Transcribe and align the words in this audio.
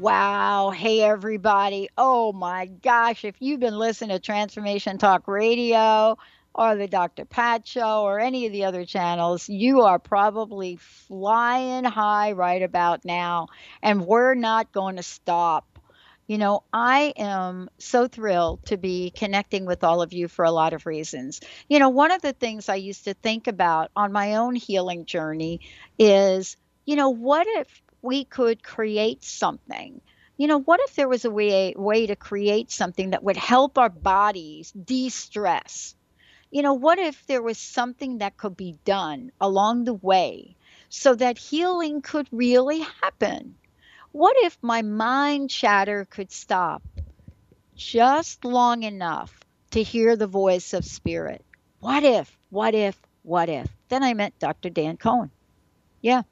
Wow. 0.00 0.70
Hey, 0.70 1.02
everybody. 1.02 1.90
Oh, 1.98 2.32
my 2.32 2.64
gosh. 2.64 3.22
If 3.26 3.34
you've 3.38 3.60
been 3.60 3.76
listening 3.76 4.16
to 4.16 4.18
Transformation 4.18 4.96
Talk 4.96 5.28
Radio 5.28 6.16
or 6.54 6.74
the 6.74 6.88
Dr. 6.88 7.26
Pat 7.26 7.68
Show 7.68 8.04
or 8.04 8.18
any 8.18 8.46
of 8.46 8.52
the 8.52 8.64
other 8.64 8.86
channels, 8.86 9.50
you 9.50 9.82
are 9.82 9.98
probably 9.98 10.76
flying 10.76 11.84
high 11.84 12.32
right 12.32 12.62
about 12.62 13.04
now. 13.04 13.48
And 13.82 14.06
we're 14.06 14.32
not 14.32 14.72
going 14.72 14.96
to 14.96 15.02
stop. 15.02 15.78
You 16.26 16.38
know, 16.38 16.62
I 16.72 17.12
am 17.18 17.68
so 17.76 18.08
thrilled 18.08 18.64
to 18.68 18.78
be 18.78 19.10
connecting 19.10 19.66
with 19.66 19.84
all 19.84 20.00
of 20.00 20.14
you 20.14 20.28
for 20.28 20.46
a 20.46 20.50
lot 20.50 20.72
of 20.72 20.86
reasons. 20.86 21.42
You 21.68 21.78
know, 21.78 21.90
one 21.90 22.10
of 22.10 22.22
the 22.22 22.32
things 22.32 22.70
I 22.70 22.76
used 22.76 23.04
to 23.04 23.12
think 23.12 23.48
about 23.48 23.90
on 23.94 24.12
my 24.12 24.36
own 24.36 24.54
healing 24.54 25.04
journey 25.04 25.60
is, 25.98 26.56
you 26.86 26.96
know, 26.96 27.10
what 27.10 27.46
if 27.46 27.82
we 28.02 28.24
could 28.24 28.62
create 28.62 29.24
something. 29.24 30.00
You 30.36 30.46
know, 30.46 30.60
what 30.60 30.80
if 30.84 30.94
there 30.94 31.08
was 31.08 31.24
a 31.24 31.30
way, 31.30 31.74
way 31.76 32.06
to 32.06 32.16
create 32.16 32.70
something 32.70 33.10
that 33.10 33.22
would 33.22 33.36
help 33.36 33.76
our 33.76 33.90
bodies 33.90 34.72
de 34.72 35.10
stress? 35.10 35.94
You 36.50 36.62
know, 36.62 36.74
what 36.74 36.98
if 36.98 37.26
there 37.26 37.42
was 37.42 37.58
something 37.58 38.18
that 38.18 38.36
could 38.36 38.56
be 38.56 38.76
done 38.84 39.32
along 39.40 39.84
the 39.84 39.94
way 39.94 40.56
so 40.88 41.14
that 41.14 41.38
healing 41.38 42.02
could 42.02 42.26
really 42.32 42.80
happen? 43.02 43.56
What 44.12 44.34
if 44.40 44.58
my 44.62 44.82
mind 44.82 45.50
chatter 45.50 46.06
could 46.06 46.32
stop 46.32 46.82
just 47.76 48.44
long 48.44 48.82
enough 48.82 49.38
to 49.70 49.82
hear 49.82 50.16
the 50.16 50.26
voice 50.26 50.72
of 50.72 50.84
spirit? 50.84 51.44
What 51.78 52.02
if, 52.02 52.36
what 52.50 52.74
if, 52.74 53.00
what 53.22 53.48
if? 53.48 53.68
Then 53.88 54.02
I 54.02 54.14
met 54.14 54.38
Dr. 54.38 54.70
Dan 54.70 54.96
Cohen. 54.96 55.30
Yeah. 56.00 56.22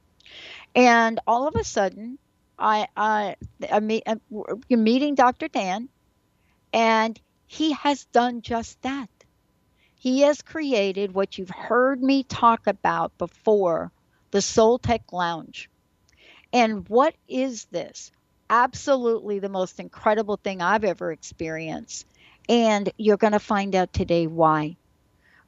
And 0.78 1.18
all 1.26 1.48
of 1.48 1.56
a 1.56 1.64
sudden, 1.64 2.18
I, 2.56 2.86
I, 2.96 3.34
I 3.68 3.80
meet, 3.80 4.04
you're 4.68 4.78
meeting 4.78 5.16
Dr. 5.16 5.48
Dan, 5.48 5.88
and 6.72 7.20
he 7.48 7.72
has 7.72 8.04
done 8.04 8.42
just 8.42 8.80
that. 8.82 9.08
He 9.96 10.20
has 10.20 10.40
created 10.40 11.12
what 11.12 11.36
you've 11.36 11.50
heard 11.50 12.00
me 12.00 12.22
talk 12.22 12.68
about 12.68 13.18
before 13.18 13.90
the 14.30 14.38
SolTec 14.38 15.00
Lounge. 15.10 15.68
And 16.52 16.88
what 16.88 17.16
is 17.26 17.64
this? 17.72 18.12
Absolutely 18.48 19.40
the 19.40 19.48
most 19.48 19.80
incredible 19.80 20.36
thing 20.36 20.62
I've 20.62 20.84
ever 20.84 21.10
experienced. 21.10 22.06
And 22.48 22.88
you're 22.96 23.16
going 23.16 23.32
to 23.32 23.40
find 23.40 23.74
out 23.74 23.92
today 23.92 24.28
why. 24.28 24.76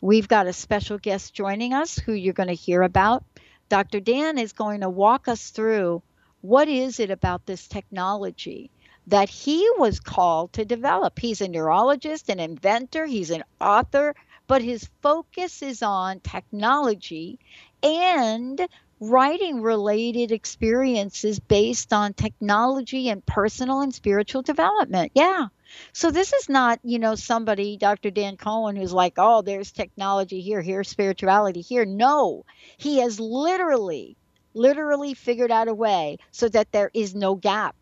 We've 0.00 0.26
got 0.26 0.48
a 0.48 0.52
special 0.52 0.98
guest 0.98 1.34
joining 1.34 1.72
us 1.72 1.96
who 1.96 2.14
you're 2.14 2.34
going 2.34 2.48
to 2.48 2.54
hear 2.54 2.82
about. 2.82 3.22
Dr. 3.70 4.00
Dan 4.00 4.36
is 4.36 4.52
going 4.52 4.80
to 4.80 4.90
walk 4.90 5.28
us 5.28 5.50
through 5.50 6.02
what 6.40 6.68
is 6.68 6.98
it 6.98 7.10
about 7.10 7.46
this 7.46 7.68
technology 7.68 8.70
that 9.06 9.28
he 9.28 9.66
was 9.78 10.00
called 10.00 10.52
to 10.52 10.64
develop. 10.64 11.18
He's 11.18 11.40
a 11.40 11.48
neurologist, 11.48 12.28
an 12.28 12.40
inventor, 12.40 13.06
he's 13.06 13.30
an 13.30 13.44
author, 13.60 14.14
but 14.48 14.60
his 14.60 14.90
focus 15.02 15.62
is 15.62 15.82
on 15.82 16.18
technology 16.20 17.38
and 17.82 18.60
writing 18.98 19.62
related 19.62 20.32
experiences 20.32 21.38
based 21.38 21.92
on 21.92 22.12
technology 22.12 23.08
and 23.08 23.24
personal 23.24 23.80
and 23.82 23.94
spiritual 23.94 24.42
development. 24.42 25.12
Yeah. 25.14 25.46
So 25.92 26.10
this 26.10 26.32
is 26.32 26.48
not, 26.48 26.80
you 26.82 26.98
know, 26.98 27.14
somebody, 27.14 27.76
Dr. 27.76 28.10
Dan 28.10 28.36
Cohen, 28.36 28.76
who's 28.76 28.92
like, 28.92 29.14
oh, 29.16 29.42
there's 29.42 29.72
technology 29.72 30.40
here, 30.40 30.62
here's 30.62 30.88
spirituality 30.88 31.60
here. 31.60 31.84
No, 31.84 32.44
he 32.76 32.98
has 32.98 33.20
literally, 33.20 34.16
literally 34.54 35.14
figured 35.14 35.50
out 35.50 35.68
a 35.68 35.74
way 35.74 36.18
so 36.30 36.48
that 36.48 36.72
there 36.72 36.90
is 36.94 37.14
no 37.14 37.34
gap. 37.34 37.76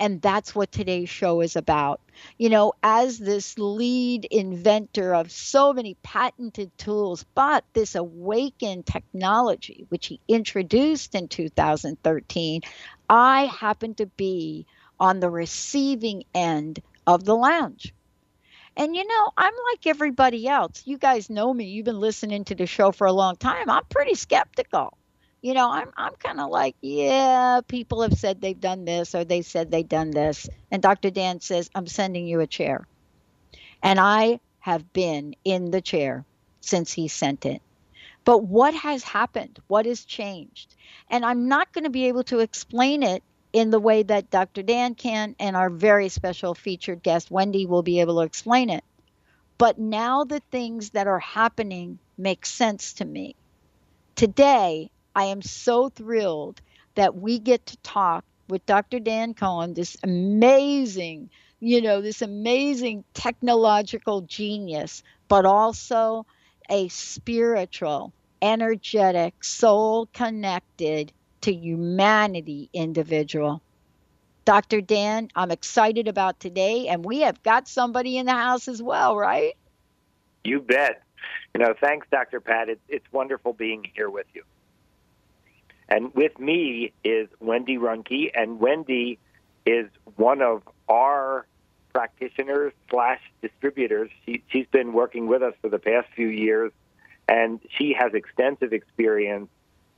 And 0.00 0.20
that's 0.20 0.54
what 0.54 0.72
today's 0.72 1.08
show 1.08 1.40
is 1.40 1.54
about. 1.54 2.00
You 2.36 2.48
know, 2.48 2.72
as 2.82 3.18
this 3.18 3.56
lead 3.58 4.24
inventor 4.24 5.14
of 5.14 5.30
so 5.30 5.72
many 5.72 5.96
patented 6.02 6.76
tools, 6.78 7.24
but 7.34 7.64
this 7.74 7.94
awakened 7.94 8.86
technology, 8.86 9.86
which 9.90 10.06
he 10.06 10.20
introduced 10.26 11.14
in 11.14 11.28
2013, 11.28 12.62
I 13.08 13.46
happen 13.46 13.94
to 13.96 14.06
be 14.06 14.66
on 14.98 15.20
the 15.20 15.30
receiving 15.30 16.24
end 16.34 16.82
of 17.06 17.24
the 17.24 17.34
lounge. 17.34 17.94
And 18.76 18.96
you 18.96 19.06
know, 19.06 19.30
I'm 19.36 19.52
like 19.70 19.86
everybody 19.86 20.48
else. 20.48 20.82
You 20.84 20.98
guys 20.98 21.30
know 21.30 21.52
me. 21.52 21.66
You've 21.66 21.84
been 21.84 22.00
listening 22.00 22.44
to 22.46 22.54
the 22.54 22.66
show 22.66 22.90
for 22.90 23.06
a 23.06 23.12
long 23.12 23.36
time. 23.36 23.70
I'm 23.70 23.84
pretty 23.88 24.14
skeptical. 24.14 24.96
You 25.42 25.54
know, 25.54 25.70
I'm 25.70 25.90
I'm 25.96 26.14
kind 26.14 26.40
of 26.40 26.50
like, 26.50 26.74
yeah, 26.80 27.60
people 27.68 28.02
have 28.02 28.14
said 28.14 28.40
they've 28.40 28.58
done 28.58 28.84
this 28.84 29.14
or 29.14 29.24
they 29.24 29.42
said 29.42 29.70
they've 29.70 29.88
done 29.88 30.10
this. 30.10 30.48
And 30.70 30.82
Dr. 30.82 31.10
Dan 31.10 31.40
says, 31.40 31.70
"I'm 31.74 31.86
sending 31.86 32.26
you 32.26 32.40
a 32.40 32.46
chair." 32.46 32.86
And 33.82 34.00
I 34.00 34.40
have 34.60 34.92
been 34.92 35.36
in 35.44 35.70
the 35.70 35.82
chair 35.82 36.24
since 36.62 36.92
he 36.92 37.08
sent 37.08 37.44
it. 37.44 37.60
But 38.24 38.38
what 38.38 38.74
has 38.74 39.04
happened? 39.04 39.60
What 39.68 39.84
has 39.84 40.04
changed? 40.04 40.74
And 41.10 41.24
I'm 41.24 41.48
not 41.48 41.72
going 41.72 41.84
to 41.84 41.90
be 41.90 42.08
able 42.08 42.24
to 42.24 42.38
explain 42.40 43.02
it 43.02 43.22
in 43.54 43.70
the 43.70 43.78
way 43.78 44.02
that 44.02 44.30
Dr. 44.30 44.64
Dan 44.64 44.96
can, 44.96 45.36
and 45.38 45.54
our 45.54 45.70
very 45.70 46.08
special 46.08 46.54
featured 46.54 47.04
guest, 47.04 47.30
Wendy, 47.30 47.66
will 47.66 47.84
be 47.84 48.00
able 48.00 48.16
to 48.16 48.26
explain 48.26 48.68
it. 48.68 48.82
But 49.58 49.78
now 49.78 50.24
the 50.24 50.42
things 50.50 50.90
that 50.90 51.06
are 51.06 51.20
happening 51.20 52.00
make 52.18 52.44
sense 52.44 52.94
to 52.94 53.04
me. 53.04 53.36
Today, 54.16 54.90
I 55.14 55.26
am 55.26 55.40
so 55.40 55.88
thrilled 55.88 56.60
that 56.96 57.14
we 57.14 57.38
get 57.38 57.64
to 57.66 57.76
talk 57.78 58.24
with 58.48 58.66
Dr. 58.66 58.98
Dan 58.98 59.34
Cohen, 59.34 59.72
this 59.72 59.96
amazing, 60.02 61.30
you 61.60 61.80
know, 61.80 62.00
this 62.00 62.22
amazing 62.22 63.04
technological 63.14 64.22
genius, 64.22 65.04
but 65.28 65.46
also 65.46 66.26
a 66.68 66.88
spiritual, 66.88 68.12
energetic, 68.42 69.44
soul 69.44 70.06
connected 70.12 71.12
to 71.44 71.52
humanity 71.52 72.70
individual. 72.72 73.60
Dr. 74.46 74.80
Dan, 74.80 75.28
I'm 75.34 75.50
excited 75.50 76.08
about 76.08 76.40
today, 76.40 76.88
and 76.88 77.04
we 77.04 77.20
have 77.20 77.42
got 77.42 77.68
somebody 77.68 78.16
in 78.16 78.24
the 78.24 78.32
house 78.32 78.66
as 78.66 78.82
well, 78.82 79.14
right? 79.14 79.54
You 80.42 80.60
bet. 80.60 81.02
You 81.54 81.62
know, 81.62 81.74
thanks, 81.78 82.06
Dr. 82.10 82.40
Pat. 82.40 82.68
It's, 82.88 83.12
wonderful 83.12 83.52
being 83.52 83.84
here 83.94 84.08
with 84.08 84.26
you. 84.34 84.42
And 85.88 86.14
with 86.14 86.38
me 86.38 86.92
is 87.04 87.28
Wendy 87.40 87.76
Ruhnke, 87.76 88.30
and 88.34 88.58
Wendy 88.58 89.18
is 89.66 89.90
one 90.16 90.40
of 90.40 90.62
our 90.88 91.46
practitioners 91.92 92.72
slash 92.90 93.20
distributors. 93.42 94.10
She, 94.24 94.42
she's 94.48 94.66
been 94.72 94.94
working 94.94 95.26
with 95.26 95.42
us 95.42 95.52
for 95.60 95.68
the 95.68 95.78
past 95.78 96.08
few 96.16 96.28
years, 96.28 96.72
and 97.28 97.60
she 97.76 97.94
has 97.98 98.14
extensive 98.14 98.72
experience 98.72 99.50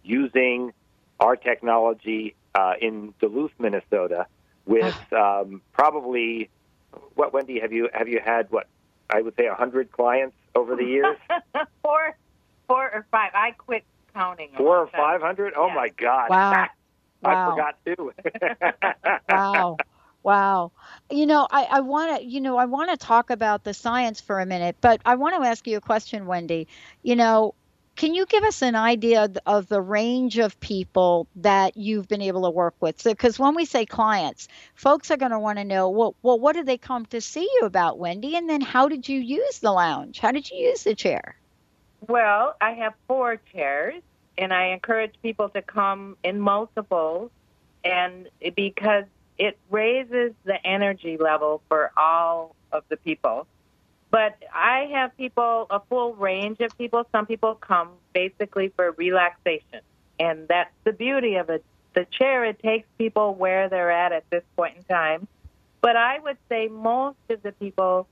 using 0.03 0.73
our 1.21 1.37
technology 1.37 2.35
uh, 2.55 2.75
in 2.81 3.15
Duluth, 3.21 3.53
Minnesota, 3.59 4.27
with 4.65 4.95
ah. 5.13 5.41
um, 5.41 5.63
probably 5.73 6.51
what 7.15 7.33
Wendy 7.33 7.61
have 7.61 7.73
you 7.73 7.89
have 7.93 8.09
you 8.09 8.21
had 8.25 8.51
what 8.51 8.67
I 9.11 9.23
would 9.23 9.35
say 9.37 9.49
hundred 9.49 9.93
clients 9.93 10.37
over 10.55 10.77
the 10.77 10.85
years? 10.85 11.17
four, 11.83 12.17
four 12.67 12.85
or 12.85 13.07
five. 13.11 13.33
I 13.35 13.53
quit 13.53 13.85
counting. 14.15 14.51
Four 14.57 14.79
or 14.79 14.87
five 14.89 15.21
hundred? 15.21 15.55
Oh 15.57 15.71
my 15.71 15.89
God! 15.89 16.31
Wow. 16.31 16.67
I 17.25 17.35
wow. 17.35 17.51
forgot 17.51 17.79
too. 17.85 18.13
wow. 19.29 19.77
Wow. 20.23 20.73
You 21.09 21.27
know, 21.27 21.47
I, 21.49 21.65
I 21.71 21.81
want 21.81 22.19
to, 22.19 22.27
you 22.27 22.41
know, 22.41 22.57
I 22.57 22.65
want 22.65 22.91
to 22.91 22.97
talk 22.97 23.31
about 23.31 23.63
the 23.63 23.73
science 23.73 24.21
for 24.21 24.41
a 24.41 24.47
minute, 24.47 24.77
but 24.81 25.01
I 25.05 25.15
want 25.15 25.41
to 25.41 25.49
ask 25.49 25.65
you 25.69 25.77
a 25.77 25.81
question, 25.81 26.27
Wendy. 26.27 26.67
You 27.05 27.15
know, 27.15 27.55
can 27.96 28.14
you 28.14 28.26
give 28.26 28.44
us 28.44 28.62
an 28.62 28.76
idea 28.76 29.28
of 29.46 29.69
the 29.69 29.81
range 29.81 30.38
of 30.38 30.58
people 30.60 31.26
that 31.37 31.76
you've 31.76 32.06
been 32.06 32.22
able 32.22 32.43
to 32.43 32.50
work 32.50 32.75
with? 32.78 33.02
Because 33.02 33.37
so, 33.37 33.44
when 33.44 33.54
we 33.54 33.64
say 33.64 33.87
clients, 33.87 34.48
folks 34.75 35.10
are 35.10 35.16
going 35.16 35.32
to 35.32 35.38
want 35.38 35.58
to 35.58 35.64
know, 35.64 35.88
well, 35.88 36.14
well, 36.22 36.38
what 36.38 36.54
did 36.54 36.66
they 36.66 36.76
come 36.76 37.06
to 37.06 37.20
see 37.20 37.48
you 37.58 37.66
about, 37.66 37.98
Wendy? 37.98 38.37
And 38.37 38.48
then 38.48 38.60
how 38.60 38.88
did 38.88 39.08
you 39.08 39.19
use 39.19 39.58
the 39.60 39.72
lounge? 39.72 40.19
How 40.19 40.31
did 40.31 40.50
you 40.50 40.58
use 40.58 40.84
the 40.84 40.94
chair? 40.94 41.37
Well, 42.06 42.54
I 42.60 42.72
have 42.72 42.93
four 43.08 43.40
chairs, 43.52 44.02
and 44.37 44.52
I 44.52 44.66
encourage 44.66 45.14
people 45.22 45.48
to 45.50 45.62
come 45.62 46.16
in 46.22 46.38
multiples, 46.38 47.31
and 47.82 48.28
because 48.54 49.04
it 49.38 49.58
raises 49.70 50.32
the 50.44 50.64
energy 50.66 51.16
level 51.16 51.62
for 51.69 51.93
all 51.96 52.54
of 52.72 52.84
the 52.88 52.96
people. 52.98 53.46
But 54.17 54.37
I 54.51 54.89
have 54.95 55.15
people, 55.19 55.67
a 55.69 55.79
full 55.91 56.15
range 56.15 56.61
of 56.61 56.79
people. 56.79 57.07
Some 57.13 57.27
people 57.27 57.55
come 57.55 57.91
basically 58.15 58.73
for 58.75 58.93
relaxation. 58.93 59.83
And 60.19 60.49
that's 60.49 60.73
the 60.85 60.95
beauty 60.95 61.35
of 61.35 61.51
it. 61.51 61.63
The 61.93 62.07
chair, 62.07 62.47
it 62.47 62.59
takes 62.61 62.89
people 62.97 63.35
where 63.35 63.69
they're 63.69 63.91
at 63.91 64.13
at 64.13 64.25
this 64.31 64.43
point 64.57 64.79
in 64.79 64.85
time. 64.85 65.29
But 65.83 65.97
I 65.97 66.19
would 66.19 66.39
say 66.49 66.67
most 66.69 67.19
of 67.29 67.43
the 67.43 67.53
people 67.53 68.09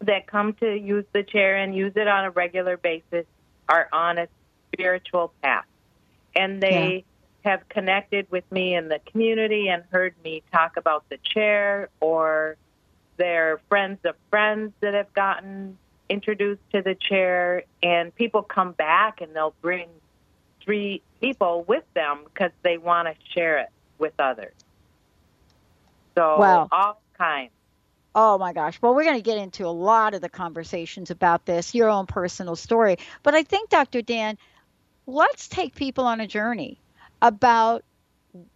that 0.00 0.26
come 0.26 0.54
to 0.54 0.74
use 0.74 1.04
the 1.12 1.22
chair 1.22 1.56
and 1.56 1.74
use 1.74 1.92
it 1.96 2.08
on 2.08 2.24
a 2.24 2.30
regular 2.30 2.78
basis 2.78 3.26
are 3.68 3.90
on 3.92 4.16
a 4.16 4.28
spiritual 4.72 5.34
path. 5.42 5.66
And 6.34 6.62
they 6.62 7.04
yeah. 7.44 7.50
have 7.50 7.68
connected 7.68 8.26
with 8.30 8.50
me 8.50 8.74
in 8.74 8.88
the 8.88 9.00
community 9.00 9.68
and 9.68 9.84
heard 9.90 10.14
me 10.24 10.42
talk 10.50 10.78
about 10.78 11.06
the 11.10 11.18
chair 11.18 11.90
or 12.00 12.56
they're 13.16 13.60
friends 13.68 13.98
of 14.04 14.14
friends 14.30 14.72
that 14.80 14.94
have 14.94 15.12
gotten 15.12 15.78
introduced 16.08 16.62
to 16.72 16.82
the 16.82 16.94
chair, 16.94 17.64
and 17.82 18.14
people 18.14 18.42
come 18.42 18.72
back 18.72 19.20
and 19.20 19.34
they'll 19.34 19.54
bring 19.60 19.88
three 20.62 21.02
people 21.20 21.64
with 21.66 21.84
them 21.94 22.20
because 22.24 22.52
they 22.62 22.78
want 22.78 23.08
to 23.08 23.14
share 23.32 23.58
it 23.58 23.68
with 23.98 24.12
others. 24.18 24.54
So, 26.14 26.38
wow. 26.38 26.68
all 26.72 27.00
kinds. 27.18 27.50
Oh 28.14 28.38
my 28.38 28.54
gosh. 28.54 28.80
Well, 28.80 28.94
we're 28.94 29.04
going 29.04 29.16
to 29.18 29.22
get 29.22 29.36
into 29.36 29.66
a 29.66 29.68
lot 29.68 30.14
of 30.14 30.22
the 30.22 30.30
conversations 30.30 31.10
about 31.10 31.44
this, 31.44 31.74
your 31.74 31.90
own 31.90 32.06
personal 32.06 32.56
story. 32.56 32.96
But 33.22 33.34
I 33.34 33.42
think, 33.42 33.68
Dr. 33.68 34.00
Dan, 34.00 34.38
let's 35.06 35.48
take 35.48 35.74
people 35.74 36.06
on 36.06 36.20
a 36.20 36.26
journey 36.26 36.80
about 37.20 37.84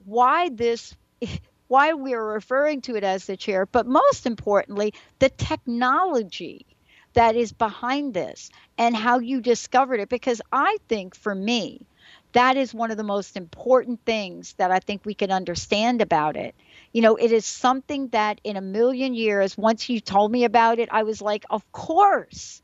why 0.05 0.49
this 0.49 0.95
why 1.71 1.93
we're 1.93 2.33
referring 2.35 2.81
to 2.81 2.97
it 2.97 3.05
as 3.05 3.27
the 3.27 3.37
chair, 3.37 3.65
but 3.65 3.87
most 3.87 4.27
importantly, 4.27 4.93
the 5.21 5.29
technology 5.29 6.67
that 7.13 7.37
is 7.37 7.53
behind 7.53 8.13
this 8.13 8.51
and 8.77 8.97
how 8.97 9.21
you 9.21 9.41
discovered 9.41 10.01
it. 10.01 10.09
Because 10.09 10.43
I 10.53 10.79
think 10.89 11.15
for 11.15 11.33
me, 11.33 11.87
that 12.33 12.57
is 12.57 12.75
one 12.75 12.91
of 12.91 12.97
the 12.97 13.05
most 13.05 13.37
important 13.37 14.05
things 14.05 14.55
that 14.55 14.73
I 14.73 14.81
think 14.81 15.05
we 15.05 15.15
can 15.15 15.31
understand 15.31 16.03
about 16.03 16.37
it. 16.37 16.57
You 16.93 17.03
know, 17.03 17.15
it 17.15 17.31
is 17.31 17.47
something 17.47 18.09
that 18.09 18.41
in 18.43 18.57
a 18.57 18.61
million 18.61 19.15
years, 19.15 19.57
once 19.57 19.89
you 19.89 20.01
told 20.01 20.33
me 20.33 20.43
about 20.43 20.81
it, 20.81 20.89
I 20.91 21.05
was 21.05 21.23
like, 21.23 21.45
of 21.51 21.71
course. 21.71 22.63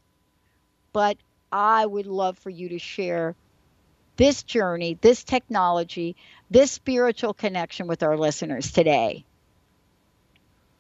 But 0.93 1.17
I 1.53 1.87
would 1.87 2.08
love 2.08 2.38
for 2.38 2.50
you 2.50 2.70
to 2.70 2.79
share 2.81 3.37
this 4.17 4.43
journey, 4.43 4.99
this 5.01 5.25
technology, 5.25 6.17
this 6.51 6.71
spiritual 6.71 7.35
connection 7.35 7.87
with 7.87 8.03
our 8.03 8.17
listeners 8.17 8.73
today? 8.73 9.25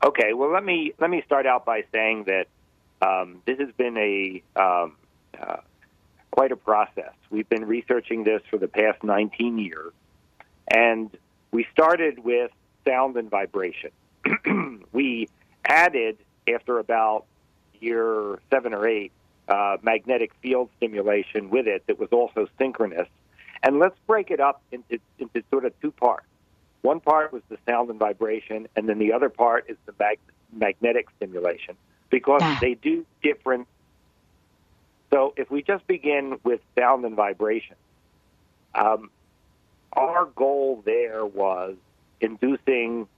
Okay, 0.04 0.32
well 0.34 0.52
let 0.52 0.64
me 0.64 0.92
let 1.00 1.10
me 1.10 1.22
start 1.24 1.46
out 1.46 1.64
by 1.64 1.84
saying 1.92 2.24
that 2.24 2.46
um, 3.02 3.42
this 3.46 3.58
has 3.58 3.70
been 3.76 3.96
a 3.96 4.42
um, 4.60 4.96
uh, 5.40 5.56
quite 6.30 6.52
a 6.52 6.56
process. 6.56 7.12
We've 7.30 7.48
been 7.48 7.64
researching 7.64 8.24
this 8.24 8.42
for 8.50 8.58
the 8.58 8.68
past 8.68 9.02
19 9.02 9.58
years, 9.58 9.92
and 10.72 11.10
we 11.50 11.66
started 11.72 12.18
with 12.18 12.50
sound 12.86 13.16
and 13.16 13.30
vibration. 13.30 13.90
we 14.92 15.28
added 15.64 16.18
after 16.46 16.78
about 16.78 17.24
year 17.80 18.38
seven 18.50 18.74
or 18.74 18.86
eight 18.86 19.12
uh, 19.48 19.76
magnetic 19.82 20.32
field 20.42 20.68
stimulation 20.76 21.50
with 21.50 21.66
it 21.66 21.86
that 21.86 21.98
was 21.98 22.08
also 22.10 22.46
synchronous 22.58 23.08
and 23.62 23.78
let's 23.78 23.98
break 24.06 24.30
it 24.30 24.40
up 24.40 24.62
into, 24.72 24.98
into 25.18 25.42
sort 25.50 25.64
of 25.64 25.78
two 25.80 25.90
parts. 25.90 26.26
One 26.82 27.00
part 27.00 27.32
was 27.32 27.42
the 27.48 27.58
sound 27.66 27.90
and 27.90 27.98
vibration, 27.98 28.68
and 28.76 28.88
then 28.88 28.98
the 28.98 29.12
other 29.12 29.28
part 29.28 29.66
is 29.68 29.76
the 29.86 29.94
mag- 29.98 30.18
magnetic 30.52 31.08
stimulation 31.16 31.76
because 32.10 32.40
ah. 32.42 32.58
they 32.60 32.74
do 32.74 33.04
different. 33.22 33.66
So 35.12 35.34
if 35.36 35.50
we 35.50 35.62
just 35.62 35.86
begin 35.86 36.38
with 36.44 36.60
sound 36.78 37.04
and 37.04 37.16
vibration, 37.16 37.76
um, 38.74 39.10
our 39.92 40.26
goal 40.26 40.82
there 40.84 41.24
was 41.24 41.76
inducing 42.20 43.08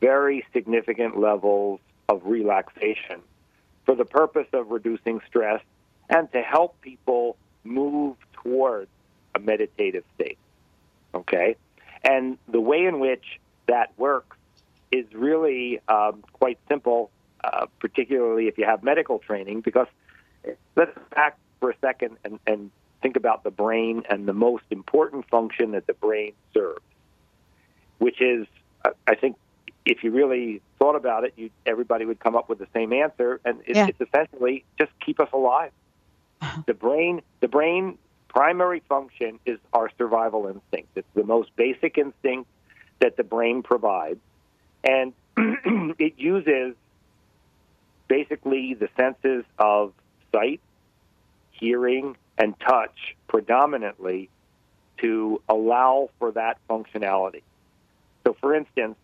very 0.00 0.44
significant 0.52 1.18
levels 1.18 1.80
of 2.08 2.22
relaxation 2.24 3.22
for 3.84 3.94
the 3.94 4.04
purpose 4.04 4.48
of 4.52 4.70
reducing 4.70 5.20
stress 5.26 5.62
and 6.08 6.30
to 6.32 6.42
help 6.42 6.80
people 6.80 7.36
move 7.64 8.16
towards 8.42 8.90
a 9.36 9.38
meditative 9.38 10.04
state. 10.14 10.38
Okay? 11.14 11.56
And 12.02 12.38
the 12.48 12.60
way 12.60 12.86
in 12.86 12.98
which 12.98 13.40
that 13.66 13.92
works 13.96 14.36
is 14.90 15.04
really 15.12 15.80
um, 15.88 16.24
quite 16.32 16.58
simple, 16.68 17.10
uh, 17.44 17.66
particularly 17.78 18.48
if 18.48 18.58
you 18.58 18.64
have 18.64 18.82
medical 18.82 19.18
training, 19.18 19.60
because 19.60 19.88
let's 20.74 20.96
back 21.14 21.38
for 21.60 21.70
a 21.70 21.74
second 21.80 22.16
and, 22.24 22.38
and 22.46 22.70
think 23.02 23.16
about 23.16 23.44
the 23.44 23.50
brain 23.50 24.04
and 24.08 24.26
the 24.26 24.32
most 24.32 24.64
important 24.70 25.28
function 25.28 25.72
that 25.72 25.86
the 25.86 25.94
brain 25.94 26.32
serves, 26.54 26.80
which 27.98 28.20
is, 28.20 28.46
uh, 28.84 28.90
I 29.06 29.14
think, 29.14 29.36
if 29.84 30.02
you 30.02 30.10
really 30.10 30.60
thought 30.78 30.96
about 30.96 31.24
it, 31.24 31.34
you, 31.36 31.50
everybody 31.64 32.04
would 32.04 32.18
come 32.18 32.34
up 32.34 32.48
with 32.48 32.58
the 32.58 32.66
same 32.74 32.92
answer, 32.92 33.40
and 33.44 33.60
it, 33.66 33.76
yeah. 33.76 33.86
it's 33.86 34.00
essentially 34.00 34.64
just 34.78 34.90
keep 35.04 35.20
us 35.20 35.28
alive. 35.32 35.70
the 36.66 36.74
brain, 36.74 37.22
the 37.40 37.48
brain 37.48 37.98
primary 38.36 38.82
function 38.86 39.40
is 39.46 39.58
our 39.72 39.90
survival 39.96 40.46
instinct. 40.46 40.90
It's 40.94 41.08
the 41.14 41.24
most 41.24 41.48
basic 41.56 41.96
instinct 41.96 42.50
that 43.00 43.16
the 43.16 43.24
brain 43.24 43.62
provides. 43.62 44.20
And 44.84 45.14
it 45.38 46.18
uses 46.18 46.74
basically 48.08 48.74
the 48.74 48.90
senses 48.94 49.46
of 49.58 49.94
sight, 50.34 50.60
hearing, 51.52 52.14
and 52.36 52.54
touch 52.60 53.16
predominantly 53.26 54.28
to 54.98 55.40
allow 55.48 56.10
for 56.18 56.32
that 56.32 56.58
functionality. 56.68 57.42
So, 58.26 58.36
for 58.38 58.54
instance, 58.54 58.96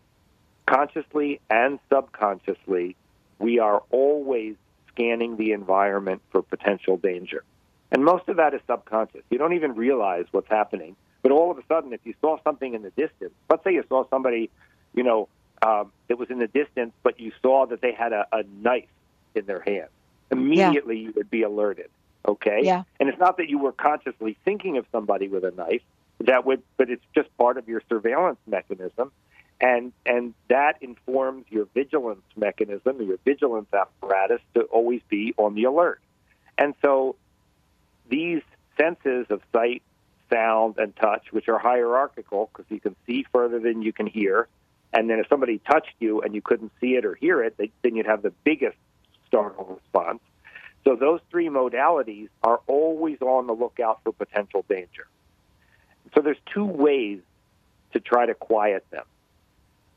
consciously 0.67 1.41
and 1.49 1.79
subconsciously, 1.91 2.97
we 3.39 3.61
are 3.61 3.83
always 3.91 4.57
scanning 4.89 5.39
the 5.39 5.53
environment 5.53 6.21
for 6.31 6.43
potential 6.43 6.99
danger. 6.99 7.45
And 7.93 8.05
most 8.05 8.27
of 8.29 8.37
that 8.39 8.55
is 8.55 8.61
subconscious. 8.67 9.21
You 9.31 9.39
don't 9.39 9.53
even 9.53 9.75
realize 9.75 10.25
what's 10.33 10.49
happening. 10.49 10.97
But 11.23 11.31
all 11.31 11.51
of 11.51 11.59
a 11.59 11.63
sudden, 11.69 11.93
if 11.93 12.01
you 12.05 12.15
saw 12.21 12.39
something 12.43 12.75
in 12.75 12.83
the 12.83 12.91
distance, 12.91 13.33
let's 13.49 13.63
say 13.63 13.75
you 13.75 13.85
saw 13.89 14.09
somebody, 14.09 14.51
you 14.95 15.05
know, 15.05 15.29
um, 15.65 15.93
that 16.09 16.19
was 16.19 16.31
in 16.31 16.39
the 16.39 16.49
distance, 16.49 16.93
but 17.03 17.21
you 17.21 17.33
saw 17.43 17.67
that 17.67 17.81
they 17.83 17.93
had 17.93 18.13
a, 18.13 18.27
a 18.33 18.43
knife 18.61 18.89
in 19.35 19.45
their 19.47 19.61
hand, 19.61 19.89
immediately 20.31 20.97
yeah. 20.97 21.07
you 21.09 21.13
would 21.17 21.31
be 21.31 21.43
alerted. 21.43 21.91
Okay. 22.27 22.61
Yeah. 22.63 22.83
And 22.99 23.09
it's 23.09 23.19
not 23.19 23.37
that 23.37 23.49
you 23.49 23.59
were 23.59 23.73
consciously 23.73 24.37
thinking 24.45 24.79
of 24.79 24.87
somebody 24.91 25.29
with 25.29 25.45
a 25.45 25.53
knife. 25.53 25.83
That 26.21 26.47
would, 26.47 26.63
but 26.77 26.91
it's 26.91 27.05
just 27.15 27.37
part 27.37 27.59
of 27.59 27.69
your 27.69 27.83
surveillance 27.89 28.39
mechanism, 28.47 29.11
and 29.61 29.93
and 30.07 30.35
that 30.49 30.77
informs 30.81 31.47
your 31.49 31.67
vigilance 31.75 32.23
mechanism, 32.37 33.03
your 33.03 33.19
vigilance 33.25 33.67
apparatus 33.73 34.41
to 34.55 34.63
always 34.65 35.01
be 35.09 35.35
on 35.37 35.55
the 35.55 35.65
alert. 35.65 36.01
And 36.59 36.75
so 36.81 37.17
these 38.09 38.43
senses 38.79 39.27
of 39.31 39.43
sight, 39.53 39.83
sound, 40.31 40.77
and 40.79 40.95
touch, 40.97 41.33
which 41.33 41.49
are 41.49 41.59
hierarchical 41.59 42.51
because 42.53 42.71
you 42.71 42.81
can 42.81 42.97
see 43.07 43.25
further 43.33 43.59
than 43.59 43.83
you 43.83 43.93
can 43.93 44.07
hear, 44.07 44.49
and 44.93 45.09
then 45.09 45.19
if 45.19 45.27
somebody 45.29 45.59
touched 45.59 45.95
you 46.01 46.21
and 46.21 46.35
you 46.35 46.43
couldn't 46.43 46.73
see 46.81 46.95
it 46.95 47.05
or 47.05 47.15
hear 47.15 47.43
it, 47.43 47.57
then 47.59 47.97
you'd 47.97 48.07
have 48.07 48.23
the 48.23 48.33
biggest 48.45 48.77
startle 49.27 49.81
response. 49.81 50.21
So 50.85 50.97
those 50.97 51.21
three 51.31 51.49
modalities 51.49 52.29
are 52.43 52.61
always 52.67 53.21
on 53.23 53.47
the 53.47 53.53
lookout 53.53 54.01
for 54.03 54.13
potential 54.13 54.65
danger. 54.69 55.07
So 56.15 56.21
there's 56.21 56.41
two 56.53 56.65
ways 56.65 57.21
to 57.93 58.01
try 58.01 58.27
to 58.27 58.35
quiet 58.35 58.85
them. 58.91 59.05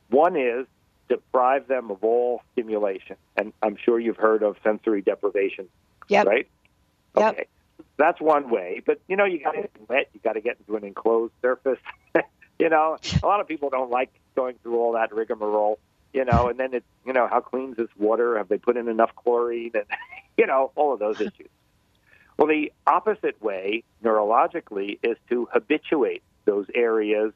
One 0.10 0.38
is 0.38 0.68
deprive 1.10 1.68
them 1.68 1.92
of 1.92 2.04
all 2.04 2.42
stimulation, 2.54 3.16
and 3.36 3.52
I'm 3.62 3.78
sure 3.78 4.00
you've 4.00 4.18
heard 4.18 4.44
of 4.44 4.58
sensory 4.64 5.02
deprivation, 5.02 5.68
yep. 6.08 6.28
right? 6.28 6.48
Yep. 7.18 7.34
Okay 7.34 7.48
that's 7.98 8.20
one 8.20 8.50
way. 8.50 8.82
But 8.86 9.02
you 9.08 9.16
know, 9.16 9.26
you 9.26 9.44
got 9.44 9.52
to 9.52 9.62
get 9.62 9.90
wet. 9.90 10.10
You 10.14 10.20
got 10.24 10.34
to 10.34 10.42
get 10.42 10.58
into 10.60 10.76
an 10.76 10.84
enclosed 10.84 11.34
surface. 11.42 11.80
you 12.60 12.70
know, 12.70 12.98
a 13.22 13.26
lot 13.26 13.40
of 13.40 13.48
people 13.48 13.70
don't 13.70 13.92
like 13.92 14.12
going 14.36 14.56
through 14.64 14.78
all 14.78 14.94
that 14.94 15.14
rigmarole. 15.14 15.80
You 16.14 16.24
know, 16.24 16.48
and 16.48 16.60
then 16.60 16.74
it's 16.74 16.86
you 17.06 17.14
know, 17.14 17.28
how 17.28 17.42
clean 17.42 17.72
is 17.72 17.78
this 17.78 17.90
water? 17.98 18.38
Have 18.38 18.48
they 18.48 18.58
put 18.58 18.78
in 18.78 18.88
enough 18.88 19.12
chlorine? 19.16 19.72
And 19.74 19.86
you 20.38 20.48
know, 20.48 20.72
all 20.76 20.94
of 20.94 21.00
those 21.00 21.20
issues. 21.20 21.50
Well, 22.38 22.48
the 22.48 22.72
opposite 22.86 23.42
way 23.42 23.84
neurologically 24.04 25.00
is 25.02 25.18
to 25.30 25.48
habituate 25.52 26.22
those 26.44 26.66
areas 26.74 27.34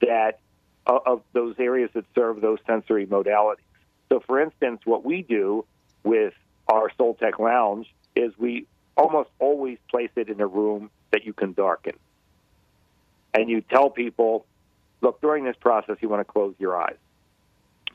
that 0.00 0.38
of 0.86 1.22
those 1.32 1.54
areas 1.58 1.90
that 1.94 2.04
serve 2.14 2.40
those 2.40 2.58
sensory 2.66 3.06
modalities. 3.06 3.56
So, 4.08 4.20
for 4.20 4.40
instance, 4.40 4.80
what 4.84 5.04
we 5.04 5.22
do 5.22 5.64
with 6.02 6.34
our 6.68 6.90
Soltec 6.98 7.38
Lounge 7.38 7.92
is 8.16 8.32
we 8.38 8.66
almost 9.00 9.30
always 9.38 9.78
place 9.90 10.10
it 10.16 10.28
in 10.28 10.40
a 10.40 10.46
room 10.46 10.90
that 11.10 11.24
you 11.24 11.32
can 11.32 11.52
darken. 11.54 11.94
And 13.32 13.48
you 13.48 13.62
tell 13.62 13.88
people, 13.88 14.44
look, 15.00 15.20
during 15.20 15.44
this 15.44 15.56
process, 15.58 15.96
you 16.00 16.08
want 16.08 16.20
to 16.20 16.30
close 16.30 16.54
your 16.58 16.80
eyes. 16.80 16.96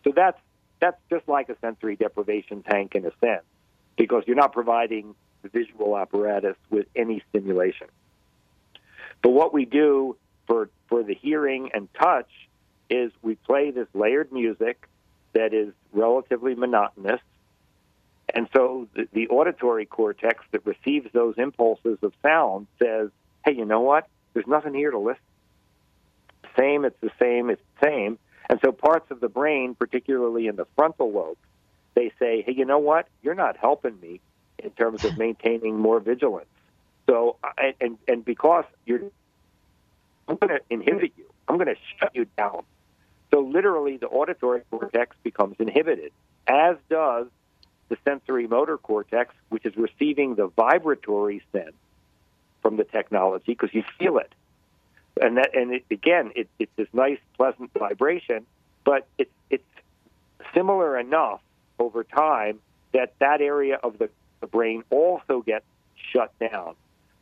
So 0.03 0.11
that's 0.15 0.39
that's 0.79 0.99
just 1.09 1.27
like 1.27 1.49
a 1.49 1.57
sensory 1.61 1.95
deprivation 1.95 2.63
tank 2.63 2.95
in 2.95 3.05
a 3.05 3.11
sense, 3.21 3.45
because 3.97 4.23
you're 4.27 4.35
not 4.35 4.51
providing 4.51 5.15
the 5.41 5.49
visual 5.49 5.97
apparatus 5.97 6.57
with 6.69 6.87
any 6.95 7.23
stimulation. 7.29 7.87
But 9.21 9.29
what 9.29 9.53
we 9.53 9.65
do 9.65 10.17
for 10.47 10.69
for 10.87 11.03
the 11.03 11.13
hearing 11.13 11.69
and 11.73 11.87
touch 11.93 12.29
is 12.89 13.11
we 13.21 13.35
play 13.35 13.71
this 13.71 13.87
layered 13.93 14.31
music 14.31 14.87
that 15.33 15.53
is 15.53 15.73
relatively 15.91 16.55
monotonous. 16.55 17.21
And 18.35 18.49
so 18.53 18.89
the, 18.93 19.07
the, 19.13 19.27
auditory 19.29 19.85
cortex 19.85 20.43
that 20.51 20.65
receives 20.65 21.07
those 21.13 21.35
impulses 21.37 21.97
of 22.03 22.11
sound 22.21 22.67
says, 22.83 23.09
hey, 23.45 23.53
you 23.53 23.63
know 23.63 23.79
what? 23.79 24.09
There's 24.33 24.45
nothing 24.45 24.73
here 24.73 24.91
to 24.91 24.99
listen. 24.99 25.21
Same, 26.59 26.83
it's 26.83 26.99
the 26.99 27.11
same, 27.17 27.49
it's 27.49 27.61
the 27.79 27.87
same. 27.87 28.19
And 28.49 28.59
so 28.63 28.73
parts 28.73 29.09
of 29.09 29.21
the 29.21 29.29
brain, 29.29 29.73
particularly 29.73 30.47
in 30.47 30.57
the 30.57 30.65
frontal 30.75 31.11
lobe, 31.11 31.37
they 31.95 32.11
say, 32.19 32.43
hey, 32.45 32.53
you 32.53 32.65
know 32.65 32.77
what? 32.77 33.07
You're 33.23 33.35
not 33.35 33.55
helping 33.55 33.97
me 34.01 34.19
in 34.59 34.71
terms 34.71 35.05
of 35.05 35.17
maintaining 35.17 35.79
more 35.79 36.01
vigilance. 36.01 36.47
So, 37.09 37.37
and, 37.79 37.97
and 38.07 38.25
because 38.25 38.65
you're, 38.85 38.99
I'm 40.27 40.35
going 40.35 40.57
to 40.57 40.61
inhibit 40.69 41.13
you. 41.17 41.25
I'm 41.47 41.55
going 41.55 41.67
to 41.67 41.77
shut 41.99 42.11
you 42.13 42.25
down. 42.37 42.63
So 43.33 43.39
literally, 43.39 43.97
the 43.97 44.07
auditory 44.07 44.61
cortex 44.69 45.15
becomes 45.23 45.55
inhibited, 45.59 46.11
as 46.47 46.75
does 46.89 47.27
the 47.89 47.97
sensory 48.03 48.47
motor 48.47 48.77
cortex, 48.77 49.33
which 49.49 49.65
is 49.65 49.75
receiving 49.77 50.35
the 50.35 50.47
vibratory 50.47 51.41
sense 51.51 51.75
from 52.61 52.77
the 52.77 52.83
technology 52.83 53.43
because 53.47 53.73
you 53.73 53.83
feel 53.99 54.17
it. 54.17 54.33
And 55.21 55.37
that, 55.37 55.55
and 55.55 55.73
it, 55.73 55.85
again, 55.91 56.31
it, 56.35 56.49
it's 56.59 56.71
this 56.75 56.87
nice, 56.93 57.19
pleasant 57.37 57.71
vibration, 57.73 58.45
but 58.83 59.07
it's 59.17 59.31
it's 59.49 59.63
similar 60.53 60.97
enough 60.99 61.41
over 61.79 62.03
time 62.03 62.59
that 62.93 63.13
that 63.19 63.41
area 63.41 63.79
of 63.83 63.97
the, 63.97 64.09
the 64.41 64.47
brain 64.47 64.83
also 64.89 65.41
gets 65.41 65.65
shut 66.11 66.33
down. 66.39 66.75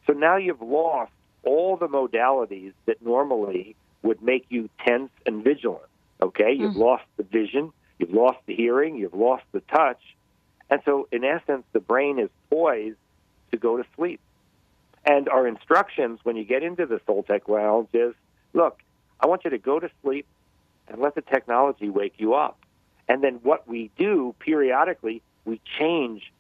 So 0.08 0.14
now 0.14 0.38
you've 0.38 0.62
lost 0.62 1.12
all 1.44 1.78
the 1.78 1.88
modalities 1.88 2.74
that 2.86 3.02
normally 3.04 3.76
would 4.02 4.22
make 4.22 4.46
you 4.50 4.70
tense 4.86 5.12
and 5.26 5.44
vigilant. 5.44 5.84
Okay, 6.22 6.54
you've 6.54 6.74
mm. 6.74 6.78
lost 6.78 7.04
the 7.18 7.24
vision, 7.24 7.74
you've 8.00 8.14
lost 8.14 8.40
the 8.46 8.56
hearing, 8.56 8.96
you've 8.98 9.14
lost 9.14 9.44
the 9.52 9.62
touch, 9.62 10.02
and 10.70 10.82
so 10.86 11.08
in 11.12 11.24
essence, 11.24 11.64
the 11.74 11.80
brain 11.80 12.20
is 12.20 12.30
poised 12.50 12.98
to 13.52 13.58
go 13.58 13.78
to 13.78 13.84
sleep. 13.96 14.20
And 15.06 15.28
our 15.28 15.48
instructions 15.48 16.20
when 16.24 16.36
you 16.36 16.46
get 16.46 16.64
into 16.64 16.86
the 16.86 17.00
Soltec 17.08 17.48
Lounge 17.48 17.90
is, 17.94 18.14
look, 18.54 18.80
I 19.20 19.28
want 19.28 19.44
you 19.44 19.50
to 19.52 19.58
go 19.58 19.80
to 19.80 19.90
sleep 20.02 20.26
and 20.88 21.02
let 21.02 21.16
the 21.16 21.22
technology 21.22 21.90
wake 21.90 22.16
you 22.18 22.34
up. 22.34 22.60
And 23.08 23.24
then 23.24 23.36
what 23.44 23.68
we 23.68 23.92
do 23.98 24.34
periodically, 24.40 25.22
we 25.46 25.60
change, 25.78 26.32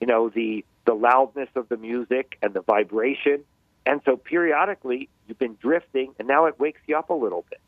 you 0.00 0.06
know, 0.06 0.28
the 0.28 0.64
the 0.84 0.94
loudness 0.94 1.48
of 1.54 1.68
the 1.68 1.76
music 1.76 2.38
and 2.42 2.54
the 2.54 2.60
vibration. 2.60 3.44
And 3.86 4.00
so 4.04 4.16
periodically 4.16 5.08
you've 5.26 5.38
been 5.38 5.56
drifting 5.60 6.14
and 6.18 6.26
now 6.26 6.46
it 6.46 6.58
wakes 6.58 6.80
you 6.86 6.96
up 6.96 7.10
a 7.10 7.14
little 7.14 7.44
bit. 7.50 7.60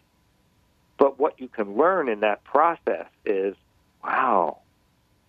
But 0.99 1.19
what 1.19 1.41
you 1.41 1.49
can 1.49 1.77
learn 1.77 2.09
in 2.09 2.21
that 2.21 2.45
process 2.45 3.07
is, 3.25 3.55
wow, 4.03 4.59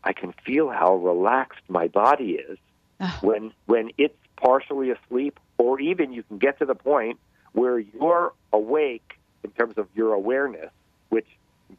I 0.06 0.14
can 0.14 0.34
feel 0.46 0.70
how 0.70 0.96
relaxed 0.96 1.64
my 1.68 1.88
body 1.88 2.34
is 2.34 2.58
ah. 3.00 3.18
when 3.22 3.52
when 3.66 3.92
it's 3.98 4.16
partially 4.38 4.92
asleep, 4.92 5.40
or 5.58 5.80
even 5.80 6.14
you 6.14 6.24
can 6.24 6.38
get 6.38 6.60
to 6.60 6.66
the 6.66 6.76
point 6.76 7.20
where 7.54 7.80
you're 7.80 8.34
awake 8.54 9.18
in 9.44 9.52
terms 9.52 9.78
of 9.78 9.88
your 9.96 10.14
awareness, 10.14 10.72
which, 11.10 11.28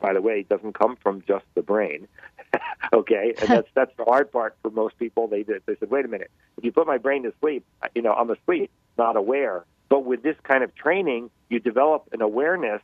by 0.00 0.12
the 0.12 0.20
way, 0.20 0.42
doesn't 0.42 0.72
come 0.72 0.96
from 0.96 1.22
just 1.28 1.44
the 1.54 1.62
brain. 1.62 2.08
okay, 2.92 3.34
and 3.40 3.48
that's 3.48 3.68
that's 3.74 3.96
the 3.96 4.04
hard 4.04 4.32
part 4.32 4.56
for 4.62 4.70
most 4.70 4.98
people. 4.98 5.28
They 5.28 5.42
they 5.42 5.76
said, 5.78 5.90
wait 5.90 6.04
a 6.04 6.08
minute, 6.08 6.30
if 6.56 6.64
you 6.64 6.72
put 6.72 6.86
my 6.86 6.98
brain 6.98 7.22
to 7.22 7.32
sleep, 7.40 7.64
you 7.94 8.02
know, 8.02 8.12
I'm 8.12 8.30
asleep, 8.30 8.70
not 8.98 9.16
aware. 9.16 9.64
But 9.88 10.04
with 10.04 10.22
this 10.22 10.36
kind 10.42 10.64
of 10.64 10.74
training, 10.74 11.30
you 11.48 11.60
develop 11.60 12.08
an 12.12 12.22
awareness 12.22 12.82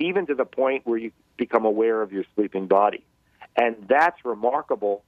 even 0.00 0.26
to 0.26 0.34
the 0.34 0.44
point 0.44 0.84
where 0.86 0.98
you 0.98 1.12
become 1.36 1.64
aware 1.64 2.02
of 2.02 2.12
your 2.12 2.24
sleeping 2.34 2.66
body. 2.66 3.04
And 3.56 3.76
that's 3.88 4.24
remarkable. 4.24 5.02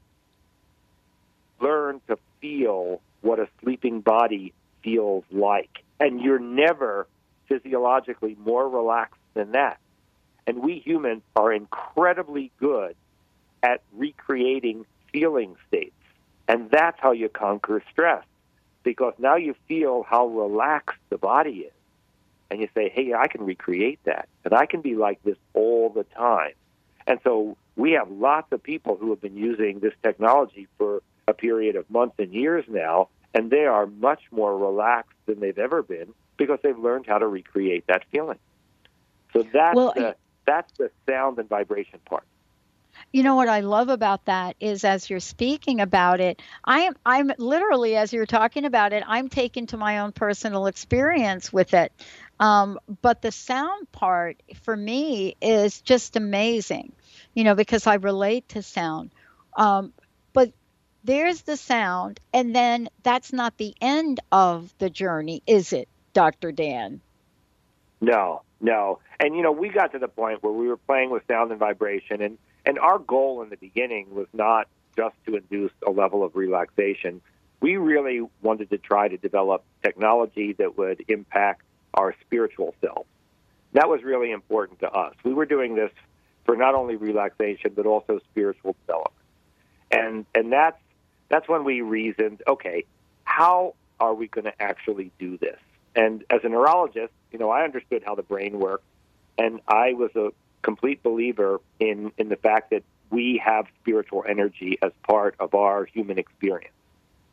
Learn 1.60 2.00
to 2.08 2.18
feel 2.40 3.00
what 3.22 3.38
a 3.38 3.48
sleeping 3.62 4.00
body 4.00 4.52
feels 4.82 5.24
like. 5.30 5.82
And 5.98 6.20
you're 6.20 6.38
never 6.38 7.06
physiologically 7.48 8.36
more 8.44 8.68
relaxed 8.68 9.20
than 9.34 9.52
that. 9.52 9.78
And 10.46 10.62
we 10.62 10.78
humans 10.78 11.22
are 11.36 11.52
incredibly 11.52 12.50
good 12.60 12.96
at 13.62 13.82
recreating 13.94 14.84
feeling 15.12 15.56
states. 15.68 15.94
And 16.46 16.70
that's 16.70 16.98
how 17.00 17.12
you 17.12 17.30
conquer 17.30 17.82
stress. 17.90 18.24
Because 18.82 19.14
now 19.18 19.36
you 19.36 19.54
feel 19.66 20.02
how 20.02 20.26
relaxed 20.26 20.98
the 21.08 21.16
body 21.16 21.60
is 21.60 21.72
and 22.50 22.60
you 22.60 22.68
say, 22.74 22.88
hey, 22.94 23.14
I 23.14 23.26
can 23.26 23.44
recreate 23.44 23.98
that, 24.04 24.28
and 24.44 24.54
I 24.54 24.66
can 24.66 24.80
be 24.80 24.94
like 24.94 25.22
this 25.24 25.36
all 25.54 25.88
the 25.88 26.04
time. 26.04 26.52
And 27.06 27.18
so 27.24 27.56
we 27.76 27.92
have 27.92 28.10
lots 28.10 28.52
of 28.52 28.62
people 28.62 28.96
who 28.96 29.10
have 29.10 29.20
been 29.20 29.36
using 29.36 29.80
this 29.80 29.94
technology 30.02 30.68
for 30.78 31.02
a 31.26 31.34
period 31.34 31.76
of 31.76 31.88
months 31.90 32.14
and 32.18 32.32
years 32.32 32.64
now, 32.68 33.08
and 33.32 33.50
they 33.50 33.64
are 33.64 33.86
much 33.86 34.20
more 34.30 34.56
relaxed 34.56 35.16
than 35.26 35.40
they've 35.40 35.58
ever 35.58 35.82
been 35.82 36.14
because 36.36 36.58
they've 36.62 36.78
learned 36.78 37.06
how 37.06 37.18
to 37.18 37.26
recreate 37.26 37.86
that 37.88 38.04
feeling. 38.10 38.38
So 39.32 39.42
that's 39.42 39.76
well, 39.76 39.92
the, 39.94 40.16
that's 40.46 40.72
the 40.78 40.90
sound 41.06 41.38
and 41.38 41.48
vibration 41.48 41.98
part. 42.04 42.24
You 43.12 43.22
know 43.22 43.34
what 43.34 43.48
I 43.48 43.60
love 43.60 43.88
about 43.88 44.24
that 44.26 44.56
is 44.60 44.84
as 44.84 45.10
you're 45.10 45.20
speaking 45.20 45.80
about 45.80 46.20
it, 46.20 46.40
I 46.64 46.82
am 46.82 46.94
I'm 47.04 47.32
literally 47.38 47.96
as 47.96 48.12
you're 48.12 48.26
talking 48.26 48.64
about 48.64 48.92
it, 48.92 49.02
I'm 49.06 49.28
taken 49.28 49.66
to 49.68 49.76
my 49.76 49.98
own 49.98 50.12
personal 50.12 50.66
experience 50.66 51.52
with 51.52 51.74
it. 51.74 51.92
Um, 52.40 52.78
but 53.02 53.22
the 53.22 53.32
sound 53.32 53.90
part 53.92 54.42
for 54.62 54.76
me 54.76 55.36
is 55.40 55.80
just 55.80 56.16
amazing, 56.16 56.92
you 57.34 57.44
know, 57.44 57.54
because 57.54 57.86
I 57.86 57.94
relate 57.94 58.48
to 58.50 58.62
sound. 58.62 59.10
Um, 59.56 59.92
but 60.32 60.52
there's 61.02 61.42
the 61.42 61.56
sound, 61.56 62.20
and 62.32 62.54
then 62.54 62.88
that's 63.02 63.32
not 63.32 63.58
the 63.58 63.74
end 63.80 64.20
of 64.32 64.72
the 64.78 64.90
journey, 64.90 65.42
is 65.46 65.72
it, 65.72 65.88
Dr. 66.12 66.52
Dan? 66.52 67.00
No, 68.00 68.42
no. 68.60 69.00
And, 69.20 69.36
you 69.36 69.42
know, 69.42 69.52
we 69.52 69.68
got 69.68 69.92
to 69.92 69.98
the 69.98 70.08
point 70.08 70.42
where 70.42 70.52
we 70.52 70.66
were 70.68 70.76
playing 70.76 71.10
with 71.10 71.22
sound 71.28 71.50
and 71.50 71.60
vibration, 71.60 72.22
and, 72.22 72.38
and 72.64 72.78
our 72.78 72.98
goal 72.98 73.42
in 73.42 73.50
the 73.50 73.56
beginning 73.56 74.14
was 74.14 74.26
not 74.32 74.68
just 74.96 75.16
to 75.26 75.36
induce 75.36 75.72
a 75.86 75.90
level 75.90 76.24
of 76.24 76.36
relaxation. 76.36 77.20
We 77.60 77.76
really 77.76 78.20
wanted 78.42 78.70
to 78.70 78.78
try 78.78 79.08
to 79.08 79.16
develop 79.16 79.64
technology 79.82 80.54
that 80.54 80.78
would 80.78 81.04
impact 81.08 81.62
our 81.94 82.14
spiritual 82.20 82.74
self. 82.80 83.06
That 83.72 83.88
was 83.88 84.02
really 84.02 84.30
important 84.30 84.80
to 84.80 84.90
us. 84.90 85.14
We 85.24 85.34
were 85.34 85.46
doing 85.46 85.74
this 85.74 85.90
for 86.44 86.56
not 86.56 86.74
only 86.74 86.96
relaxation 86.96 87.72
but 87.74 87.86
also 87.86 88.20
spiritual 88.30 88.76
development. 88.86 89.14
And 89.90 90.26
and 90.34 90.52
that's 90.52 90.80
that's 91.28 91.48
when 91.48 91.64
we 91.64 91.80
reasoned, 91.80 92.42
okay, 92.46 92.84
how 93.24 93.74
are 94.00 94.14
we 94.14 94.28
going 94.28 94.44
to 94.44 94.62
actually 94.62 95.10
do 95.18 95.38
this? 95.38 95.58
And 95.96 96.24
as 96.30 96.40
a 96.44 96.48
neurologist, 96.48 97.12
you 97.30 97.38
know, 97.38 97.50
I 97.50 97.62
understood 97.64 98.02
how 98.04 98.14
the 98.14 98.22
brain 98.22 98.58
works, 98.58 98.84
and 99.38 99.60
I 99.68 99.94
was 99.94 100.10
a 100.16 100.30
complete 100.62 101.02
believer 101.02 101.60
in 101.78 102.12
in 102.18 102.28
the 102.28 102.36
fact 102.36 102.70
that 102.70 102.82
we 103.10 103.40
have 103.44 103.66
spiritual 103.80 104.24
energy 104.28 104.78
as 104.82 104.92
part 105.06 105.36
of 105.38 105.54
our 105.54 105.84
human 105.84 106.18
experience. 106.18 106.74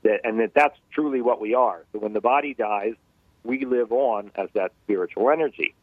That, 0.04 0.22
and 0.24 0.40
that 0.40 0.54
that's 0.54 0.78
truly 0.92 1.22
what 1.22 1.40
we 1.40 1.54
are. 1.54 1.84
So 1.92 2.00
when 2.00 2.14
the 2.14 2.22
body 2.22 2.54
dies, 2.54 2.96
we 3.44 3.66
live 3.66 3.92
on 3.92 4.32
as 4.36 4.50
that 4.54 4.72
spiritual 4.84 5.30
energy. 5.30 5.74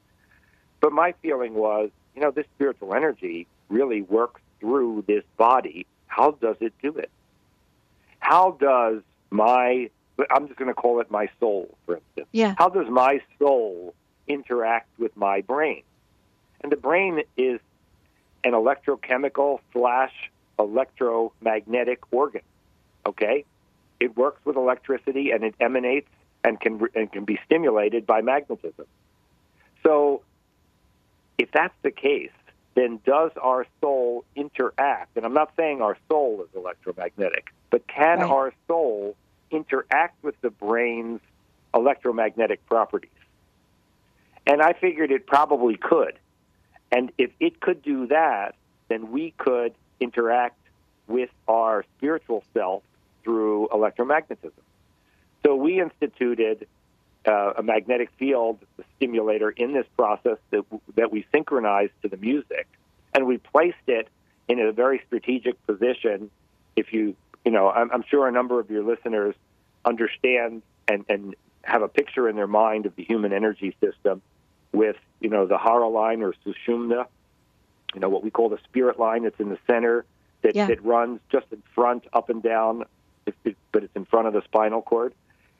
But 0.80 0.92
my 0.92 1.14
feeling 1.22 1.54
was, 1.54 1.90
you 2.18 2.24
know, 2.24 2.30
this 2.30 2.46
spiritual 2.54 2.94
energy 2.94 3.46
really 3.68 4.02
works 4.02 4.40
through 4.60 5.04
this 5.06 5.24
body. 5.36 5.86
How 6.06 6.32
does 6.32 6.56
it 6.60 6.72
do 6.82 6.96
it? 6.96 7.10
How 8.18 8.56
does 8.60 9.02
my, 9.30 9.90
I'm 10.30 10.48
just 10.48 10.58
going 10.58 10.68
to 10.68 10.74
call 10.74 11.00
it 11.00 11.10
my 11.10 11.28
soul, 11.38 11.76
for 11.86 11.96
instance. 11.96 12.26
Yeah. 12.32 12.54
How 12.58 12.68
does 12.68 12.88
my 12.88 13.20
soul 13.38 13.94
interact 14.26 14.88
with 14.98 15.16
my 15.16 15.42
brain? 15.42 15.82
And 16.62 16.72
the 16.72 16.76
brain 16.76 17.22
is 17.36 17.60
an 18.42 18.52
electrochemical 18.52 19.60
slash 19.72 20.12
electromagnetic 20.58 22.00
organ. 22.12 22.42
Okay? 23.06 23.44
it 24.00 24.16
works 24.16 24.44
with 24.44 24.56
electricity 24.56 25.30
and 25.30 25.44
it 25.44 25.54
emanates 25.60 26.08
and 26.44 26.60
can 26.60 26.80
and 26.94 27.10
can 27.10 27.24
be 27.24 27.38
stimulated 27.44 28.06
by 28.06 28.20
magnetism. 28.20 28.86
So, 29.82 30.22
if 31.38 31.50
that's 31.52 31.74
the 31.82 31.90
case, 31.90 32.30
then 32.74 33.00
does 33.06 33.30
our 33.40 33.66
soul 33.80 34.24
interact? 34.36 35.16
And 35.16 35.24
I'm 35.24 35.34
not 35.34 35.52
saying 35.56 35.80
our 35.80 35.96
soul 36.08 36.42
is 36.42 36.54
electromagnetic, 36.54 37.52
but 37.70 37.86
can 37.86 38.20
Right. 38.20 38.30
our 38.30 38.52
soul 38.66 39.16
interact 39.50 40.22
with 40.22 40.40
the 40.42 40.50
brain's 40.50 41.20
electromagnetic 41.74 42.64
properties? 42.66 43.10
And 44.46 44.62
I 44.62 44.72
figured 44.72 45.10
it 45.10 45.26
probably 45.26 45.76
could. 45.76 46.18
And 46.90 47.12
if 47.18 47.30
it 47.40 47.60
could 47.60 47.82
do 47.82 48.06
that, 48.08 48.54
then 48.88 49.10
we 49.12 49.32
could 49.32 49.74
interact 50.00 50.58
with 51.06 51.30
our 51.46 51.84
spiritual 51.96 52.44
self 52.54 52.82
through 53.24 53.68
electromagnetism. 53.72 54.52
So 55.44 55.54
we 55.54 55.80
instituted 55.80 56.66
uh, 57.28 57.52
a 57.58 57.62
magnetic 57.62 58.10
field 58.18 58.58
stimulator 58.96 59.50
in 59.50 59.72
this 59.74 59.86
process 59.96 60.38
that, 60.50 60.64
that 60.96 61.12
we 61.12 61.26
synchronized 61.32 61.92
to 62.02 62.08
the 62.08 62.16
music, 62.16 62.66
and 63.14 63.26
we 63.26 63.36
placed 63.38 63.86
it 63.86 64.06
in 64.48 64.58
a 64.60 64.72
very 64.72 64.98
strategic 65.06 65.54
position. 65.66 66.30
If 66.74 66.86
you, 66.94 67.04
you 67.44 67.52
know, 67.52 67.70
I'm, 67.70 67.90
I'm 67.92 68.04
sure 68.10 68.26
a 68.26 68.32
number 68.32 68.58
of 68.60 68.70
your 68.70 68.82
listeners 68.82 69.34
understand 69.84 70.62
and, 70.90 71.04
and 71.08 71.36
have 71.62 71.82
a 71.82 71.88
picture 71.88 72.28
in 72.30 72.36
their 72.36 72.46
mind 72.46 72.86
of 72.86 72.96
the 72.96 73.04
human 73.04 73.32
energy 73.32 73.76
system 73.84 74.22
with, 74.72 74.96
you 75.20 75.28
know, 75.28 75.46
the 75.46 75.58
Hara 75.58 75.88
line 75.88 76.22
or 76.22 76.32
Sushumna, 76.46 77.06
you 77.94 78.00
know, 78.00 78.08
what 78.08 78.22
we 78.22 78.30
call 78.30 78.48
the 78.48 78.58
spirit 78.64 78.98
line 78.98 79.24
that's 79.24 79.40
in 79.40 79.50
the 79.50 79.58
center 79.66 80.04
that, 80.42 80.54
Yeah. 80.54 80.66
that 80.66 80.82
runs 80.84 81.20
just 81.30 81.46
in 81.52 81.62
front, 81.74 82.04
up 82.12 82.30
and 82.30 82.42
down, 82.42 82.84
but 83.72 83.82
it's 83.84 83.96
in 83.96 84.06
front 84.06 84.28
of 84.28 84.32
the 84.32 84.42
spinal 84.44 84.82
cord, 84.82 85.12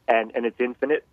and, 0.07 0.33
and 0.35 0.47
it's 0.47 0.61
infinite. 0.61 1.05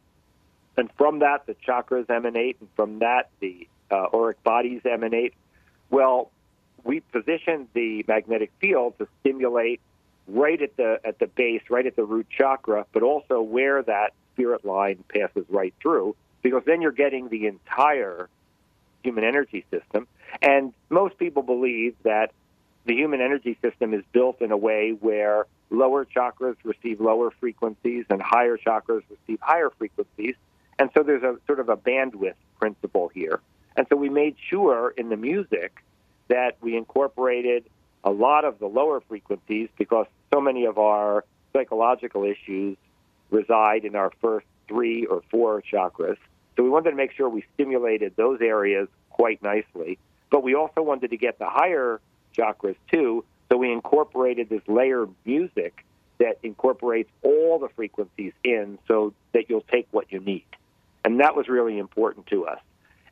And 0.77 0.89
from 0.97 1.19
that, 1.19 1.45
the 1.45 1.55
chakras 1.67 2.09
emanate, 2.09 2.57
and 2.59 2.69
from 2.75 2.99
that, 2.99 3.29
the 3.39 3.67
uh, 3.89 4.07
auric 4.13 4.43
bodies 4.43 4.81
emanate. 4.85 5.33
Well, 5.89 6.31
we 6.83 6.99
positioned 6.99 7.67
the 7.73 8.03
magnetic 8.07 8.51
field 8.59 8.97
to 8.99 9.07
stimulate 9.21 9.79
right 10.27 10.61
at 10.61 10.75
the 10.75 10.99
at 11.03 11.19
the 11.19 11.27
base, 11.27 11.61
right 11.69 11.85
at 11.85 11.95
the 11.95 12.03
root 12.03 12.27
chakra, 12.29 12.85
but 12.91 13.03
also 13.03 13.41
where 13.41 13.83
that 13.83 14.13
spirit 14.33 14.65
line 14.65 15.03
passes 15.07 15.45
right 15.49 15.73
through, 15.81 16.15
because 16.41 16.63
then 16.65 16.81
you're 16.81 16.91
getting 16.91 17.29
the 17.29 17.47
entire 17.47 18.27
human 19.03 19.23
energy 19.23 19.65
system. 19.71 20.07
And 20.41 20.73
most 20.89 21.17
people 21.17 21.43
believe 21.43 21.95
that 22.03 22.31
the 22.85 22.93
human 22.93 23.21
energy 23.21 23.57
system 23.61 23.93
is 23.93 24.03
built 24.11 24.41
in 24.41 24.51
a 24.51 24.57
way 24.57 24.91
where 24.91 25.45
lower 25.69 26.05
chakras 26.05 26.55
receive 26.63 26.99
lower 26.99 27.31
frequencies 27.31 28.05
and 28.09 28.21
higher 28.21 28.57
chakras 28.57 29.03
receive 29.09 29.39
higher 29.41 29.69
frequencies. 29.69 30.35
And 30.79 30.89
so 30.95 31.03
there's 31.03 31.23
a 31.23 31.37
sort 31.47 31.59
of 31.59 31.69
a 31.69 31.77
bandwidth 31.77 32.35
principle 32.59 33.09
here. 33.09 33.39
And 33.75 33.85
so 33.89 33.95
we 33.95 34.09
made 34.09 34.35
sure 34.49 34.93
in 34.97 35.09
the 35.09 35.17
music 35.17 35.83
that 36.27 36.57
we 36.61 36.75
incorporated 36.75 37.65
a 38.03 38.11
lot 38.11 38.45
of 38.45 38.59
the 38.59 38.67
lower 38.67 39.01
frequencies 39.01 39.69
because 39.77 40.05
so 40.33 40.39
many 40.39 40.65
of 40.65 40.77
our 40.77 41.25
psychological 41.53 42.23
issues 42.23 42.77
reside 43.31 43.85
in 43.85 43.95
our 43.95 44.11
first 44.21 44.45
three 44.67 45.05
or 45.05 45.21
four 45.29 45.61
chakras. 45.61 46.17
So 46.55 46.63
we 46.63 46.69
wanted 46.69 46.91
to 46.91 46.95
make 46.95 47.11
sure 47.11 47.29
we 47.29 47.43
stimulated 47.53 48.15
those 48.15 48.39
areas 48.41 48.87
quite 49.09 49.41
nicely. 49.41 49.97
But 50.29 50.43
we 50.43 50.55
also 50.55 50.81
wanted 50.81 51.11
to 51.11 51.17
get 51.17 51.39
the 51.39 51.49
higher 51.49 51.99
chakras 52.35 52.75
too. 52.91 53.23
So 53.51 53.57
we 53.57 53.71
incorporated 53.71 54.49
this 54.49 54.61
layered 54.67 55.09
music 55.25 55.85
that 56.17 56.39
incorporates 56.43 57.09
all 57.23 57.59
the 57.59 57.69
frequencies 57.69 58.33
in 58.43 58.79
so 58.87 59.13
that 59.33 59.49
you'll 59.49 59.65
take 59.71 59.87
what 59.91 60.11
you 60.11 60.19
need. 60.19 60.45
And 61.05 61.19
that 61.19 61.35
was 61.35 61.47
really 61.47 61.77
important 61.77 62.25
to 62.27 62.47
us. 62.47 62.59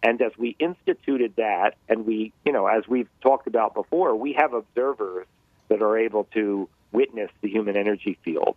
And 0.01 0.21
as 0.21 0.33
we 0.37 0.55
instituted 0.59 1.35
that, 1.37 1.75
and 1.87 2.05
we, 2.05 2.33
you 2.43 2.51
know, 2.51 2.65
as 2.67 2.85
we've 2.87 3.07
talked 3.21 3.47
about 3.47 3.73
before, 3.73 4.15
we 4.15 4.33
have 4.33 4.53
observers 4.53 5.27
that 5.69 5.81
are 5.81 5.97
able 5.97 6.25
to 6.33 6.67
witness 6.91 7.29
the 7.41 7.49
human 7.49 7.77
energy 7.77 8.17
field. 8.25 8.55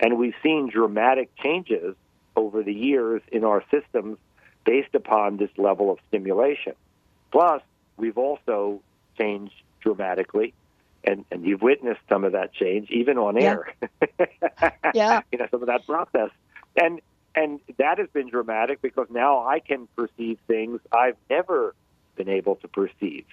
And 0.00 0.18
we've 0.18 0.34
seen 0.42 0.68
dramatic 0.68 1.34
changes 1.36 1.94
over 2.36 2.62
the 2.62 2.74
years 2.74 3.22
in 3.30 3.44
our 3.44 3.62
systems 3.70 4.18
based 4.66 4.94
upon 4.94 5.36
this 5.38 5.50
level 5.56 5.90
of 5.90 5.98
stimulation. 6.08 6.74
Plus, 7.30 7.62
we've 7.96 8.18
also 8.18 8.80
changed 9.18 9.54
dramatically, 9.80 10.52
and, 11.04 11.24
and 11.30 11.44
you've 11.46 11.62
witnessed 11.62 12.00
some 12.08 12.24
of 12.24 12.32
that 12.32 12.52
change, 12.52 12.90
even 12.90 13.16
on 13.16 13.36
Yeah. 13.36 13.56
air. 14.10 14.76
Yeah. 14.94 15.22
you 15.32 15.38
know, 15.38 15.46
some 15.50 15.62
of 15.62 15.68
that 15.68 15.86
process. 15.86 16.30
And 16.76 17.00
and 17.34 17.60
that 17.78 17.98
has 17.98 18.08
been 18.12 18.28
dramatic 18.28 18.82
because 18.82 19.06
now 19.10 19.46
I 19.46 19.60
can 19.60 19.88
perceive 19.96 20.38
things 20.46 20.80
I've 20.92 21.16
never 21.30 21.74
been 22.16 22.28
able 22.28 22.56
to 22.56 22.68
perceive. 22.68 23.24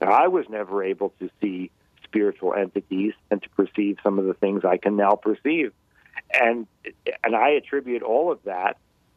Now, 0.00 0.12
I 0.12 0.28
was 0.28 0.46
never 0.48 0.84
able 0.84 1.14
to 1.20 1.30
see 1.40 1.70
spiritual 2.02 2.54
entities 2.54 3.14
and 3.30 3.42
to 3.42 3.48
perceive 3.50 3.98
some 4.02 4.18
of 4.18 4.26
the 4.26 4.34
things 4.34 4.64
I 4.64 4.76
can 4.76 4.96
now 4.96 5.12
perceive. 5.12 5.72
And 6.32 6.66
and 7.24 7.34
I 7.34 7.50
attribute 7.50 8.02
all 8.02 8.30
of 8.30 8.40
that 8.44 8.76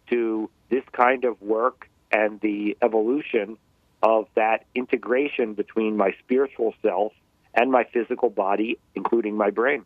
to 0.09 0.49
this 0.69 0.83
kind 0.93 1.25
of 1.25 1.41
work 1.41 1.89
and 2.11 2.39
the 2.41 2.77
evolution 2.81 3.57
of 4.01 4.27
that 4.35 4.65
integration 4.73 5.53
between 5.53 5.97
my 5.97 6.13
spiritual 6.23 6.73
self 6.81 7.13
and 7.53 7.71
my 7.71 7.83
physical 7.83 8.29
body, 8.29 8.77
including 8.95 9.35
my 9.35 9.49
brain. 9.49 9.85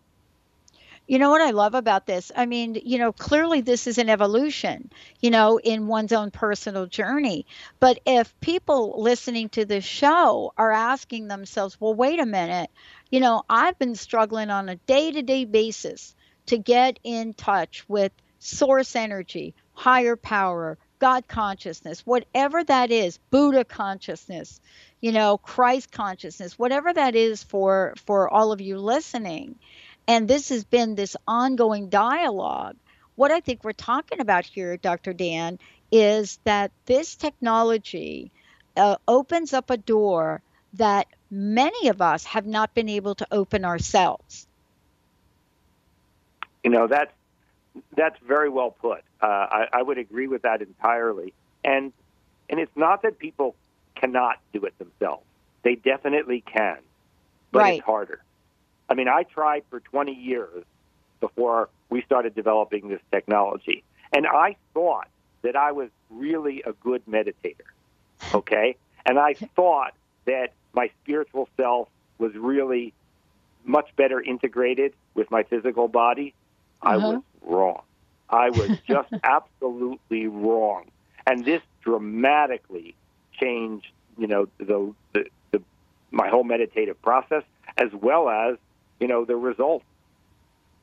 You 1.08 1.20
know 1.20 1.30
what 1.30 1.42
I 1.42 1.52
love 1.52 1.74
about 1.74 2.06
this? 2.06 2.32
I 2.36 2.46
mean, 2.46 2.80
you 2.86 2.98
know, 2.98 3.12
clearly 3.12 3.62
this 3.62 3.88
is 3.88 3.98
an 3.98 4.10
evolution, 4.10 4.92
you 5.20 5.30
know, 5.30 5.58
in 5.58 5.88
one's 5.88 6.14
own 6.14 6.32
personal 6.32 6.86
journey. 6.86 7.46
But 7.80 8.00
if 8.06 8.40
people 8.40 9.02
listening 9.02 9.50
to 9.50 9.66
this 9.66 9.84
show 9.84 10.54
are 10.58 10.72
asking 10.72 11.28
themselves, 11.28 11.80
well, 11.82 11.94
wait 11.94 12.20
a 12.20 12.26
minute, 12.26 12.70
you 13.10 13.20
know, 13.20 13.44
I've 13.50 13.78
been 13.78 13.96
struggling 13.96 14.50
on 14.50 14.70
a 14.70 14.76
day 14.76 15.12
to 15.12 15.22
day 15.22 15.46
basis 15.46 16.16
to 16.46 16.58
get 16.58 17.00
in 17.04 17.34
touch 17.34 17.84
with 17.90 18.12
source 18.40 18.96
energy, 18.96 19.54
higher 19.74 20.16
power, 20.16 20.78
God 21.00 21.28
consciousness, 21.28 22.06
whatever 22.06 22.64
that 22.64 22.92
is, 22.92 23.18
Buddha 23.32 23.66
consciousness, 23.66 24.62
you 25.02 25.12
know, 25.12 25.38
Christ 25.40 25.92
consciousness, 25.92 26.60
whatever 26.60 26.94
that 26.94 27.16
is 27.16 27.44
for 27.44 27.96
for 28.06 28.30
all 28.30 28.52
of 28.52 28.62
you 28.62 28.78
listening 28.78 29.56
and 30.08 30.28
this 30.28 30.50
has 30.50 30.64
been 30.66 30.96
this 30.96 31.16
ongoing 31.28 31.90
dialogue. 31.90 32.78
What 33.16 33.32
I 33.32 33.40
think 33.42 33.64
we're 33.64 33.74
talking 33.74 34.20
about 34.22 34.46
here, 34.46 34.78
Dr. 34.78 35.14
Dan, 35.14 35.60
is 35.92 36.40
that 36.46 36.72
this 36.86 37.16
technology 37.16 38.32
uh, 38.76 38.98
opens 39.08 39.54
up 39.54 39.70
a 39.70 39.78
door 39.78 40.42
that 40.74 41.08
many 41.30 41.90
of 41.90 42.02
us 42.02 42.24
have 42.26 42.46
not 42.46 42.74
been 42.74 42.90
able 42.90 43.16
to 43.16 43.28
open 43.32 43.66
ourselves. 43.66 44.48
You 46.64 46.72
know, 46.72 46.88
that's 46.88 47.12
that's 47.96 48.18
very 48.26 48.50
well 48.50 48.72
put. 48.72 49.02
Uh, 49.22 49.26
I, 49.28 49.66
I 49.74 49.82
would 49.82 49.98
agree 49.98 50.28
with 50.28 50.44
that 50.44 50.62
entirely. 50.62 51.34
And 51.64 51.94
and 52.50 52.60
it's 52.60 52.76
not 52.76 53.04
that 53.04 53.20
people 53.20 53.56
cannot 53.96 54.38
do 54.54 54.66
it 54.66 54.78
themselves; 54.78 55.26
they 55.64 55.76
definitely 55.76 56.42
can, 56.42 56.78
but 57.52 57.60
Right. 57.60 57.70
it's 57.70 57.86
harder. 57.86 58.24
I 58.92 58.94
mean, 58.94 59.08
I 59.08 59.24
tried 59.24 59.64
for 59.70 59.80
20 59.80 60.12
years 60.14 60.66
before 61.22 61.70
we 61.90 62.02
started 62.02 62.36
developing 62.36 62.90
this 62.90 63.00
technology, 63.10 63.84
and 64.12 64.28
I 64.28 64.58
thought 64.74 65.08
that 65.44 65.56
I 65.56 65.72
was 65.72 65.90
really 66.10 66.62
a 66.66 66.74
good 66.74 67.02
meditator. 67.06 67.70
Okay, 68.34 68.76
and 69.06 69.18
I 69.18 69.34
thought 69.56 69.94
that 70.26 70.50
my 70.74 70.90
spiritual 71.02 71.48
self 71.56 71.88
was 72.18 72.34
really 72.36 72.94
much 73.64 73.96
better 73.96 74.20
integrated 74.22 74.94
with 75.14 75.32
my 75.32 75.44
physical 75.44 75.88
body. 75.88 76.34
I 76.82 76.96
Uh-huh. 76.96 77.08
was 77.14 77.22
wrong. 77.44 77.82
I 78.30 78.50
was 78.50 78.78
just 78.88 79.14
absolutely 79.24 80.28
wrong. 80.28 80.92
And 81.26 81.46
this 81.46 81.62
dramatically 81.82 82.94
changed, 83.40 83.88
you 84.18 84.28
know, 84.28 84.48
the, 84.58 84.94
the, 85.14 85.26
the 85.52 85.62
my 86.12 86.28
whole 86.28 86.44
meditative 86.44 87.02
process 87.02 87.44
as 87.78 87.90
well 87.94 88.28
as, 88.30 88.58
you 89.02 89.08
know, 89.08 89.26
the 89.26 89.36
results. 89.36 89.84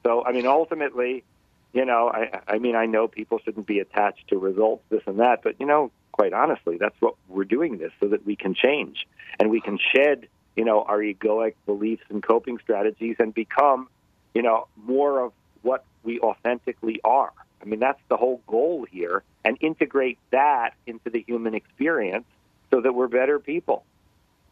So, 0.04 0.24
I 0.24 0.32
mean, 0.32 0.46
ultimately, 0.46 1.24
you 1.72 1.84
know, 1.84 2.10
I, 2.10 2.40
I 2.46 2.58
mean, 2.58 2.76
I 2.76 2.86
know 2.86 3.08
people 3.08 3.38
shouldn't 3.38 3.66
be 3.66 3.78
attached 3.78 4.28
to 4.28 4.38
results, 4.38 4.82
this 4.90 5.02
and 5.06 5.20
that, 5.20 5.42
but, 5.42 5.54
you 5.58 5.66
know, 5.66 5.90
quite 6.12 6.32
honestly, 6.32 6.76
that's 6.78 7.00
what 7.00 7.14
we're 7.28 7.44
doing 7.44 7.78
this 7.78 7.92
so 8.00 8.08
that 8.08 8.26
we 8.26 8.34
can 8.36 8.54
change 8.54 9.06
and 9.38 9.50
we 9.50 9.60
can 9.60 9.78
shed, 9.78 10.26
you 10.56 10.64
know, 10.64 10.82
our 10.82 10.98
egoic 10.98 11.54
beliefs 11.64 12.02
and 12.10 12.22
coping 12.22 12.58
strategies 12.58 13.16
and 13.18 13.32
become, 13.32 13.88
you 14.34 14.42
know, 14.42 14.66
more 14.76 15.20
of 15.20 15.32
what 15.62 15.84
we 16.02 16.18
authentically 16.20 17.00
are. 17.04 17.32
I 17.62 17.64
mean, 17.64 17.80
that's 17.80 18.00
the 18.08 18.16
whole 18.16 18.40
goal 18.46 18.86
here, 18.90 19.22
and 19.44 19.56
integrate 19.60 20.18
that 20.30 20.74
into 20.86 21.10
the 21.10 21.24
human 21.26 21.54
experience 21.54 22.26
so 22.70 22.80
that 22.80 22.92
we're 22.92 23.08
better 23.08 23.38
people, 23.38 23.84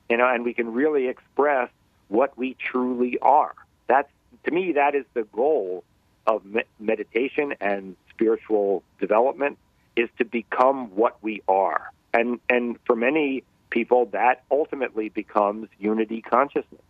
you 0.09 0.17
know, 0.17 0.29
and 0.29 0.45
we 0.45 0.55
can 0.55 0.73
really 0.73 1.07
express 1.09 1.71
what 2.09 2.37
we 2.37 2.55
truly 2.55 3.19
are. 3.21 3.55
That's 3.87 4.09
to 4.45 4.51
me, 4.51 4.73
that 4.73 4.95
is 4.95 5.05
the 5.15 5.25
goal 5.25 5.85
of 6.27 6.45
me- 6.45 6.63
meditation 6.79 7.55
and 7.61 7.97
spiritual 8.11 8.83
development 9.01 9.59
is 9.97 10.09
to 10.19 10.25
become 10.25 10.95
what 10.95 11.17
we 11.23 11.43
are. 11.49 11.91
And, 12.15 12.41
and 12.49 12.79
for 12.87 12.97
many 12.97 13.45
people, 13.71 14.07
that 14.07 14.45
ultimately 14.51 15.09
becomes 15.09 15.69
unity 15.79 16.23
consciousness. 16.23 16.81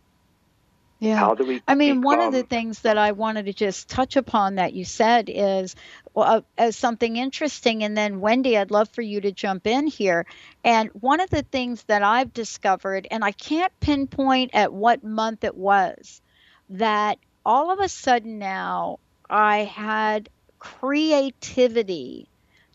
Yeah. 0.99 1.17
How 1.17 1.35
do 1.35 1.45
we? 1.45 1.61
I 1.67 1.75
mean, 1.75 2.01
one 2.01 2.19
of 2.21 2.31
the 2.31 2.43
things 2.43 2.79
that 2.79 2.97
I 2.97 3.11
wanted 3.11 3.45
to 3.45 3.53
just 3.53 3.87
touch 3.87 4.15
upon 4.15 4.55
that 4.55 4.73
you 4.73 4.83
said 4.83 5.29
is 5.31 5.75
well, 6.13 6.37
uh, 6.37 6.41
as 6.57 6.75
something 6.75 7.17
interesting. 7.17 7.83
And 7.83 7.95
then, 7.95 8.19
Wendy, 8.19 8.57
I'd 8.57 8.71
love 8.71 8.89
for 8.89 9.03
you 9.03 9.21
to 9.21 9.31
jump 9.31 9.67
in 9.67 9.85
here. 9.85 10.25
And 10.63 10.89
one 10.93 11.19
of 11.19 11.29
the 11.29 11.43
things 11.43 11.83
that 11.83 12.01
I've 12.01 12.33
discovered, 12.33 13.07
and 13.11 13.23
I 13.23 13.31
can't 13.31 13.71
pinpoint 13.79 14.51
at 14.55 14.73
what 14.73 15.03
month 15.03 15.43
it 15.43 15.55
was, 15.55 16.21
that 16.69 17.19
all 17.45 17.71
of 17.71 17.79
a 17.79 17.89
sudden 17.89 18.39
now 18.39 18.99
I 19.29 19.59
had 19.59 20.29
creativity 20.57 22.27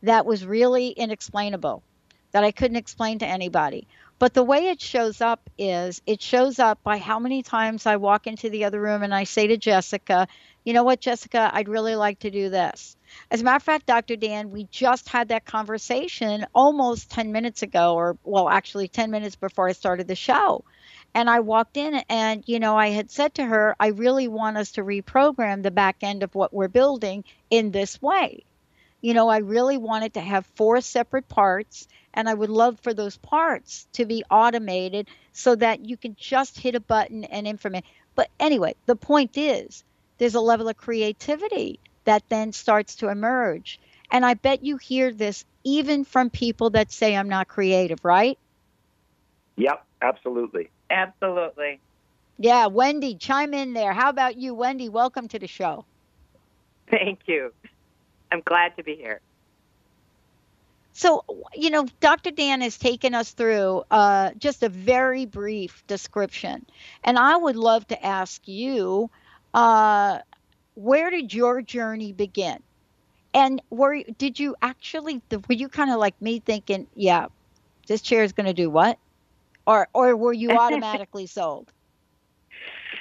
that 0.02 0.24
was 0.24 0.46
really 0.46 0.88
inexplainable, 0.88 1.82
that 2.30 2.44
I 2.44 2.52
couldn't 2.52 2.76
explain 2.76 3.18
to 3.18 3.26
anybody. 3.26 3.86
But 4.22 4.34
the 4.34 4.44
way 4.44 4.68
it 4.68 4.80
shows 4.80 5.20
up 5.20 5.50
is 5.58 6.00
it 6.06 6.22
shows 6.22 6.60
up 6.60 6.80
by 6.84 6.98
how 6.98 7.18
many 7.18 7.42
times 7.42 7.86
I 7.86 7.96
walk 7.96 8.28
into 8.28 8.50
the 8.50 8.66
other 8.66 8.80
room 8.80 9.02
and 9.02 9.12
I 9.12 9.24
say 9.24 9.48
to 9.48 9.56
Jessica, 9.56 10.28
you 10.62 10.74
know 10.74 10.84
what, 10.84 11.00
Jessica, 11.00 11.50
I'd 11.52 11.68
really 11.68 11.96
like 11.96 12.20
to 12.20 12.30
do 12.30 12.48
this. 12.48 12.96
As 13.32 13.40
a 13.40 13.44
matter 13.44 13.56
of 13.56 13.64
fact, 13.64 13.86
Dr. 13.86 14.14
Dan, 14.14 14.52
we 14.52 14.68
just 14.70 15.08
had 15.08 15.30
that 15.30 15.44
conversation 15.44 16.46
almost 16.54 17.10
10 17.10 17.32
minutes 17.32 17.62
ago, 17.62 17.96
or 17.96 18.16
well, 18.22 18.48
actually 18.48 18.86
10 18.86 19.10
minutes 19.10 19.34
before 19.34 19.68
I 19.68 19.72
started 19.72 20.06
the 20.06 20.14
show. 20.14 20.62
And 21.12 21.28
I 21.28 21.40
walked 21.40 21.76
in 21.76 22.00
and, 22.08 22.44
you 22.46 22.60
know, 22.60 22.76
I 22.76 22.90
had 22.90 23.10
said 23.10 23.34
to 23.34 23.44
her, 23.44 23.74
I 23.80 23.88
really 23.88 24.28
want 24.28 24.56
us 24.56 24.70
to 24.72 24.84
reprogram 24.84 25.64
the 25.64 25.72
back 25.72 25.96
end 26.02 26.22
of 26.22 26.32
what 26.36 26.54
we're 26.54 26.68
building 26.68 27.24
in 27.50 27.72
this 27.72 28.00
way. 28.00 28.44
You 29.02 29.14
know, 29.14 29.28
I 29.28 29.38
really 29.38 29.76
wanted 29.76 30.14
to 30.14 30.20
have 30.20 30.46
four 30.54 30.80
separate 30.80 31.28
parts 31.28 31.88
and 32.14 32.28
I 32.28 32.34
would 32.34 32.50
love 32.50 32.78
for 32.80 32.94
those 32.94 33.16
parts 33.16 33.86
to 33.94 34.06
be 34.06 34.24
automated 34.30 35.08
so 35.32 35.56
that 35.56 35.84
you 35.84 35.96
can 35.96 36.16
just 36.18 36.58
hit 36.58 36.74
a 36.74 36.80
button 36.80 37.24
and 37.24 37.46
information. 37.46 37.86
But 38.14 38.30
anyway, 38.38 38.74
the 38.86 38.96
point 38.96 39.36
is 39.36 39.82
there's 40.18 40.36
a 40.36 40.40
level 40.40 40.68
of 40.68 40.76
creativity 40.76 41.80
that 42.04 42.22
then 42.28 42.52
starts 42.52 42.96
to 42.96 43.08
emerge. 43.08 43.80
And 44.10 44.24
I 44.24 44.34
bet 44.34 44.64
you 44.64 44.76
hear 44.76 45.12
this 45.12 45.44
even 45.64 46.04
from 46.04 46.30
people 46.30 46.70
that 46.70 46.92
say 46.92 47.16
I'm 47.16 47.28
not 47.28 47.48
creative, 47.48 48.04
right? 48.04 48.38
Yep, 49.56 49.84
absolutely. 50.00 50.70
Absolutely. 50.90 51.80
Yeah, 52.38 52.66
Wendy, 52.66 53.16
chime 53.16 53.54
in 53.54 53.72
there. 53.72 53.92
How 53.92 54.10
about 54.10 54.36
you, 54.36 54.54
Wendy? 54.54 54.88
Welcome 54.88 55.28
to 55.28 55.38
the 55.38 55.46
show. 55.46 55.86
Thank 56.90 57.20
you. 57.26 57.52
I'm 58.32 58.42
glad 58.44 58.76
to 58.78 58.84
be 58.84 58.96
here. 58.96 59.20
So, 60.94 61.24
you 61.54 61.70
know, 61.70 61.86
Dr. 62.00 62.30
Dan 62.30 62.60
has 62.60 62.78
taken 62.78 63.14
us 63.14 63.32
through 63.32 63.84
uh, 63.90 64.32
just 64.38 64.62
a 64.62 64.68
very 64.68 65.26
brief 65.26 65.84
description. 65.86 66.66
And 67.04 67.18
I 67.18 67.36
would 67.36 67.56
love 67.56 67.86
to 67.88 68.04
ask 68.04 68.46
you 68.46 69.10
uh, 69.54 70.20
where 70.74 71.10
did 71.10 71.34
your 71.34 71.62
journey 71.62 72.12
begin? 72.12 72.62
And 73.34 73.62
were 73.70 74.02
did 74.18 74.38
you 74.38 74.56
actually 74.62 75.22
were 75.30 75.54
you 75.54 75.68
kind 75.68 75.90
of 75.90 75.98
like 75.98 76.20
me 76.20 76.40
thinking, 76.40 76.88
yeah, 76.94 77.26
this 77.88 78.02
chair 78.02 78.24
is 78.24 78.32
going 78.32 78.46
to 78.46 78.54
do 78.54 78.70
what? 78.70 78.98
Or 79.66 79.88
or 79.94 80.16
were 80.16 80.34
you 80.34 80.56
automatically 80.58 81.26
sold? 81.26 81.72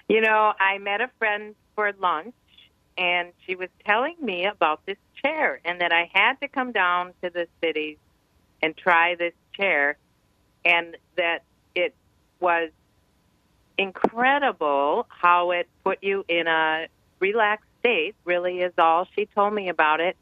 You 0.10 0.22
know, 0.22 0.54
I 0.60 0.78
met 0.80 1.02
a 1.02 1.12
friend 1.20 1.56
for 1.76 1.92
lunch, 2.00 2.34
and 3.02 3.34
she 3.48 3.56
was 3.56 3.70
telling 3.84 4.16
me 4.22 4.46
about 4.46 4.86
this 4.86 4.98
chair 5.24 5.60
and 5.66 5.82
that 5.82 5.92
I 5.92 6.08
had 6.14 6.40
to 6.42 6.48
come 6.48 6.72
down 6.72 7.14
to 7.24 7.32
the 7.32 7.48
cities 7.60 7.98
and 8.62 8.78
try 8.78 9.16
this 9.16 9.34
chair, 9.54 9.98
and 10.64 10.96
that 11.18 11.40
it 11.74 11.96
was 12.40 12.70
incredible 13.76 15.08
how 15.10 15.50
it 15.50 15.68
put 15.84 16.04
you 16.04 16.24
in 16.28 16.46
a 16.46 16.86
relaxed 17.20 17.66
state, 17.80 18.14
really, 18.24 18.60
is 18.60 18.74
all 18.78 19.08
she 19.16 19.26
told 19.26 19.52
me 19.52 19.70
about 19.70 20.00
it. 20.00 20.16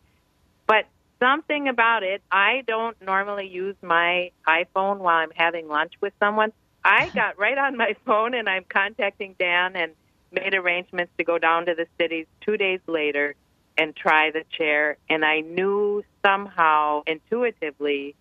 But 0.65 0.85
something 1.21 1.67
about 1.67 2.03
it, 2.03 2.21
I 2.31 2.63
don't 2.65 2.95
normally 3.01 3.49
use 3.49 3.75
my 3.81 4.31
iPhone 4.47 4.99
while 4.99 5.17
I'm 5.17 5.31
having 5.35 5.67
lunch 5.67 5.91
with 5.99 6.13
someone. 6.17 6.53
I 6.85 7.09
got 7.13 7.37
right 7.37 7.57
on 7.57 7.75
my 7.75 7.97
phone 8.05 8.33
and 8.33 8.47
I'm 8.47 8.63
contacting 8.69 9.35
Dan 9.37 9.75
and 9.75 9.91
made 10.31 10.53
arrangements 10.53 11.11
to 11.17 11.23
go 11.23 11.37
down 11.37 11.65
to 11.65 11.75
the 11.75 11.87
cities 11.99 12.27
two 12.41 12.57
days 12.57 12.79
later 12.87 13.35
and 13.77 13.95
try 13.95 14.31
the 14.31 14.43
chair. 14.57 14.97
And 15.09 15.23
I 15.23 15.41
knew 15.41 16.03
somehow 16.25 17.03
intuitively 17.07 18.15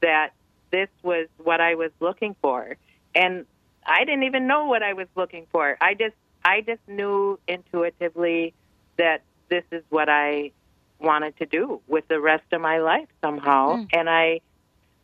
that 0.00 0.30
this 0.70 0.88
was 1.02 1.28
what 1.42 1.60
I 1.60 1.74
was 1.74 1.90
looking 2.00 2.34
for. 2.40 2.76
And 3.14 3.46
I 3.86 4.04
didn't 4.04 4.24
even 4.24 4.46
know 4.46 4.66
what 4.66 4.82
I 4.82 4.94
was 4.94 5.08
looking 5.14 5.46
for. 5.52 5.76
I 5.80 5.94
just 5.94 6.14
I 6.44 6.60
just 6.62 6.80
knew 6.88 7.38
intuitively 7.46 8.54
that 8.96 9.22
this 9.48 9.64
is 9.70 9.82
what 9.90 10.08
I 10.08 10.52
wanted 10.98 11.36
to 11.38 11.46
do 11.46 11.80
with 11.86 12.08
the 12.08 12.20
rest 12.20 12.44
of 12.52 12.60
my 12.60 12.78
life 12.78 13.08
somehow. 13.20 13.76
Mm. 13.76 13.88
And 13.92 14.10
I 14.10 14.40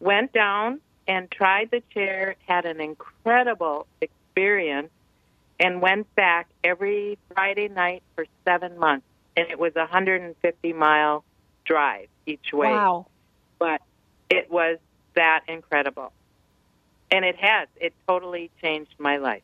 went 0.00 0.32
down 0.32 0.80
and 1.06 1.30
tried 1.30 1.70
the 1.70 1.82
chair, 1.92 2.36
had 2.46 2.64
an 2.64 2.80
incredible 2.80 3.86
experience, 4.00 4.90
and 5.60 5.82
went 5.82 6.14
back 6.14 6.48
every 6.62 7.18
Friday 7.34 7.68
night 7.68 8.02
for 8.14 8.26
seven 8.44 8.78
months. 8.78 9.06
And 9.36 9.48
it 9.50 9.58
was 9.58 9.72
a 9.76 9.80
150 9.80 10.72
mile 10.72 11.24
drive 11.64 12.08
each 12.26 12.52
way. 12.52 12.68
Wow. 12.68 13.06
But 13.58 13.82
it 14.30 14.50
was 14.50 14.78
that 15.14 15.42
incredible. 15.48 16.12
And 17.10 17.24
it 17.24 17.36
has. 17.36 17.68
It 17.80 17.94
totally 18.06 18.50
changed 18.62 18.94
my 18.98 19.16
life. 19.16 19.42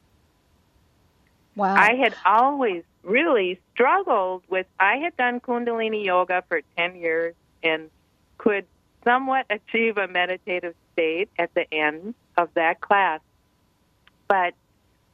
Wow. 1.57 1.75
I 1.75 1.95
had 1.95 2.15
always 2.25 2.83
really 3.03 3.61
struggled 3.73 4.43
with, 4.49 4.67
I 4.81 4.97
had 4.97 5.17
done 5.17 5.41
Kundalini 5.41 6.05
yoga 6.05 6.43
for 6.49 6.63
10 6.77 6.97
years 6.97 7.35
and 7.63 7.91
could 8.39 8.67
somewhat 9.05 9.47
achieve 9.51 9.97
a 9.97 10.09
meditative 10.09 10.75
state 10.93 11.29
at 11.39 11.55
the 11.55 11.73
end 11.73 12.15
of 12.37 12.49
that 12.55 12.81
class, 12.81 13.21
but 14.29 14.55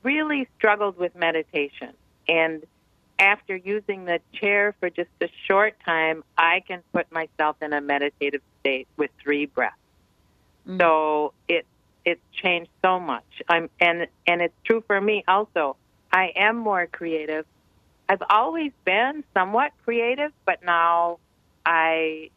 really 0.03 0.49
struggled 0.57 0.97
with 0.97 1.15
meditation. 1.15 1.93
And 2.29 2.65
after 3.19 3.55
using 3.55 4.07
the 4.07 4.21
chair 4.33 4.75
for 4.81 4.89
just 4.89 5.11
a 5.21 5.29
short 5.47 5.77
time, 5.85 6.25
I 6.39 6.61
can 6.67 6.83
put 6.93 7.11
myself 7.13 7.57
in 7.61 7.73
a 7.73 7.81
meditative 7.81 8.41
state 8.61 8.89
with 8.97 9.11
three 9.23 9.47
breaths. 9.47 9.77
Mm. 10.67 10.81
So 10.81 11.33
it 11.49 11.67
it's 12.05 12.21
changed 12.33 12.71
so 12.83 12.99
much. 12.99 13.43
I'm 13.49 13.69
and 13.81 14.07
and 14.27 14.41
it's 14.41 14.55
true 14.65 14.83
for 14.87 15.01
me 15.01 15.25
also. 15.29 15.77
I 16.13 16.33
am 16.35 16.57
more 16.57 16.87
creative. 16.87 17.47
I've 18.09 18.23
always 18.29 18.73
been 18.85 19.23
somewhat 19.35 19.73
creative, 19.85 20.33
but 20.45 20.65
now 20.65 21.19
I 21.65 22.31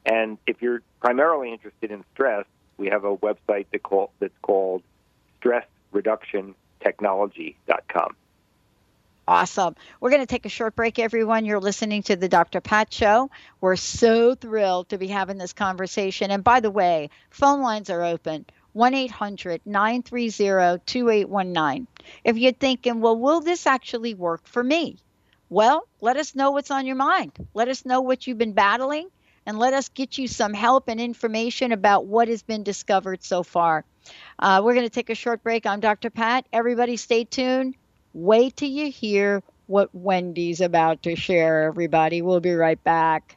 And 0.06 0.38
if 0.46 0.62
you're 0.62 0.80
primarily 1.00 1.52
interested 1.52 1.90
in 1.90 2.04
stress, 2.14 2.46
we 2.76 2.86
have 2.88 3.04
a 3.04 3.16
website 3.16 3.66
that 3.72 3.82
call, 3.82 4.12
that's 4.20 4.38
called 4.42 4.84
stressreductiontechnology.com. 5.42 8.16
Awesome. 9.30 9.76
We're 10.00 10.10
going 10.10 10.22
to 10.22 10.26
take 10.26 10.44
a 10.44 10.48
short 10.48 10.74
break, 10.74 10.98
everyone. 10.98 11.44
You're 11.44 11.60
listening 11.60 12.02
to 12.02 12.16
the 12.16 12.28
Dr. 12.28 12.60
Pat 12.60 12.92
Show. 12.92 13.30
We're 13.60 13.76
so 13.76 14.34
thrilled 14.34 14.88
to 14.88 14.98
be 14.98 15.06
having 15.06 15.38
this 15.38 15.52
conversation. 15.52 16.32
And 16.32 16.42
by 16.42 16.58
the 16.58 16.70
way, 16.72 17.10
phone 17.30 17.60
lines 17.60 17.90
are 17.90 18.02
open 18.02 18.44
1 18.72 18.92
800 18.92 19.60
930 19.64 20.82
2819. 20.84 21.86
If 22.24 22.38
you're 22.38 22.50
thinking, 22.50 23.00
well, 23.00 23.16
will 23.16 23.40
this 23.40 23.68
actually 23.68 24.14
work 24.14 24.48
for 24.48 24.64
me? 24.64 24.98
Well, 25.48 25.86
let 26.00 26.16
us 26.16 26.34
know 26.34 26.50
what's 26.50 26.72
on 26.72 26.84
your 26.84 26.96
mind. 26.96 27.30
Let 27.54 27.68
us 27.68 27.86
know 27.86 28.00
what 28.00 28.26
you've 28.26 28.36
been 28.36 28.54
battling 28.54 29.10
and 29.46 29.60
let 29.60 29.74
us 29.74 29.90
get 29.90 30.18
you 30.18 30.26
some 30.26 30.54
help 30.54 30.88
and 30.88 31.00
information 31.00 31.70
about 31.70 32.04
what 32.04 32.26
has 32.26 32.42
been 32.42 32.64
discovered 32.64 33.22
so 33.22 33.44
far. 33.44 33.84
Uh, 34.40 34.60
we're 34.64 34.74
going 34.74 34.86
to 34.86 34.90
take 34.90 35.08
a 35.08 35.14
short 35.14 35.44
break. 35.44 35.66
I'm 35.66 35.78
Dr. 35.78 36.10
Pat. 36.10 36.46
Everybody 36.52 36.96
stay 36.96 37.22
tuned. 37.22 37.76
Wait 38.12 38.56
till 38.56 38.68
you 38.68 38.90
hear 38.90 39.42
what 39.66 39.94
Wendy's 39.94 40.60
about 40.60 41.02
to 41.04 41.14
share, 41.14 41.62
everybody. 41.62 42.22
We'll 42.22 42.40
be 42.40 42.52
right 42.52 42.82
back. 42.82 43.36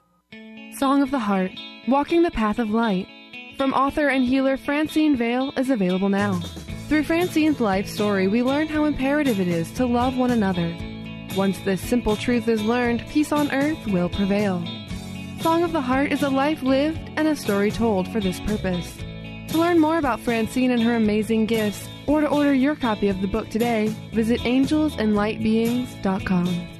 Song 0.77 1.01
of 1.01 1.11
the 1.11 1.19
Heart 1.19 1.51
Walking 1.87 2.23
the 2.23 2.31
Path 2.31 2.57
of 2.57 2.69
Light 2.69 3.07
from 3.57 3.73
author 3.73 4.07
and 4.07 4.25
healer 4.25 4.57
Francine 4.57 5.15
Vale 5.15 5.53
is 5.57 5.69
available 5.69 6.09
now. 6.09 6.39
Through 6.87 7.03
Francine's 7.03 7.59
life 7.59 7.87
story, 7.87 8.27
we 8.27 8.41
learn 8.41 8.67
how 8.67 8.85
imperative 8.85 9.39
it 9.39 9.47
is 9.47 9.71
to 9.73 9.85
love 9.85 10.17
one 10.17 10.31
another. 10.31 10.75
Once 11.35 11.59
this 11.59 11.81
simple 11.81 12.15
truth 12.15 12.47
is 12.47 12.63
learned, 12.63 13.05
peace 13.09 13.31
on 13.31 13.51
earth 13.51 13.85
will 13.87 14.09
prevail. 14.09 14.63
Song 15.41 15.63
of 15.63 15.73
the 15.73 15.81
Heart 15.81 16.11
is 16.11 16.23
a 16.23 16.29
life 16.29 16.63
lived 16.63 17.11
and 17.15 17.27
a 17.27 17.35
story 17.35 17.69
told 17.69 18.07
for 18.07 18.19
this 18.19 18.39
purpose. 18.39 18.97
To 19.49 19.57
learn 19.57 19.79
more 19.79 19.97
about 19.97 20.21
Francine 20.21 20.71
and 20.71 20.81
her 20.81 20.95
amazing 20.95 21.45
gifts, 21.45 21.87
or 22.07 22.21
to 22.21 22.27
order 22.27 22.53
your 22.53 22.75
copy 22.75 23.09
of 23.09 23.21
the 23.21 23.27
book 23.27 23.49
today, 23.49 23.89
visit 24.11 24.39
angelsandlightbeings.com. 24.41 26.70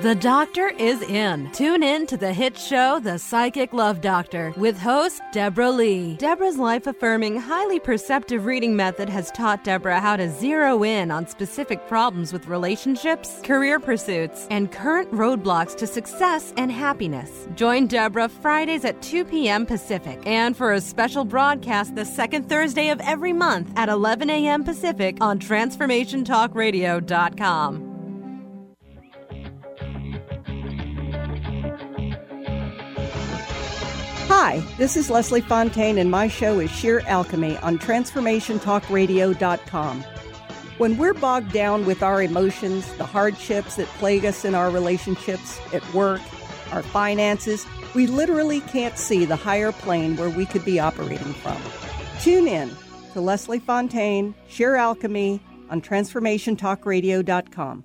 The 0.00 0.14
doctor 0.14 0.68
is 0.68 1.02
in. 1.02 1.50
Tune 1.52 1.82
in 1.82 2.06
to 2.06 2.16
the 2.16 2.32
hit 2.32 2.56
show, 2.56 3.00
The 3.00 3.18
Psychic 3.18 3.74
Love 3.74 4.00
Doctor, 4.00 4.54
with 4.56 4.78
host 4.78 5.20
Deborah 5.30 5.70
Lee. 5.70 6.14
Deborah's 6.14 6.56
life 6.56 6.86
affirming, 6.86 7.36
highly 7.36 7.78
perceptive 7.78 8.46
reading 8.46 8.74
method 8.74 9.10
has 9.10 9.30
taught 9.32 9.62
Deborah 9.62 10.00
how 10.00 10.16
to 10.16 10.30
zero 10.30 10.82
in 10.84 11.10
on 11.10 11.26
specific 11.26 11.86
problems 11.86 12.32
with 12.32 12.46
relationships, 12.46 13.42
career 13.44 13.78
pursuits, 13.78 14.46
and 14.50 14.72
current 14.72 15.12
roadblocks 15.12 15.76
to 15.76 15.86
success 15.86 16.54
and 16.56 16.72
happiness. 16.72 17.46
Join 17.54 17.86
Deborah 17.86 18.30
Fridays 18.30 18.86
at 18.86 19.02
2 19.02 19.26
p.m. 19.26 19.66
Pacific 19.66 20.18
and 20.24 20.56
for 20.56 20.72
a 20.72 20.80
special 20.80 21.26
broadcast 21.26 21.94
the 21.94 22.06
second 22.06 22.48
Thursday 22.48 22.88
of 22.88 23.00
every 23.00 23.34
month 23.34 23.70
at 23.76 23.90
11 23.90 24.30
a.m. 24.30 24.64
Pacific 24.64 25.18
on 25.20 25.38
TransformationTalkRadio.com. 25.38 27.89
Hi, 34.32 34.60
this 34.78 34.96
is 34.96 35.10
Leslie 35.10 35.40
Fontaine, 35.40 35.98
and 35.98 36.08
my 36.08 36.28
show 36.28 36.60
is 36.60 36.70
Sheer 36.70 37.02
Alchemy 37.08 37.56
on 37.56 37.80
TransformationTalkRadio.com. 37.80 40.04
When 40.78 40.96
we're 40.96 41.14
bogged 41.14 41.52
down 41.52 41.84
with 41.84 42.04
our 42.04 42.22
emotions, 42.22 42.88
the 42.92 43.04
hardships 43.04 43.74
that 43.74 43.88
plague 43.98 44.24
us 44.24 44.44
in 44.44 44.54
our 44.54 44.70
relationships, 44.70 45.58
at 45.74 45.82
work, 45.92 46.20
our 46.70 46.84
finances, 46.84 47.66
we 47.92 48.06
literally 48.06 48.60
can't 48.60 48.96
see 48.96 49.24
the 49.24 49.34
higher 49.34 49.72
plane 49.72 50.16
where 50.16 50.30
we 50.30 50.46
could 50.46 50.64
be 50.64 50.78
operating 50.78 51.34
from. 51.34 51.60
Tune 52.20 52.46
in 52.46 52.70
to 53.14 53.20
Leslie 53.20 53.58
Fontaine, 53.58 54.32
Sheer 54.48 54.76
Alchemy 54.76 55.40
on 55.70 55.82
TransformationTalkRadio.com. 55.82 57.84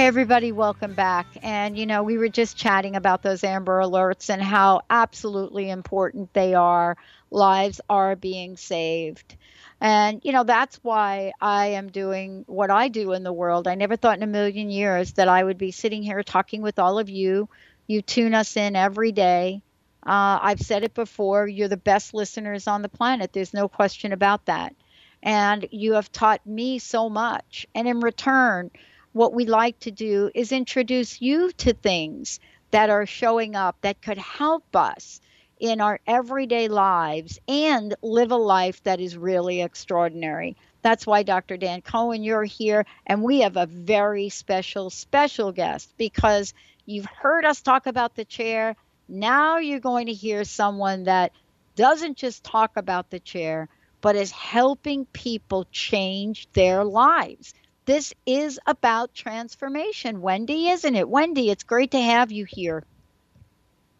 Hey, 0.00 0.06
everybody, 0.06 0.50
welcome 0.50 0.94
back. 0.94 1.26
And, 1.42 1.76
you 1.76 1.84
know, 1.84 2.02
we 2.02 2.16
were 2.16 2.30
just 2.30 2.56
chatting 2.56 2.96
about 2.96 3.22
those 3.22 3.44
Amber 3.44 3.80
Alerts 3.80 4.30
and 4.30 4.40
how 4.40 4.80
absolutely 4.88 5.68
important 5.68 6.32
they 6.32 6.54
are. 6.54 6.96
Lives 7.30 7.82
are 7.90 8.16
being 8.16 8.56
saved. 8.56 9.36
And, 9.78 10.22
you 10.24 10.32
know, 10.32 10.44
that's 10.44 10.76
why 10.76 11.32
I 11.38 11.66
am 11.72 11.90
doing 11.90 12.44
what 12.46 12.70
I 12.70 12.88
do 12.88 13.12
in 13.12 13.24
the 13.24 13.32
world. 13.32 13.68
I 13.68 13.74
never 13.74 13.94
thought 13.94 14.16
in 14.16 14.22
a 14.22 14.26
million 14.26 14.70
years 14.70 15.12
that 15.12 15.28
I 15.28 15.44
would 15.44 15.58
be 15.58 15.70
sitting 15.70 16.02
here 16.02 16.22
talking 16.22 16.62
with 16.62 16.78
all 16.78 16.98
of 16.98 17.10
you. 17.10 17.50
You 17.86 18.00
tune 18.00 18.32
us 18.32 18.56
in 18.56 18.76
every 18.76 19.12
day. 19.12 19.60
Uh, 20.02 20.38
I've 20.40 20.62
said 20.62 20.82
it 20.82 20.94
before, 20.94 21.46
you're 21.46 21.68
the 21.68 21.76
best 21.76 22.14
listeners 22.14 22.66
on 22.66 22.80
the 22.80 22.88
planet. 22.88 23.34
There's 23.34 23.52
no 23.52 23.68
question 23.68 24.14
about 24.14 24.46
that. 24.46 24.74
And 25.22 25.68
you 25.70 25.92
have 25.92 26.10
taught 26.10 26.46
me 26.46 26.78
so 26.78 27.10
much. 27.10 27.66
And 27.74 27.86
in 27.86 28.00
return, 28.00 28.70
what 29.12 29.34
we 29.34 29.44
like 29.44 29.78
to 29.80 29.90
do 29.90 30.30
is 30.34 30.52
introduce 30.52 31.20
you 31.20 31.50
to 31.52 31.72
things 31.72 32.40
that 32.70 32.90
are 32.90 33.06
showing 33.06 33.56
up 33.56 33.76
that 33.80 34.02
could 34.02 34.18
help 34.18 34.76
us 34.76 35.20
in 35.58 35.80
our 35.80 36.00
everyday 36.06 36.68
lives 36.68 37.38
and 37.48 37.94
live 38.02 38.30
a 38.30 38.36
life 38.36 38.82
that 38.84 39.00
is 39.00 39.16
really 39.16 39.60
extraordinary. 39.60 40.56
That's 40.82 41.06
why, 41.06 41.22
Dr. 41.22 41.56
Dan 41.58 41.82
Cohen, 41.82 42.22
you're 42.22 42.44
here, 42.44 42.86
and 43.06 43.22
we 43.22 43.40
have 43.40 43.56
a 43.56 43.66
very 43.66 44.30
special, 44.30 44.88
special 44.88 45.52
guest 45.52 45.92
because 45.98 46.54
you've 46.86 47.04
heard 47.06 47.44
us 47.44 47.60
talk 47.60 47.86
about 47.86 48.14
the 48.14 48.24
chair. 48.24 48.76
Now 49.08 49.58
you're 49.58 49.80
going 49.80 50.06
to 50.06 50.14
hear 50.14 50.44
someone 50.44 51.04
that 51.04 51.32
doesn't 51.76 52.16
just 52.16 52.44
talk 52.44 52.72
about 52.76 53.10
the 53.10 53.20
chair, 53.20 53.68
but 54.00 54.16
is 54.16 54.30
helping 54.30 55.04
people 55.06 55.66
change 55.70 56.48
their 56.54 56.84
lives. 56.84 57.52
This 57.90 58.14
is 58.24 58.60
about 58.68 59.14
transformation, 59.14 60.20
Wendy, 60.20 60.68
isn't 60.68 60.94
it? 60.94 61.08
Wendy, 61.08 61.50
it's 61.50 61.64
great 61.64 61.90
to 61.90 62.00
have 62.00 62.30
you 62.30 62.44
here. 62.44 62.84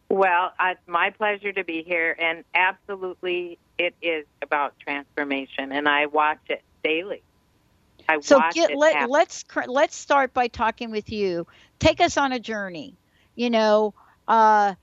Well, 0.08 0.52
it's 0.60 0.78
my 0.86 1.10
pleasure 1.10 1.50
to 1.50 1.64
be 1.64 1.82
here, 1.82 2.14
and 2.16 2.44
absolutely, 2.54 3.58
it 3.78 3.96
is 4.00 4.26
about 4.42 4.78
transformation, 4.78 5.72
and 5.72 5.88
I 5.88 6.06
watch 6.06 6.38
it 6.46 6.62
daily. 6.84 7.20
I 8.08 8.20
so 8.20 8.40
get, 8.52 8.76
let, 8.76 9.10
let's 9.10 9.44
let's 9.66 9.96
start 9.96 10.32
by 10.32 10.46
talking 10.46 10.92
with 10.92 11.10
you. 11.10 11.48
Take 11.80 12.00
us 12.00 12.16
on 12.16 12.30
a 12.30 12.38
journey. 12.38 12.94
You 13.34 13.50
know, 13.50 13.94
uh, 14.28 14.74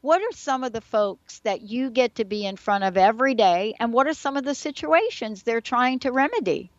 what 0.00 0.22
are 0.22 0.32
some 0.32 0.62
of 0.62 0.72
the 0.72 0.80
folks 0.80 1.40
that 1.40 1.62
you 1.62 1.90
get 1.90 2.14
to 2.14 2.24
be 2.24 2.46
in 2.46 2.54
front 2.54 2.84
of 2.84 2.96
every 2.96 3.34
day, 3.34 3.74
and 3.80 3.92
what 3.92 4.06
are 4.06 4.14
some 4.14 4.36
of 4.36 4.44
the 4.44 4.54
situations 4.54 5.42
they're 5.42 5.60
trying 5.60 5.98
to 5.98 6.12
remedy? 6.12 6.70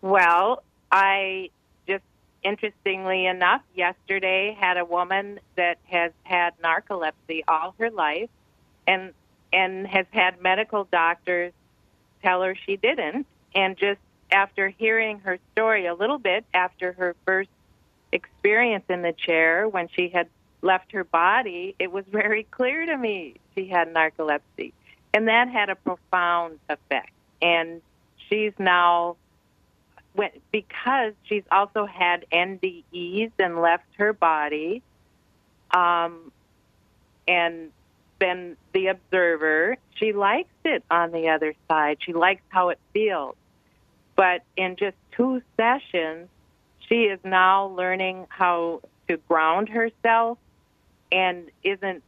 Well, 0.00 0.62
I 0.90 1.50
just, 1.86 2.04
interestingly 2.42 3.26
enough, 3.26 3.62
yesterday 3.74 4.56
had 4.58 4.76
a 4.76 4.84
woman 4.84 5.40
that 5.56 5.78
has 5.84 6.12
had 6.24 6.54
narcolepsy 6.62 7.42
all 7.46 7.74
her 7.78 7.90
life 7.90 8.30
and 8.86 9.12
and 9.52 9.86
has 9.86 10.06
had 10.10 10.42
medical 10.42 10.84
doctors 10.84 11.52
tell 12.22 12.42
her 12.42 12.54
she 12.54 12.76
didn't 12.76 13.26
and 13.54 13.78
just 13.78 14.00
after 14.30 14.68
hearing 14.68 15.20
her 15.20 15.38
story 15.52 15.86
a 15.86 15.94
little 15.94 16.18
bit 16.18 16.44
after 16.52 16.92
her 16.92 17.16
first 17.24 17.48
experience 18.12 18.84
in 18.88 19.02
the 19.02 19.12
chair 19.12 19.68
when 19.68 19.88
she 19.88 20.08
had 20.08 20.28
left 20.60 20.92
her 20.92 21.04
body, 21.04 21.74
it 21.78 21.90
was 21.90 22.04
very 22.10 22.44
clear 22.44 22.86
to 22.86 22.96
me 22.96 23.34
she 23.54 23.66
had 23.66 23.92
narcolepsy. 23.92 24.72
And 25.14 25.28
that 25.28 25.48
had 25.48 25.70
a 25.70 25.76
profound 25.76 26.58
effect. 26.68 27.12
And 27.40 27.80
she's 28.28 28.52
now 28.58 29.16
when, 30.14 30.30
because 30.52 31.12
she's 31.24 31.44
also 31.50 31.86
had 31.86 32.26
NDEs 32.32 33.32
and 33.38 33.60
left 33.60 33.86
her 33.96 34.12
body, 34.12 34.82
um, 35.70 36.32
and 37.26 37.70
been 38.18 38.56
the 38.72 38.88
observer, 38.88 39.76
she 39.94 40.12
likes 40.12 40.48
it 40.64 40.82
on 40.90 41.12
the 41.12 41.28
other 41.28 41.54
side. 41.68 41.98
She 42.00 42.12
likes 42.12 42.42
how 42.48 42.70
it 42.70 42.78
feels. 42.92 43.36
But 44.16 44.42
in 44.56 44.76
just 44.76 44.96
two 45.12 45.42
sessions, 45.56 46.28
she 46.80 47.04
is 47.04 47.20
now 47.22 47.66
learning 47.66 48.26
how 48.28 48.80
to 49.08 49.16
ground 49.28 49.68
herself 49.68 50.38
and 51.12 51.50
isn't 51.62 52.02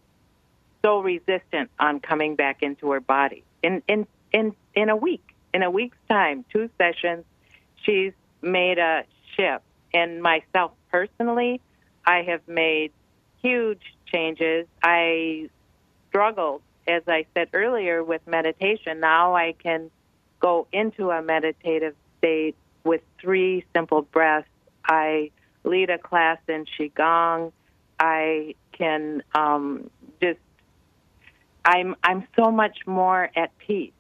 so 0.82 1.00
resistant 1.00 1.70
on 1.78 2.00
coming 2.00 2.34
back 2.34 2.62
into 2.62 2.90
her 2.90 3.00
body. 3.00 3.44
In 3.62 3.82
in 3.86 4.06
in 4.32 4.54
in 4.74 4.88
a 4.88 4.96
week, 4.96 5.34
in 5.52 5.62
a 5.62 5.70
week's 5.70 5.98
time, 6.08 6.44
two 6.52 6.70
sessions, 6.78 7.24
she's 7.82 8.12
made 8.42 8.78
a 8.78 9.04
shift. 9.36 9.64
And 9.92 10.22
myself 10.22 10.72
personally, 10.90 11.60
I 12.06 12.22
have 12.22 12.46
made 12.46 12.92
huge 13.42 13.82
changes. 14.06 14.66
I 14.82 15.50
struggled, 16.08 16.62
as 16.86 17.02
I 17.06 17.26
said 17.34 17.48
earlier, 17.52 18.02
with 18.04 18.26
meditation. 18.26 19.00
Now 19.00 19.34
I 19.34 19.54
can 19.62 19.90
go 20.40 20.66
into 20.72 21.10
a 21.10 21.22
meditative 21.22 21.94
state 22.18 22.56
with 22.84 23.02
three 23.20 23.64
simple 23.74 24.02
breaths. 24.02 24.48
I 24.84 25.30
lead 25.64 25.90
a 25.90 25.98
class 25.98 26.38
in 26.48 26.64
Qigong. 26.78 27.52
I 27.98 28.54
can 28.72 29.22
um, 29.34 29.90
just, 30.22 30.38
I'm, 31.64 31.94
I'm 32.02 32.26
so 32.36 32.50
much 32.50 32.78
more 32.86 33.30
at 33.36 33.56
peace 33.58 33.92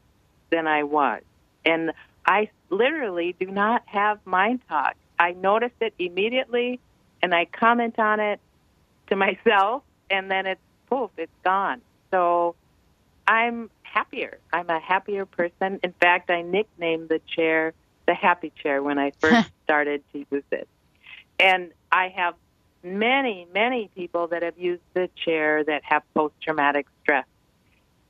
than 0.50 0.66
I 0.66 0.84
was. 0.84 1.22
And 1.64 1.92
I 2.24 2.50
literally 2.70 3.34
do 3.38 3.46
not 3.46 3.82
have 3.86 4.18
mind 4.24 4.60
talk. 4.68 4.94
I 5.18 5.32
notice 5.32 5.72
it 5.80 5.94
immediately 5.98 6.80
and 7.22 7.34
I 7.34 7.44
comment 7.44 7.98
on 7.98 8.20
it 8.20 8.40
to 9.08 9.16
myself 9.26 9.82
and 10.10 10.30
then 10.30 10.46
it's 10.46 10.60
poof, 10.88 11.10
it's 11.16 11.32
gone. 11.44 11.82
So 12.10 12.54
I'm 13.26 13.70
happier. 13.82 14.38
I'm 14.52 14.68
a 14.70 14.80
happier 14.80 15.26
person. 15.26 15.80
In 15.82 15.92
fact, 16.00 16.30
I 16.30 16.42
nicknamed 16.42 17.08
the 17.08 17.20
chair 17.34 17.74
the 18.06 18.14
happy 18.14 18.52
chair 18.62 18.82
when 18.82 18.98
I 18.98 19.12
first 19.20 19.48
started 19.64 20.02
to 20.12 20.26
use 20.30 20.44
it. 20.50 20.68
And 21.38 21.70
I 21.92 22.08
have 22.08 22.34
many, 22.82 23.46
many 23.54 23.88
people 23.94 24.28
that 24.28 24.42
have 24.42 24.58
used 24.58 24.82
the 24.94 25.08
chair 25.24 25.62
that 25.64 25.82
have 25.84 26.02
post 26.14 26.34
traumatic 26.42 26.86
stress. 27.02 27.26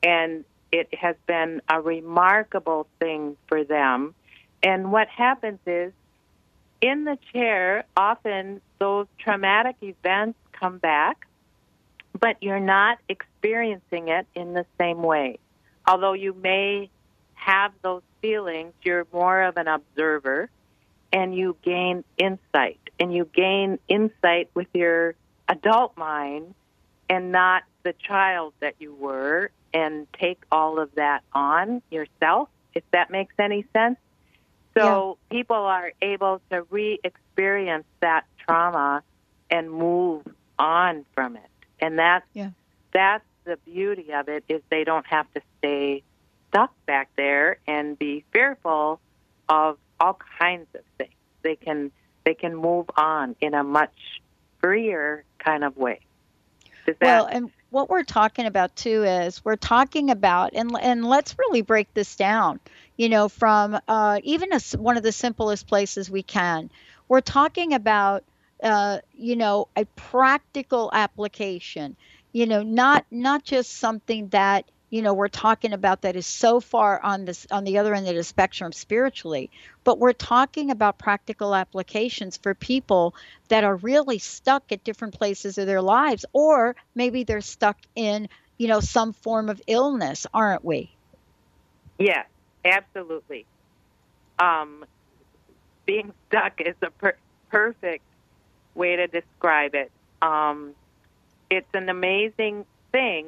And 0.02 0.44
it 0.72 0.88
has 0.94 1.16
been 1.26 1.60
a 1.68 1.80
remarkable 1.80 2.86
thing 2.98 3.36
for 3.46 3.64
them. 3.64 4.14
And 4.62 4.92
what 4.92 5.08
happens 5.08 5.58
is, 5.66 5.92
in 6.80 7.04
the 7.04 7.18
chair, 7.32 7.84
often 7.96 8.60
those 8.78 9.06
traumatic 9.18 9.76
events 9.82 10.38
come 10.52 10.78
back, 10.78 11.26
but 12.18 12.36
you're 12.42 12.60
not 12.60 12.98
experiencing 13.08 14.08
it 14.08 14.26
in 14.34 14.54
the 14.54 14.66
same 14.78 15.02
way. 15.02 15.38
Although 15.86 16.14
you 16.14 16.34
may 16.34 16.90
have 17.34 17.72
those 17.82 18.02
feelings, 18.20 18.72
you're 18.82 19.06
more 19.12 19.42
of 19.42 19.56
an 19.56 19.68
observer 19.68 20.50
and 21.12 21.34
you 21.34 21.56
gain 21.62 22.04
insight. 22.18 22.78
And 22.98 23.14
you 23.14 23.24
gain 23.24 23.78
insight 23.88 24.50
with 24.54 24.68
your 24.74 25.14
adult 25.48 25.96
mind 25.96 26.54
and 27.08 27.32
not 27.32 27.62
the 27.82 27.94
child 27.94 28.52
that 28.60 28.74
you 28.78 28.94
were 28.94 29.50
and 29.72 30.06
take 30.12 30.38
all 30.52 30.78
of 30.78 30.94
that 30.96 31.22
on 31.32 31.82
yourself, 31.90 32.48
if 32.74 32.84
that 32.92 33.10
makes 33.10 33.34
any 33.38 33.64
sense. 33.72 33.96
So 34.82 35.18
yeah. 35.30 35.38
people 35.38 35.56
are 35.56 35.92
able 36.00 36.40
to 36.50 36.62
re 36.70 36.98
experience 37.04 37.84
that 38.00 38.24
trauma 38.38 39.02
and 39.50 39.70
move 39.70 40.26
on 40.58 41.04
from 41.14 41.36
it. 41.36 41.50
And 41.80 41.98
that's 41.98 42.26
yeah. 42.32 42.50
that's 42.92 43.24
the 43.44 43.56
beauty 43.64 44.12
of 44.12 44.28
it 44.28 44.44
is 44.48 44.62
they 44.70 44.84
don't 44.84 45.06
have 45.06 45.32
to 45.34 45.40
stay 45.58 46.02
stuck 46.48 46.72
back 46.86 47.10
there 47.16 47.58
and 47.66 47.98
be 47.98 48.24
fearful 48.32 49.00
of 49.48 49.78
all 49.98 50.18
kinds 50.38 50.66
of 50.74 50.82
things. 50.98 51.14
They 51.42 51.56
can 51.56 51.90
they 52.24 52.34
can 52.34 52.54
move 52.54 52.86
on 52.96 53.36
in 53.40 53.54
a 53.54 53.64
much 53.64 54.20
freer 54.60 55.24
kind 55.38 55.64
of 55.64 55.76
way. 55.76 56.00
Does 56.86 56.96
well, 57.00 57.26
and 57.26 57.50
what 57.70 57.88
we're 57.88 58.02
talking 58.04 58.46
about 58.46 58.74
too 58.76 59.04
is 59.04 59.44
we're 59.44 59.56
talking 59.56 60.10
about 60.10 60.52
and 60.54 60.70
and 60.80 61.04
let's 61.04 61.36
really 61.38 61.62
break 61.62 61.92
this 61.94 62.16
down 62.16 62.60
you 62.96 63.08
know 63.08 63.28
from 63.28 63.78
uh, 63.88 64.20
even 64.24 64.52
a, 64.52 64.60
one 64.76 64.96
of 64.96 65.02
the 65.02 65.12
simplest 65.12 65.66
places 65.66 66.10
we 66.10 66.22
can. 66.22 66.70
We're 67.08 67.20
talking 67.20 67.74
about 67.74 68.24
uh, 68.62 68.98
you 69.12 69.36
know 69.36 69.68
a 69.76 69.84
practical 69.96 70.90
application 70.92 71.96
you 72.32 72.46
know 72.46 72.62
not 72.62 73.04
not 73.10 73.44
just 73.44 73.72
something 73.78 74.28
that 74.28 74.70
you 74.90 75.03
know 75.03 75.14
we're 75.14 75.29
talking 75.29 75.72
about 75.72 76.03
that 76.03 76.16
is 76.16 76.26
so 76.26 76.61
far 76.61 77.00
on 77.00 77.24
this 77.24 77.46
on 77.50 77.64
the 77.64 77.79
other 77.79 77.94
end 77.94 78.07
of 78.09 78.14
the 78.14 78.24
spectrum 78.24 78.72
spiritually 78.72 79.50
but 79.85 79.98
we're 79.98 80.12
talking 80.12 80.70
about 80.70 80.98
practical 80.98 81.55
applications 81.55 82.37
for 82.37 82.55
people 82.55 83.14
that 83.48 83.64
are 83.64 83.76
really 83.76 84.18
stuck 84.18 84.70
at 84.72 84.85
different 84.85 85.14
places 85.14 85.57
of 85.59 85.66
their 85.66 85.83
lives 85.83 86.24
or 86.33 86.76
maybe 86.95 87.24
they're 87.24 87.41
stuck 87.41 87.78
in 87.95 88.28
you 88.59 88.68
know 88.68 88.80
some 88.80 89.12
form 89.12 89.49
of 89.49 89.62
illness 89.66 90.26
aren't 90.34 90.64
we? 90.64 90.91
Yes 91.99 92.26
absolutely. 92.64 93.47
Um, 94.38 94.84
being 95.86 96.12
stuck 96.28 96.61
is 96.61 96.74
a 96.82 96.91
per- 96.91 97.16
perfect 97.51 98.05
way 98.74 98.97
to 98.97 99.07
describe 99.07 99.74
it. 99.74 99.91
Um, 100.22 100.74
it's 101.51 101.72
an 101.74 101.88
amazing 101.88 102.64
thing 102.93 103.26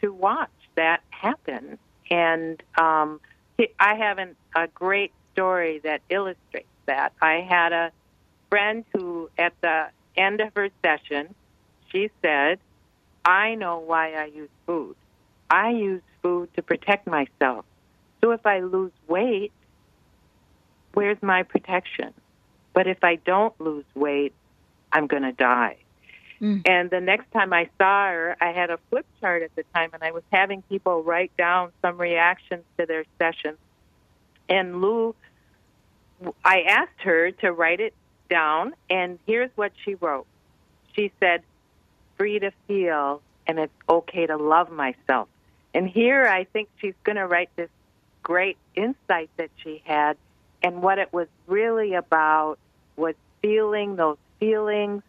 to 0.00 0.12
watch 0.12 0.50
that 0.78 1.02
happen. 1.10 1.78
And 2.10 2.62
um, 2.78 3.20
I 3.78 3.94
have 3.96 4.18
an, 4.18 4.34
a 4.56 4.66
great 4.68 5.12
story 5.32 5.80
that 5.80 6.00
illustrates 6.08 6.66
that. 6.86 7.12
I 7.20 7.46
had 7.48 7.72
a 7.72 7.92
friend 8.48 8.84
who, 8.94 9.28
at 9.38 9.52
the 9.60 9.88
end 10.16 10.40
of 10.40 10.54
her 10.56 10.70
session, 10.82 11.34
she 11.92 12.10
said, 12.22 12.58
I 13.24 13.54
know 13.54 13.78
why 13.78 14.14
I 14.14 14.24
use 14.26 14.50
food. 14.66 14.96
I 15.50 15.70
use 15.70 16.02
food 16.22 16.48
to 16.54 16.62
protect 16.62 17.06
myself. 17.06 17.64
So 18.22 18.30
if 18.32 18.46
I 18.46 18.60
lose 18.60 18.92
weight, 19.06 19.52
where's 20.94 21.22
my 21.22 21.42
protection? 21.42 22.14
but 22.78 22.86
if 22.86 23.02
I 23.02 23.16
don't 23.16 23.60
lose 23.60 23.84
weight, 23.96 24.32
I'm 24.92 25.08
going 25.08 25.24
to 25.24 25.32
die. 25.32 25.78
Mm. 26.40 26.68
And 26.68 26.90
the 26.90 27.00
next 27.00 27.30
time 27.32 27.52
I 27.52 27.68
saw 27.78 28.08
her, 28.08 28.36
I 28.40 28.52
had 28.52 28.70
a 28.70 28.78
flip 28.90 29.06
chart 29.20 29.42
at 29.42 29.54
the 29.56 29.64
time, 29.74 29.90
and 29.92 30.02
I 30.02 30.12
was 30.12 30.22
having 30.30 30.62
people 30.62 31.02
write 31.02 31.36
down 31.36 31.72
some 31.82 31.98
reactions 31.98 32.64
to 32.78 32.86
their 32.86 33.04
session. 33.18 33.56
And 34.48 34.80
Lou, 34.80 35.14
I 36.44 36.62
asked 36.62 37.00
her 37.00 37.32
to 37.32 37.52
write 37.52 37.80
it 37.80 37.94
down, 38.30 38.74
and 38.88 39.18
here's 39.26 39.50
what 39.56 39.72
she 39.84 39.94
wrote. 39.94 40.26
She 40.94 41.12
said, 41.20 41.42
Free 42.16 42.38
to 42.38 42.50
feel, 42.66 43.22
and 43.46 43.58
it's 43.58 43.72
okay 43.88 44.26
to 44.26 44.36
love 44.36 44.70
myself. 44.70 45.28
And 45.74 45.88
here 45.88 46.26
I 46.26 46.44
think 46.44 46.68
she's 46.80 46.94
going 47.04 47.16
to 47.16 47.26
write 47.26 47.50
this 47.56 47.70
great 48.22 48.56
insight 48.74 49.30
that 49.36 49.50
she 49.62 49.82
had. 49.84 50.16
And 50.62 50.82
what 50.82 50.98
it 50.98 51.12
was 51.12 51.28
really 51.46 51.94
about 51.94 52.58
was 52.96 53.14
feeling 53.40 53.94
those 53.94 54.16
feelings 54.40 55.02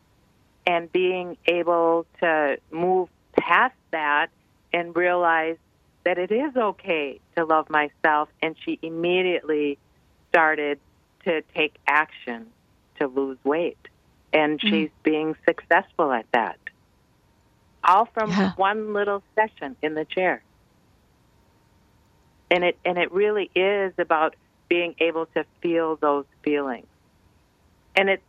and 0.70 0.92
being 0.92 1.36
able 1.48 2.06
to 2.20 2.60
move 2.70 3.10
past 3.36 3.74
that 3.90 4.28
and 4.72 4.96
realize 4.96 5.58
that 6.06 6.20
it 6.20 6.32
is 6.32 6.56
okay 6.56 7.20
to 7.36 7.44
love 7.44 7.72
myself. 7.72 8.30
And 8.44 8.56
she 8.64 8.78
immediately 8.84 9.80
started 10.30 10.80
to 11.26 11.42
take 11.56 11.74
action 11.88 12.46
to 13.00 13.08
lose 13.08 13.40
weight. 13.44 13.80
And 14.32 14.60
mm-hmm. 14.60 14.70
she's 14.70 14.90
being 15.02 15.36
successful 15.44 16.12
at 16.12 16.28
that. 16.34 16.60
All 17.84 18.06
from 18.14 18.30
yeah. 18.30 18.52
one 18.56 18.94
little 18.94 19.24
session 19.34 19.76
in 19.82 19.96
the 19.96 20.06
chair. 20.06 20.44
And 22.52 22.64
it 22.64 22.78
and 22.86 23.00
it 23.00 23.12
really 23.12 23.50
is 23.56 23.94
about 23.98 24.36
being 24.68 24.94
able 25.00 25.26
to 25.36 25.46
feel 25.64 25.96
those 25.96 26.26
feelings. 26.44 26.86
And 27.96 28.08
it 28.08 28.22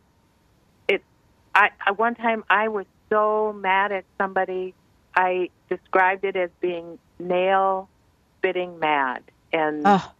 I, 1.53 1.69
I 1.85 1.91
one 1.91 2.15
time 2.15 2.43
I 2.49 2.67
was 2.69 2.85
so 3.09 3.53
mad 3.53 3.91
at 3.91 4.05
somebody 4.17 4.73
I 5.15 5.49
described 5.69 6.23
it 6.23 6.35
as 6.35 6.49
being 6.61 6.97
nail 7.19 7.89
spitting 8.37 8.79
mad. 8.79 9.23
And 9.51 9.83
oh. 9.85 10.11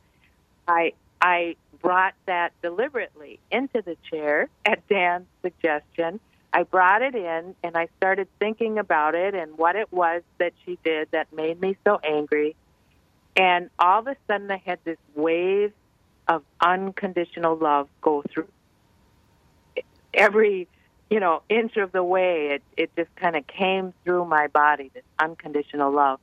I 0.67 0.93
I 1.21 1.55
brought 1.82 2.13
that 2.25 2.53
deliberately 2.61 3.39
into 3.51 3.82
the 3.82 3.97
chair 4.09 4.49
at 4.65 4.88
Dan's 4.88 5.27
suggestion. 5.41 6.19
I 6.53 6.63
brought 6.63 7.01
it 7.01 7.15
in 7.15 7.55
and 7.63 7.77
I 7.77 7.88
started 7.97 8.27
thinking 8.39 8.77
about 8.77 9.15
it 9.15 9.34
and 9.34 9.57
what 9.57 9.75
it 9.77 9.91
was 9.91 10.21
that 10.38 10.53
she 10.65 10.77
did 10.84 11.09
that 11.11 11.32
made 11.32 11.61
me 11.61 11.77
so 11.86 11.99
angry. 12.03 12.55
And 13.38 13.69
all 13.79 13.99
of 13.99 14.07
a 14.07 14.17
sudden, 14.27 14.51
I 14.51 14.61
had 14.65 14.79
this 14.84 14.97
wave 15.15 15.71
of 16.27 16.43
unconditional 16.59 17.55
love 17.55 17.88
go 18.01 18.21
through 18.29 18.49
every, 20.13 20.67
you 21.12 21.20
know, 21.20 21.43
inch 21.49 21.76
of 21.76 21.91
the 21.91 22.03
way. 22.03 22.51
It 22.55 22.64
it 22.78 22.95
just 22.95 23.14
kind 23.18 23.36
of 23.36 23.45
came 23.45 23.93
through 24.03 24.26
my 24.26 24.47
body. 24.47 24.89
This 24.93 25.03
unconditional 25.20 25.91
love, 25.91 26.20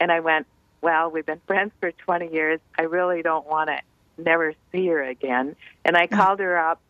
and 0.00 0.10
I 0.10 0.20
went, 0.20 0.46
"Well, 0.80 1.10
we've 1.10 1.26
been 1.26 1.42
friends 1.46 1.72
for 1.78 1.92
20 1.92 2.32
years. 2.32 2.58
I 2.76 2.82
really 2.82 3.22
don't 3.22 3.46
want 3.46 3.68
to 3.68 3.78
never 4.16 4.54
see 4.72 4.88
her 4.88 5.02
again." 5.02 5.54
And 5.84 5.96
I 5.96 6.06
mm. 6.06 6.16
called 6.16 6.40
her 6.40 6.58
up. 6.58 6.80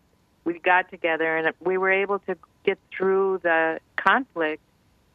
We 0.44 0.60
got 0.60 0.88
together, 0.88 1.36
and 1.36 1.52
we 1.60 1.76
were 1.76 1.90
able 1.90 2.20
to 2.20 2.36
get 2.64 2.78
through 2.96 3.40
the 3.42 3.80
conflict 3.96 4.62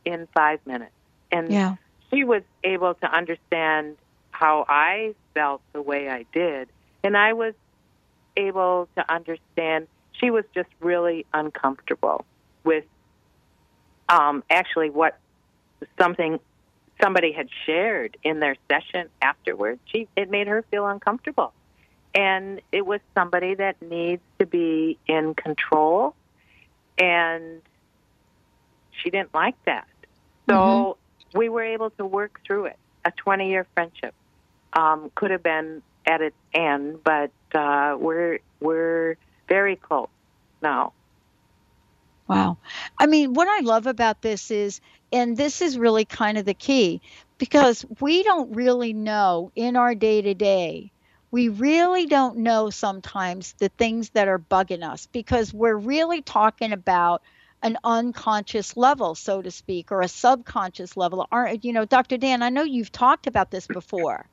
in 0.03 0.27
five 0.35 0.59
minutes. 0.65 0.91
And 1.31 1.51
yeah. 1.51 1.75
she 2.11 2.25
was 2.25 2.43
able 2.63 2.93
to 2.95 3.11
understand 3.11 3.95
how 4.31 4.65
I 4.67 5.15
felt 5.33 5.61
the 5.71 5.81
way 5.81 6.09
I 6.09 6.25
did. 6.33 6.67
And 7.03 7.17
I 7.17 7.33
was 7.33 7.53
able 8.35 8.87
to 8.95 9.13
understand 9.13 9.87
she 10.19 10.31
was 10.31 10.45
just 10.53 10.69
really 10.79 11.25
uncomfortable 11.33 12.25
with 12.63 12.85
um, 14.09 14.43
actually 14.49 14.89
what 14.89 15.17
something 15.99 16.39
somebody 17.01 17.31
had 17.31 17.47
shared 17.65 18.17
in 18.23 18.39
their 18.39 18.55
session 18.69 19.09
afterwards. 19.21 19.79
She 19.85 20.07
it 20.15 20.29
made 20.29 20.47
her 20.47 20.63
feel 20.71 20.87
uncomfortable. 20.87 21.53
And 22.15 22.61
it 22.71 22.85
was 22.85 22.99
somebody 23.15 23.55
that 23.55 23.79
needs 23.81 24.23
to 24.39 24.45
be 24.45 24.97
in 25.07 25.35
control 25.35 26.15
and 26.97 27.61
she 28.91 29.11
didn't 29.11 29.33
like 29.33 29.55
that. 29.65 29.87
So 30.49 30.55
mm-hmm. 30.55 31.37
we 31.37 31.49
were 31.49 31.63
able 31.63 31.91
to 31.91 32.05
work 32.05 32.39
through 32.45 32.65
it. 32.65 32.77
A 33.05 33.11
20 33.11 33.49
year 33.49 33.67
friendship 33.75 34.15
um, 34.73 35.11
could 35.13 35.31
have 35.31 35.43
been 35.43 35.83
at 36.07 36.21
its 36.21 36.35
end, 36.53 37.03
but 37.03 37.31
uh, 37.53 37.95
we're 37.99 38.39
we're 38.59 39.17
very 39.47 39.75
close 39.75 40.09
now. 40.61 40.93
Wow. 42.27 42.57
I 42.97 43.05
mean, 43.07 43.33
what 43.33 43.47
I 43.47 43.61
love 43.61 43.87
about 43.87 44.21
this 44.21 44.51
is, 44.51 44.81
and 45.11 45.37
this 45.37 45.61
is 45.61 45.77
really 45.77 46.03
kind 46.05 46.37
of 46.37 46.45
the 46.45 46.53
key, 46.53 47.01
because 47.37 47.85
we 48.01 48.23
don't 48.23 48.55
really 48.55 48.93
know 48.93 49.51
in 49.55 49.75
our 49.75 49.95
day 49.95 50.21
to 50.21 50.33
day, 50.33 50.91
we 51.31 51.49
really 51.49 52.05
don't 52.05 52.39
know 52.39 52.69
sometimes 52.69 53.53
the 53.53 53.69
things 53.69 54.09
that 54.09 54.27
are 54.27 54.39
bugging 54.39 54.83
us 54.83 55.07
because 55.11 55.53
we're 55.53 55.75
really 55.75 56.21
talking 56.21 56.73
about 56.73 57.21
an 57.63 57.77
unconscious 57.83 58.77
level, 58.77 59.15
so 59.15 59.41
to 59.41 59.51
speak, 59.51 59.91
or 59.91 60.01
a 60.01 60.07
subconscious 60.07 60.95
level. 60.95 61.27
Aren't 61.31 61.65
you 61.65 61.73
know, 61.73 61.85
Dr. 61.85 62.17
Dan? 62.17 62.43
I 62.43 62.49
know 62.49 62.63
you've 62.63 62.91
talked 62.91 63.27
about 63.27 63.51
this 63.51 63.67
before 63.67 64.27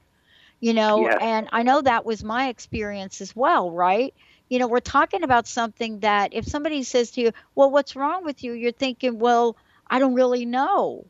you 0.60 0.72
know 0.72 1.00
yes. 1.00 1.18
and 1.20 1.48
i 1.52 1.62
know 1.62 1.82
that 1.82 2.06
was 2.06 2.24
my 2.24 2.48
experience 2.48 3.20
as 3.20 3.34
well 3.36 3.70
right 3.70 4.14
you 4.48 4.58
know 4.58 4.66
we're 4.66 4.80
talking 4.80 5.22
about 5.22 5.46
something 5.46 6.00
that 6.00 6.34
if 6.34 6.46
somebody 6.46 6.82
says 6.82 7.10
to 7.12 7.20
you 7.20 7.32
well 7.54 7.70
what's 7.70 7.96
wrong 7.96 8.24
with 8.24 8.44
you? 8.44 8.52
you're 8.52 8.72
thinking 8.72 9.18
well 9.18 9.56
i 9.88 9.98
don't 9.98 10.14
really 10.14 10.44
know. 10.44 11.04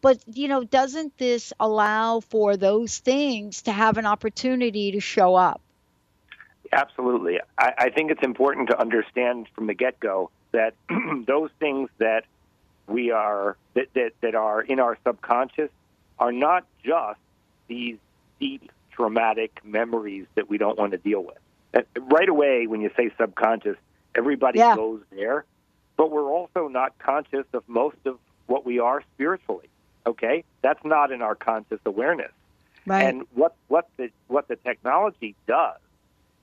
But 0.00 0.22
you 0.26 0.48
know 0.48 0.64
doesn't 0.64 1.18
this 1.18 1.52
allow 1.58 2.20
for 2.20 2.56
those 2.56 2.98
things 2.98 3.62
to 3.62 3.72
have 3.72 3.98
an 3.98 4.06
opportunity 4.06 4.92
to 4.92 5.00
show 5.00 5.34
up? 5.34 5.60
Absolutely. 6.72 7.40
I, 7.58 7.72
I 7.78 7.90
think 7.90 8.10
it's 8.10 8.22
important 8.22 8.68
to 8.68 8.78
understand 8.78 9.48
from 9.54 9.66
the 9.66 9.74
get-go 9.74 10.30
that 10.52 10.74
those 11.26 11.50
things 11.58 11.88
that 11.98 12.24
we 12.86 13.10
are 13.10 13.56
that, 13.74 13.86
that, 13.94 14.12
that 14.20 14.34
are 14.34 14.60
in 14.60 14.80
our 14.80 14.98
subconscious 15.04 15.70
are 16.18 16.32
not 16.32 16.64
just 16.84 17.20
these 17.68 17.96
deep 18.40 18.70
traumatic 18.90 19.60
memories 19.64 20.26
that 20.34 20.48
we 20.48 20.58
don't 20.58 20.78
want 20.78 20.92
to 20.92 20.98
deal 20.98 21.22
with. 21.22 21.38
Right 21.72 22.28
away, 22.28 22.66
when 22.66 22.80
you 22.80 22.90
say 22.96 23.10
subconscious, 23.18 23.76
everybody 24.14 24.58
yeah. 24.58 24.74
goes 24.74 25.02
there, 25.10 25.44
but 25.96 26.10
we're 26.10 26.30
also 26.30 26.68
not 26.68 26.98
conscious 26.98 27.44
of 27.52 27.62
most 27.68 27.98
of 28.06 28.18
what 28.46 28.64
we 28.64 28.78
are 28.78 29.02
spiritually. 29.14 29.68
Okay, 30.06 30.44
that's 30.62 30.82
not 30.84 31.12
in 31.12 31.20
our 31.20 31.34
conscious 31.34 31.80
awareness. 31.84 32.32
Right. 32.86 33.04
And 33.04 33.26
what 33.34 33.54
what 33.68 33.88
the 33.98 34.10
what 34.28 34.48
the 34.48 34.56
technology 34.56 35.34
does 35.46 35.78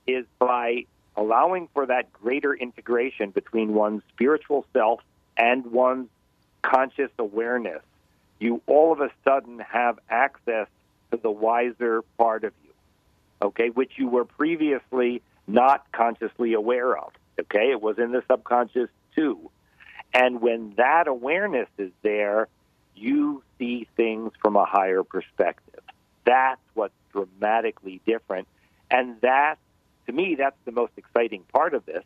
is 0.05 0.25
by 0.37 0.85
allowing 1.17 1.69
for 1.73 1.85
that 1.87 2.13
greater 2.13 2.53
integration 2.53 3.31
between 3.31 3.73
one's 3.73 4.03
spiritual 4.13 4.65
self 4.73 5.01
and 5.37 5.65
one's 5.67 6.09
conscious 6.61 7.11
awareness, 7.17 7.81
you 8.39 8.61
all 8.67 8.91
of 8.91 9.01
a 9.01 9.09
sudden 9.23 9.59
have 9.59 9.97
access 10.09 10.67
to 11.11 11.17
the 11.17 11.31
wiser 11.31 12.03
part 12.17 12.43
of 12.43 12.53
you, 12.63 12.64
okay, 13.45 13.69
which 13.69 13.93
you 13.95 14.07
were 14.07 14.25
previously 14.25 15.21
not 15.47 15.85
consciously 15.91 16.53
aware 16.53 16.97
of, 16.97 17.11
okay? 17.39 17.71
It 17.71 17.81
was 17.81 17.97
in 17.97 18.11
the 18.11 18.23
subconscious 18.29 18.89
too. 19.15 19.51
And 20.13 20.41
when 20.41 20.73
that 20.77 21.07
awareness 21.07 21.67
is 21.77 21.91
there, 22.01 22.47
you 22.95 23.43
see 23.59 23.87
things 23.95 24.31
from 24.41 24.55
a 24.55 24.65
higher 24.65 25.03
perspective. 25.03 25.81
That's 26.25 26.61
what's 26.73 26.93
dramatically 27.11 28.01
different. 28.05 28.47
And 28.89 29.19
that, 29.21 29.55
to 30.07 30.13
me, 30.13 30.35
that's 30.35 30.57
the 30.65 30.71
most 30.71 30.93
exciting 30.97 31.43
part 31.53 31.73
of 31.73 31.85
this 31.85 32.03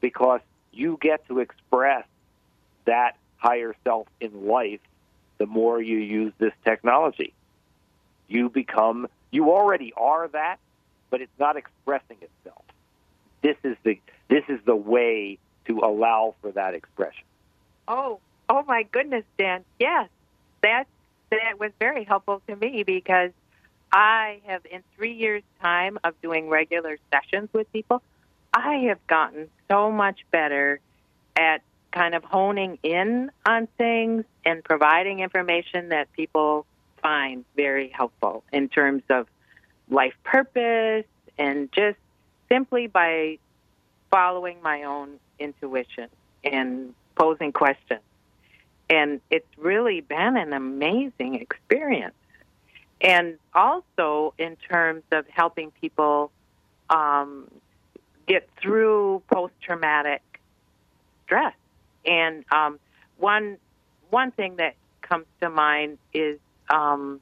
because 0.00 0.40
you 0.72 0.98
get 1.00 1.26
to 1.28 1.38
express 1.38 2.04
that 2.84 3.16
higher 3.36 3.74
self 3.84 4.06
in 4.20 4.46
life 4.46 4.80
the 5.38 5.46
more 5.46 5.80
you 5.80 5.98
use 5.98 6.32
this 6.38 6.52
technology 6.64 7.32
you 8.28 8.48
become 8.48 9.08
you 9.32 9.50
already 9.50 9.92
are 9.96 10.28
that, 10.28 10.58
but 11.12 11.20
it's 11.20 11.38
not 11.38 11.56
expressing 11.56 12.16
itself. 12.22 12.64
This 13.42 13.56
is 13.62 13.76
the 13.84 14.00
this 14.28 14.44
is 14.48 14.58
the 14.64 14.74
way 14.74 15.38
to 15.66 15.80
allow 15.80 16.34
for 16.40 16.50
that 16.52 16.74
expression. 16.74 17.24
Oh, 17.86 18.18
oh 18.48 18.64
my 18.66 18.82
goodness, 18.84 19.24
Dan. 19.38 19.62
Yes. 19.78 20.08
That 20.62 20.86
that 21.30 21.60
was 21.60 21.70
very 21.78 22.04
helpful 22.04 22.40
to 22.48 22.56
me 22.56 22.82
because 22.82 23.30
I 23.92 24.40
have 24.46 24.64
in 24.64 24.82
3 24.96 25.12
years 25.12 25.42
time 25.60 25.98
of 26.02 26.18
doing 26.22 26.48
regular 26.48 26.96
sessions 27.12 27.50
with 27.52 27.70
people, 27.72 28.02
I 28.54 28.86
have 28.88 29.06
gotten 29.06 29.50
so 29.70 29.92
much 29.92 30.20
better 30.30 30.80
at 31.36 31.60
kind 31.90 32.14
of 32.14 32.24
honing 32.24 32.78
in 32.82 33.30
on 33.44 33.68
things 33.76 34.24
and 34.46 34.64
providing 34.64 35.20
information 35.20 35.90
that 35.90 36.10
people 36.14 36.64
find 37.02 37.44
very 37.54 37.88
helpful 37.88 38.44
in 38.50 38.68
terms 38.70 39.02
of 39.10 39.26
life 39.92 40.14
purpose 40.24 41.04
and 41.38 41.70
just 41.72 41.98
simply 42.48 42.86
by 42.86 43.38
following 44.10 44.60
my 44.62 44.82
own 44.84 45.18
intuition 45.38 46.08
and 46.44 46.94
posing 47.14 47.52
questions. 47.52 48.00
And 48.90 49.20
it's 49.30 49.46
really 49.56 50.00
been 50.00 50.36
an 50.36 50.52
amazing 50.52 51.36
experience. 51.36 52.14
And 53.00 53.38
also 53.54 54.34
in 54.38 54.56
terms 54.56 55.02
of 55.10 55.26
helping 55.28 55.70
people 55.80 56.30
um, 56.90 57.50
get 58.26 58.48
through 58.60 59.22
post 59.32 59.54
traumatic 59.62 60.22
stress. 61.24 61.54
And 62.04 62.44
um, 62.52 62.78
one 63.18 63.58
one 64.10 64.30
thing 64.32 64.56
that 64.56 64.74
comes 65.00 65.26
to 65.40 65.48
mind 65.48 65.98
is 66.12 66.38
um, 66.68 67.20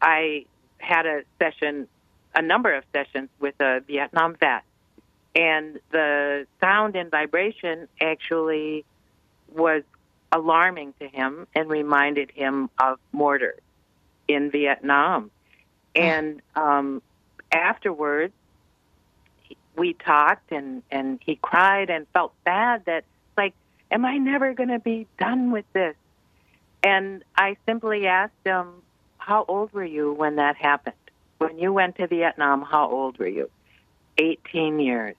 I 0.00 0.46
had 0.78 1.06
a 1.06 1.22
session, 1.38 1.88
a 2.34 2.42
number 2.42 2.74
of 2.74 2.84
sessions 2.92 3.28
with 3.40 3.54
a 3.60 3.80
Vietnam 3.86 4.36
vet, 4.36 4.64
and 5.34 5.80
the 5.90 6.46
sound 6.60 6.96
and 6.96 7.10
vibration 7.10 7.88
actually 8.00 8.84
was 9.54 9.82
alarming 10.32 10.94
to 11.00 11.08
him 11.08 11.46
and 11.54 11.68
reminded 11.68 12.30
him 12.30 12.70
of 12.78 12.98
mortars 13.12 13.60
in 14.26 14.50
Vietnam. 14.50 15.30
And 15.94 16.42
um, 16.56 17.02
afterwards, 17.52 18.32
we 19.76 19.92
talked, 19.94 20.52
and 20.52 20.82
and 20.90 21.20
he 21.24 21.36
cried 21.36 21.90
and 21.90 22.06
felt 22.12 22.32
bad 22.44 22.84
that 22.86 23.04
like, 23.36 23.54
am 23.90 24.04
I 24.04 24.18
never 24.18 24.54
going 24.54 24.68
to 24.68 24.78
be 24.78 25.06
done 25.18 25.50
with 25.50 25.64
this? 25.72 25.94
And 26.82 27.24
I 27.36 27.56
simply 27.66 28.06
asked 28.06 28.32
him, 28.44 28.82
How 29.18 29.44
old 29.48 29.72
were 29.72 29.84
you 29.84 30.12
when 30.12 30.36
that 30.36 30.56
happened? 30.56 30.94
When 31.44 31.58
you 31.58 31.72
went 31.72 31.96
to 31.96 32.06
Vietnam, 32.06 32.62
how 32.62 32.90
old 32.90 33.18
were 33.18 33.28
you? 33.28 33.50
18 34.18 34.80
years. 34.80 35.16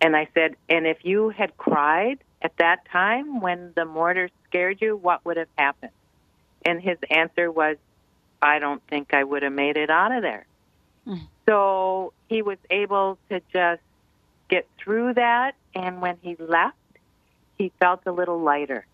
And 0.00 0.16
I 0.16 0.28
said, 0.34 0.56
And 0.68 0.86
if 0.86 1.04
you 1.04 1.30
had 1.30 1.56
cried 1.56 2.18
at 2.42 2.56
that 2.58 2.88
time 2.90 3.40
when 3.40 3.72
the 3.74 3.84
mortar 3.84 4.30
scared 4.48 4.78
you, 4.80 4.96
what 4.96 5.24
would 5.24 5.36
have 5.36 5.48
happened? 5.56 5.92
And 6.64 6.80
his 6.80 6.98
answer 7.10 7.50
was, 7.50 7.76
I 8.40 8.58
don't 8.58 8.82
think 8.88 9.14
I 9.14 9.24
would 9.24 9.42
have 9.42 9.52
made 9.52 9.76
it 9.76 9.90
out 9.90 10.12
of 10.12 10.22
there. 10.22 10.46
Mm. 11.06 11.26
So 11.48 12.12
he 12.28 12.42
was 12.42 12.58
able 12.70 13.18
to 13.30 13.40
just 13.52 13.82
get 14.48 14.66
through 14.78 15.14
that. 15.14 15.54
And 15.74 16.00
when 16.00 16.16
he 16.22 16.36
left, 16.38 16.76
he 17.56 17.72
felt 17.80 18.02
a 18.06 18.12
little 18.12 18.40
lighter 18.40 18.86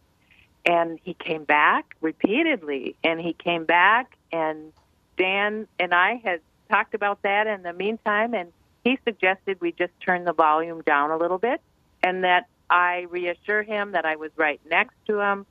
and 0.64 0.99
he 1.03 1.14
came 1.14 1.45
back 1.45 1.95
repeatedly 2.01 2.97
and 3.05 3.20
he 3.20 3.34
came 3.34 3.64
back 3.64 4.16
and 4.32 4.72
Dan 5.16 5.66
and 5.78 5.94
I 5.94 6.20
had 6.24 6.40
talked 6.70 6.94
about 6.94 7.22
that 7.22 7.46
in 7.46 7.62
the 7.62 7.72
meantime 7.72 8.34
and 8.34 8.52
he 8.84 8.98
suggested 9.04 9.60
we 9.60 9.72
just 9.72 9.92
turn 10.04 10.24
the 10.24 10.32
volume 10.32 10.82
down 10.82 11.10
a 11.10 11.16
little 11.16 11.38
bit 11.38 11.60
and 12.02 12.24
that 12.24 12.48
I 12.68 13.06
reassure 13.10 13.62
him 13.62 13.92
that 13.92 14.04
I 14.04 14.16
was 14.16 14.30
right 14.36 14.60
next 14.68 14.94
to 15.06 15.20
him 15.20 15.46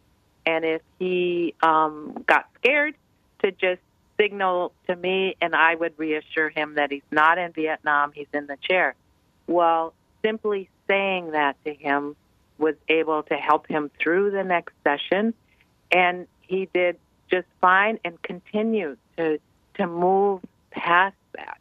and 0.46 0.66
if 0.66 0.82
he 1.00 1.54
um 1.62 2.24
got 2.28 2.48
scared 2.60 2.96
to 3.44 3.52
just 3.52 3.82
signal 4.20 4.74
to 4.88 4.96
me 4.96 5.36
and 5.42 5.56
I 5.56 5.76
would 5.76 5.94
reassure 5.98 6.50
him 6.50 6.76
that 6.76 6.92
he's 6.92 7.02
not 7.12 7.38
in 7.38 7.52
Vietnam, 7.52 8.12
he's 8.14 8.28
in 8.34 8.48
the 8.48 8.58
chair. 8.62 8.96
Well, 9.48 9.94
simply 10.24 10.70
saying 10.88 11.32
that 11.32 11.56
to 11.66 11.74
him 11.74 12.16
was 12.58 12.76
able 12.88 13.24
to 13.24 13.36
help 13.36 13.68
him 13.68 13.90
through 14.00 14.32
the 14.32 14.44
next 14.44 14.74
session, 14.84 15.34
and 15.92 16.28
he 16.42 16.70
did 16.74 16.98
just 17.30 17.48
fine 17.62 18.00
and 18.06 18.22
continued 18.22 18.98
to 19.18 19.40
to 19.76 19.88
move 19.88 20.42
past 20.72 21.16
that. 21.36 21.58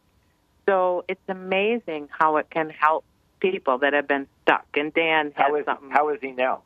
So 0.67 1.03
it's 1.07 1.21
amazing 1.27 2.09
how 2.11 2.37
it 2.37 2.49
can 2.49 2.69
help 2.69 3.03
people 3.39 3.79
that 3.79 3.93
have 3.93 4.07
been 4.07 4.27
stuck. 4.43 4.65
And 4.75 4.93
Dan 4.93 5.33
has 5.35 5.47
how 5.47 5.55
is, 5.55 5.65
something. 5.65 5.89
How 5.89 6.09
is 6.09 6.19
he 6.21 6.31
now? 6.31 6.61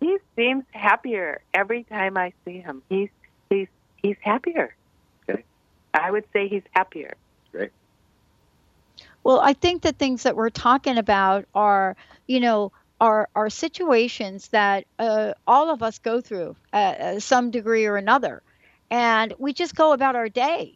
He 0.00 0.16
seems 0.36 0.64
happier 0.72 1.40
every 1.54 1.84
time 1.84 2.16
I 2.16 2.32
see 2.44 2.60
him. 2.60 2.82
He's 2.88 3.10
he's 3.50 3.68
he's 4.02 4.16
happier. 4.20 4.74
Okay. 5.28 5.44
I 5.94 6.10
would 6.10 6.24
say 6.32 6.48
he's 6.48 6.62
happier. 6.72 7.14
Great. 7.52 7.70
Well, 9.22 9.40
I 9.40 9.52
think 9.52 9.82
the 9.82 9.92
things 9.92 10.24
that 10.24 10.34
we're 10.34 10.50
talking 10.50 10.98
about 10.98 11.44
are, 11.54 11.94
you 12.26 12.40
know, 12.40 12.72
are 13.00 13.28
are 13.36 13.50
situations 13.50 14.48
that 14.48 14.86
uh, 14.98 15.34
all 15.46 15.70
of 15.70 15.82
us 15.82 15.98
go 15.98 16.20
through 16.20 16.56
uh, 16.72 17.20
some 17.20 17.50
degree 17.50 17.84
or 17.86 17.96
another, 17.96 18.42
and 18.90 19.34
we 19.38 19.52
just 19.52 19.74
go 19.74 19.92
about 19.92 20.16
our 20.16 20.28
day. 20.28 20.74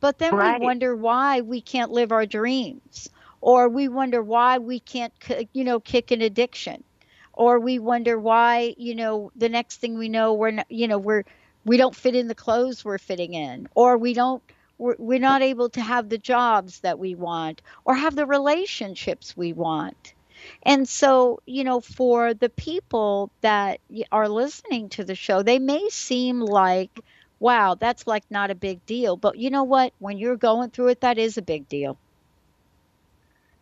But 0.00 0.18
then 0.18 0.34
right. 0.34 0.60
we 0.60 0.66
wonder 0.66 0.94
why 0.96 1.40
we 1.40 1.60
can't 1.60 1.90
live 1.90 2.12
our 2.12 2.26
dreams, 2.26 3.08
or 3.40 3.68
we 3.68 3.88
wonder 3.88 4.22
why 4.22 4.58
we 4.58 4.80
can't, 4.80 5.12
you 5.52 5.64
know, 5.64 5.80
kick 5.80 6.10
an 6.10 6.22
addiction, 6.22 6.84
or 7.32 7.58
we 7.60 7.78
wonder 7.78 8.18
why, 8.18 8.74
you 8.78 8.94
know, 8.94 9.32
the 9.36 9.48
next 9.48 9.76
thing 9.78 9.98
we 9.98 10.08
know, 10.08 10.34
we're, 10.34 10.50
not, 10.52 10.70
you 10.70 10.88
know, 10.88 10.98
we're 10.98 11.24
we 11.64 11.76
don't 11.76 11.96
fit 11.96 12.14
in 12.14 12.28
the 12.28 12.34
clothes 12.34 12.84
we're 12.84 12.98
fitting 12.98 13.34
in, 13.34 13.68
or 13.74 13.96
we 13.98 14.14
don't 14.14 14.42
we're, 14.78 14.96
we're 14.98 15.18
not 15.18 15.42
able 15.42 15.68
to 15.70 15.80
have 15.80 16.08
the 16.08 16.18
jobs 16.18 16.80
that 16.80 16.98
we 16.98 17.14
want 17.14 17.62
or 17.84 17.94
have 17.94 18.14
the 18.14 18.26
relationships 18.26 19.36
we 19.36 19.52
want 19.52 20.14
and 20.62 20.88
so, 20.88 21.40
you 21.46 21.64
know, 21.64 21.80
for 21.80 22.34
the 22.34 22.48
people 22.48 23.30
that 23.40 23.80
are 24.12 24.28
listening 24.28 24.88
to 24.90 25.04
the 25.04 25.14
show, 25.14 25.42
they 25.42 25.58
may 25.58 25.88
seem 25.88 26.40
like, 26.40 27.00
wow, 27.40 27.74
that's 27.74 28.06
like 28.06 28.24
not 28.30 28.50
a 28.50 28.54
big 28.54 28.84
deal. 28.86 29.16
But 29.16 29.38
you 29.38 29.50
know 29.50 29.64
what? 29.64 29.92
When 29.98 30.18
you're 30.18 30.36
going 30.36 30.70
through 30.70 30.88
it, 30.88 31.00
that 31.00 31.18
is 31.18 31.38
a 31.38 31.42
big 31.42 31.68
deal. 31.68 31.98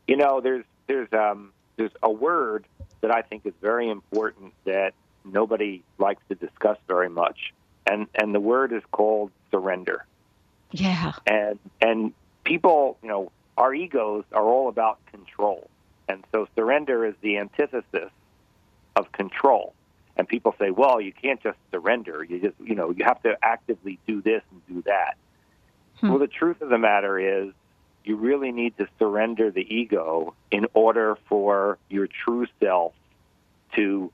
You 0.06 0.16
know, 0.16 0.40
there's 0.40 0.64
there's 0.86 1.12
um 1.12 1.52
there's 1.76 1.92
a 2.02 2.10
word 2.10 2.66
that 3.00 3.10
I 3.10 3.22
think 3.22 3.46
is 3.46 3.54
very 3.60 3.88
important 3.88 4.52
that 4.64 4.94
nobody 5.24 5.82
likes 5.98 6.22
to 6.28 6.34
discuss 6.34 6.78
very 6.86 7.08
much, 7.08 7.52
and 7.86 8.06
and 8.14 8.34
the 8.34 8.40
word 8.40 8.72
is 8.72 8.82
called 8.90 9.30
surrender. 9.50 10.04
Yeah. 10.70 11.12
And 11.26 11.58
and 11.80 12.12
people, 12.44 12.98
you 13.02 13.08
know, 13.08 13.32
our 13.56 13.74
egos 13.74 14.24
are 14.32 14.44
all 14.44 14.68
about 14.68 14.98
control. 15.06 15.68
And 16.08 16.24
so 16.32 16.46
surrender 16.54 17.06
is 17.06 17.14
the 17.22 17.38
antithesis 17.38 18.10
of 18.96 19.10
control. 19.12 19.72
And 20.16 20.28
people 20.28 20.54
say, 20.58 20.70
well, 20.70 21.00
you 21.00 21.12
can't 21.12 21.42
just 21.42 21.58
surrender. 21.72 22.22
You 22.22 22.40
just, 22.40 22.54
you 22.60 22.74
know, 22.74 22.90
you 22.90 23.04
have 23.04 23.22
to 23.22 23.36
actively 23.42 23.98
do 24.06 24.22
this 24.22 24.42
and 24.50 24.66
do 24.66 24.82
that. 24.82 25.16
Hmm. 26.00 26.10
Well, 26.10 26.18
the 26.18 26.28
truth 26.28 26.60
of 26.62 26.68
the 26.68 26.78
matter 26.78 27.18
is, 27.18 27.52
you 28.04 28.16
really 28.16 28.52
need 28.52 28.76
to 28.76 28.86
surrender 28.98 29.50
the 29.50 29.62
ego 29.62 30.34
in 30.50 30.66
order 30.74 31.16
for 31.28 31.78
your 31.88 32.06
true 32.06 32.46
self 32.60 32.92
to 33.76 34.12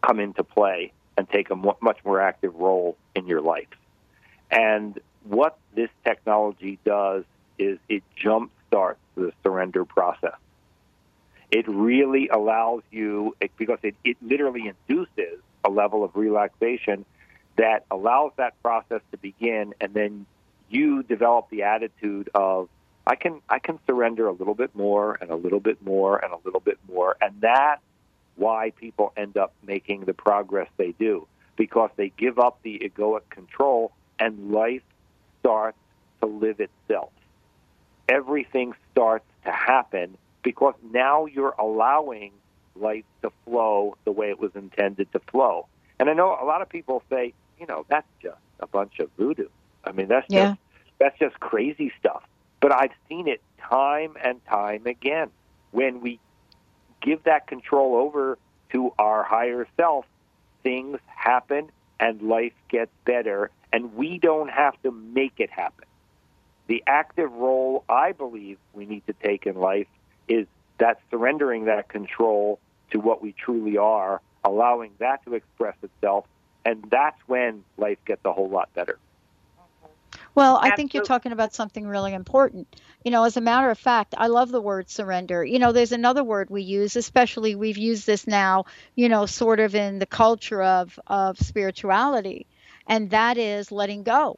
come 0.00 0.20
into 0.20 0.44
play 0.44 0.92
and 1.16 1.28
take 1.28 1.50
a 1.50 1.56
much 1.56 1.98
more 2.04 2.20
active 2.20 2.54
role 2.54 2.96
in 3.14 3.26
your 3.26 3.40
life. 3.40 3.66
And 4.50 5.00
what 5.24 5.58
this 5.74 5.90
technology 6.04 6.78
does 6.84 7.24
is 7.58 7.78
it 7.88 8.04
jump 8.14 8.52
starts 8.68 9.00
the 9.16 9.32
surrender 9.42 9.84
process 9.84 10.36
it 11.50 11.68
really 11.68 12.28
allows 12.28 12.82
you 12.90 13.36
because 13.56 13.78
it, 13.82 13.94
it 14.04 14.16
literally 14.20 14.66
induces 14.68 15.40
a 15.64 15.70
level 15.70 16.04
of 16.04 16.14
relaxation 16.14 17.04
that 17.56 17.84
allows 17.90 18.32
that 18.36 18.60
process 18.62 19.00
to 19.10 19.16
begin 19.18 19.74
and 19.80 19.94
then 19.94 20.26
you 20.68 21.02
develop 21.02 21.48
the 21.50 21.62
attitude 21.62 22.28
of 22.34 22.68
I 23.06 23.14
can 23.14 23.40
I 23.48 23.60
can 23.60 23.78
surrender 23.86 24.26
a 24.26 24.32
little 24.32 24.54
bit 24.54 24.74
more 24.74 25.16
and 25.20 25.30
a 25.30 25.36
little 25.36 25.60
bit 25.60 25.84
more 25.84 26.18
and 26.18 26.32
a 26.32 26.38
little 26.44 26.60
bit 26.60 26.78
more 26.88 27.16
and 27.20 27.40
that's 27.40 27.82
why 28.34 28.70
people 28.70 29.12
end 29.16 29.36
up 29.36 29.54
making 29.66 30.04
the 30.04 30.14
progress 30.14 30.68
they 30.76 30.92
do 30.92 31.26
because 31.56 31.90
they 31.96 32.10
give 32.10 32.38
up 32.38 32.58
the 32.62 32.78
egoic 32.78 33.28
control 33.30 33.92
and 34.18 34.52
life 34.52 34.82
starts 35.40 35.78
to 36.20 36.26
live 36.26 36.60
itself. 36.60 37.10
Everything 38.08 38.74
starts 38.92 39.24
to 39.44 39.52
happen 39.52 40.16
because 40.46 40.74
now 40.92 41.26
you're 41.26 41.56
allowing 41.58 42.30
life 42.76 43.02
to 43.20 43.32
flow 43.44 43.96
the 44.04 44.12
way 44.12 44.28
it 44.28 44.38
was 44.38 44.52
intended 44.54 45.10
to 45.10 45.18
flow. 45.18 45.66
And 45.98 46.08
I 46.08 46.12
know 46.12 46.38
a 46.40 46.46
lot 46.46 46.62
of 46.62 46.68
people 46.68 47.02
say, 47.10 47.34
you 47.58 47.66
know, 47.66 47.84
that's 47.88 48.06
just 48.22 48.38
a 48.60 48.68
bunch 48.68 49.00
of 49.00 49.10
voodoo. 49.18 49.48
I 49.82 49.90
mean, 49.90 50.06
that's 50.06 50.26
yeah. 50.28 50.50
just 50.50 50.60
that's 51.00 51.18
just 51.18 51.40
crazy 51.40 51.92
stuff. 51.98 52.22
But 52.60 52.72
I've 52.72 52.92
seen 53.08 53.26
it 53.26 53.42
time 53.58 54.16
and 54.22 54.40
time 54.46 54.86
again. 54.86 55.30
When 55.72 56.00
we 56.00 56.20
give 57.02 57.24
that 57.24 57.48
control 57.48 57.96
over 57.96 58.38
to 58.70 58.92
our 59.00 59.24
higher 59.24 59.66
self, 59.76 60.04
things 60.62 61.00
happen 61.06 61.72
and 61.98 62.22
life 62.22 62.54
gets 62.68 62.92
better, 63.04 63.50
and 63.72 63.96
we 63.96 64.18
don't 64.20 64.50
have 64.50 64.80
to 64.84 64.92
make 64.92 65.34
it 65.38 65.50
happen. 65.50 65.86
The 66.68 66.84
active 66.86 67.32
role 67.32 67.82
I 67.88 68.12
believe 68.12 68.58
we 68.74 68.86
need 68.86 69.04
to 69.08 69.12
take 69.12 69.44
in 69.44 69.56
life 69.56 69.88
is 70.28 70.46
that 70.78 71.00
surrendering 71.10 71.66
that 71.66 71.88
control 71.88 72.58
to 72.90 73.00
what 73.00 73.22
we 73.22 73.32
truly 73.32 73.76
are, 73.76 74.20
allowing 74.44 74.92
that 74.98 75.24
to 75.24 75.34
express 75.34 75.76
itself, 75.82 76.26
and 76.64 76.84
that's 76.90 77.20
when 77.26 77.64
life 77.76 77.98
gets 78.04 78.24
a 78.24 78.32
whole 78.32 78.48
lot 78.48 78.72
better. 78.74 78.98
Well, 80.34 80.58
I 80.60 80.76
think 80.76 80.92
you're 80.92 81.02
talking 81.02 81.32
about 81.32 81.54
something 81.54 81.86
really 81.86 82.12
important. 82.12 82.68
You 83.04 83.10
know, 83.10 83.24
as 83.24 83.38
a 83.38 83.40
matter 83.40 83.70
of 83.70 83.78
fact, 83.78 84.14
I 84.18 84.26
love 84.26 84.50
the 84.50 84.60
word 84.60 84.90
surrender. 84.90 85.42
You 85.42 85.58
know, 85.58 85.72
there's 85.72 85.92
another 85.92 86.22
word 86.22 86.50
we 86.50 86.62
use, 86.62 86.94
especially 86.94 87.54
we've 87.54 87.78
used 87.78 88.06
this 88.06 88.26
now, 88.26 88.66
you 88.94 89.08
know, 89.08 89.24
sort 89.24 89.60
of 89.60 89.74
in 89.74 89.98
the 89.98 90.06
culture 90.06 90.62
of 90.62 90.98
of 91.06 91.38
spirituality, 91.38 92.46
and 92.86 93.10
that 93.10 93.38
is 93.38 93.72
letting 93.72 94.02
go. 94.02 94.36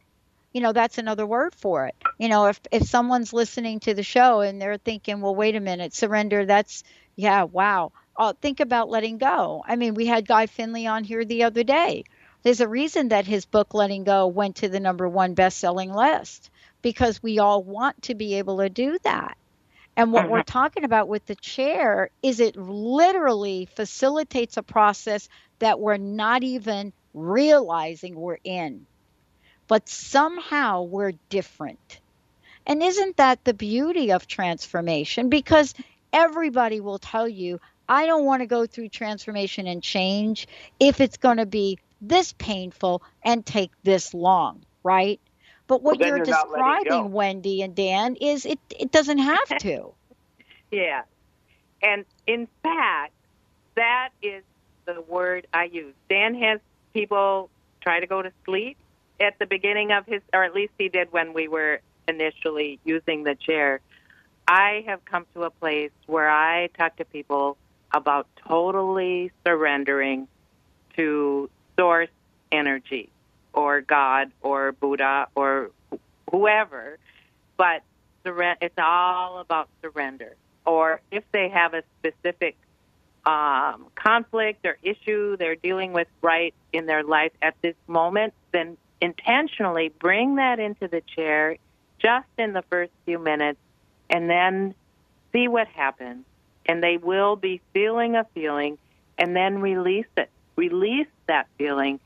You 0.53 0.63
know, 0.63 0.73
that's 0.73 0.99
another 0.99 1.27
word 1.27 1.55
for 1.55 1.87
it. 1.87 1.95
You 2.19 2.29
know, 2.29 2.47
if 2.47 2.61
if 2.73 2.85
someone's 2.85 3.33
listening 3.33 3.81
to 3.81 3.95
the 3.95 4.03
show 4.03 4.41
and 4.41 4.61
they're 4.61 4.79
thinking, 4.79 5.21
"Well, 5.21 5.35
wait 5.35 5.57
a 5.57 5.61
minute, 5.61 5.95
surrender, 5.95 6.47
that's 6.47 6.85
yeah, 7.17 7.45
wow." 7.45 7.93
Uh, 8.17 8.33
think 8.41 8.61
about 8.61 8.89
letting 8.89 9.19
go. 9.19 9.63
I 9.67 9.77
mean, 9.77 9.95
we 9.95 10.07
had 10.07 10.27
Guy 10.27 10.47
Finley 10.47 10.87
on 10.87 11.05
here 11.05 11.25
the 11.25 11.45
other 11.45 11.63
day 11.63 12.05
there's 12.43 12.61
a 12.61 12.69
reason 12.69 13.09
that 13.09 13.27
his 13.27 13.45
book, 13.45 13.75
Letting 13.75 14.05
Go, 14.05 14.29
went 14.29 14.57
to 14.57 14.69
the 14.69 14.81
number 14.81 15.09
one 15.09 15.35
best 15.35 15.59
selling 15.59 15.93
list 15.93 16.51
because 16.83 17.23
we 17.23 17.39
all 17.39 17.63
want 17.63 18.03
to 18.03 18.15
be 18.15 18.35
able 18.35 18.59
to 18.59 18.69
do 18.69 18.99
that. 19.03 19.37
And 19.97 20.13
what 20.13 20.31
we're 20.31 20.39
mm-hmm. 20.39 20.53
talking 20.53 20.85
about 20.85 21.09
with 21.09 21.27
the 21.27 21.35
chair 21.35 22.11
is 22.23 22.39
it 22.39 22.57
literally 22.57 23.69
facilitates 23.75 24.57
a 24.57 24.63
process 24.63 25.29
that 25.59 25.81
we're 25.81 25.97
not 25.97 26.45
even 26.45 26.93
realizing 27.13 28.15
we're 28.15 28.39
in. 28.45 28.87
But 29.69 29.89
somehow 29.89 30.83
we're 30.83 31.13
different. 31.29 32.01
And 32.67 32.83
isn't 32.83 33.17
that 33.19 33.45
the 33.45 33.55
beauty 33.55 34.13
of 34.13 34.27
transformation? 34.27 35.29
Because 35.29 35.75
everybody 36.13 36.81
will 36.81 36.99
tell 36.99 37.29
you, 37.29 37.61
I 37.89 38.07
don't 38.07 38.25
want 38.25 38.43
to 38.43 38.47
go 38.47 38.67
through 38.67 38.89
transformation 38.89 39.67
and 39.67 39.83
change 39.83 40.49
if 40.79 41.01
it's 41.01 41.17
going 41.17 41.39
to 41.39 41.47
be 41.47 41.79
this 42.01 42.33
painful 42.33 43.03
and 43.23 43.45
take 43.45 43.71
this 43.83 44.13
long, 44.13 44.65
right? 44.83 45.21
But 45.67 45.83
what 45.83 45.99
well, 45.99 46.09
you're, 46.09 46.17
you're 46.19 46.27
describing, 46.27 47.13
Wendy 47.13 47.63
and 47.63 47.75
Dan, 47.75 48.17
is 48.17 48.47
it, 48.47 48.59
it 48.79 48.91
doesn't 48.91 49.19
have 49.19 49.59
to. 49.59 49.93
yeah. 50.71 51.03
And 51.83 52.05
in 52.27 52.49
fact, 52.63 53.13
that 53.75 54.11
is 54.23 54.43
the 54.87 55.01
word 55.03 55.47
I 55.53 55.65
use. 55.65 55.95
Dan 56.09 56.35
has 56.35 56.61
people 56.93 57.51
try 57.81 58.01
to 58.01 58.07
go 58.07 58.23
to 58.23 58.33
sleep 58.45 58.77
at 59.21 59.39
the 59.39 59.47
beginning 59.47 59.93
of 59.93 60.07
his, 60.07 60.23
or 60.33 60.45
at 60.45 60.55
least 60.55 60.73
he 60.79 60.89
did 60.89 61.13
when 61.13 61.33
we 61.33 61.49
were 61.49 61.81
initially 62.07 62.79
using 62.85 63.25
the 63.25 63.35
chair. 63.35 63.81
I 64.47 64.85
have 64.87 65.05
come 65.05 65.27
to 65.35 65.45
a 65.45 65.51
place 65.51 65.91
where 66.07 66.29
I 66.29 66.69
talk 66.79 66.97
to 66.97 67.05
people 67.05 67.57
about 67.93 68.27
totally 68.47 69.31
surrendering 69.47 70.29
to 70.97 71.51
source 71.79 72.09
energy 72.51 73.11
or 73.53 73.81
God 73.81 74.31
or 74.41 74.73
Buddha 74.73 75.29
or 75.35 75.71
whoever, 76.31 76.99
but 77.57 77.83
it's 78.25 78.79
all 78.79 79.39
about 79.39 79.69
surrender. 79.83 80.35
Or 80.65 81.01
if 81.11 81.25
they 81.33 81.49
have 81.49 81.75
a 81.75 81.83
specific 81.99 82.57
um, 83.25 83.87
conflict 83.95 84.65
or 84.65 84.79
issue 84.83 85.37
they're 85.37 85.57
dealing 85.57 85.93
with 85.93 86.09
right 86.23 86.55
in 86.73 86.87
their 86.87 87.03
life 87.03 87.33
at 87.43 87.55
this 87.63 87.75
moment, 87.87 88.33
then 88.53 88.77
intentionally 89.01 89.91
bring 90.01 90.37
that 90.37 90.59
into 90.59 90.89
the 90.89 91.03
chair 91.15 91.57
just 91.99 92.29
in 92.37 92.53
the 92.53 92.63
first 92.63 92.93
few 93.05 93.19
minutes 93.19 93.59
and 94.11 94.29
then 94.29 94.75
see 95.33 95.49
what 95.49 95.69
happens. 95.69 96.25
And 96.67 96.83
they 96.83 96.97
will 96.97 97.37
be 97.37 97.61
feeling 97.73 98.15
a 98.15 98.25
feeling 98.35 98.79
and 99.17 99.35
then 99.35 99.61
release 99.61 100.07
it. 100.17 100.31
Release 100.57 101.07
that 101.29 101.47
feeling, 101.57 102.01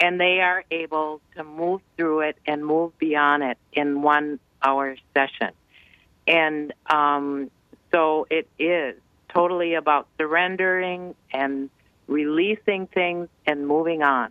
and 0.00 0.18
they 0.18 0.40
are 0.40 0.64
able 0.70 1.20
to 1.36 1.44
move 1.44 1.82
through 1.96 2.20
it 2.20 2.36
and 2.46 2.64
move 2.64 2.98
beyond 2.98 3.42
it 3.42 3.58
in 3.72 4.00
one 4.00 4.40
hour 4.62 4.96
session. 5.14 5.52
And 6.26 6.72
um, 6.86 7.50
so 7.92 8.26
it 8.30 8.48
is 8.58 8.96
totally 9.28 9.74
about 9.74 10.08
surrendering 10.18 11.14
and 11.32 11.68
releasing 12.06 12.86
things 12.86 13.28
and 13.46 13.66
moving 13.66 14.02
on. 14.02 14.30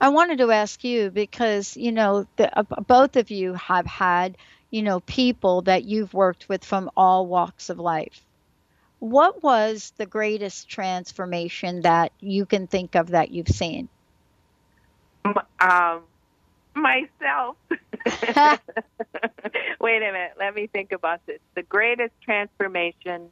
I 0.00 0.08
wanted 0.08 0.38
to 0.38 0.50
ask 0.50 0.84
you 0.84 1.10
because 1.10 1.76
you 1.76 1.92
know 1.92 2.26
the, 2.36 2.58
uh, 2.58 2.62
both 2.62 3.16
of 3.16 3.30
you 3.30 3.54
have 3.54 3.86
had 3.86 4.36
you 4.70 4.82
know 4.82 5.00
people 5.00 5.62
that 5.62 5.84
you've 5.84 6.14
worked 6.14 6.48
with 6.48 6.64
from 6.64 6.90
all 6.96 7.26
walks 7.26 7.70
of 7.70 7.78
life 7.78 8.24
what 9.04 9.42
was 9.42 9.92
the 9.98 10.06
greatest 10.06 10.66
transformation 10.68 11.82
that 11.82 12.12
you 12.20 12.46
can 12.46 12.66
think 12.66 12.94
of 12.94 13.08
that 13.08 13.30
you've 13.30 13.48
seen? 13.48 13.88
Um, 15.60 16.02
myself. 16.74 17.56
Wait 19.80 19.96
a 19.96 20.12
minute. 20.12 20.32
Let 20.38 20.54
me 20.54 20.68
think 20.68 20.92
about 20.92 21.24
this. 21.26 21.38
The 21.54 21.62
greatest 21.62 22.14
transformation 22.22 23.28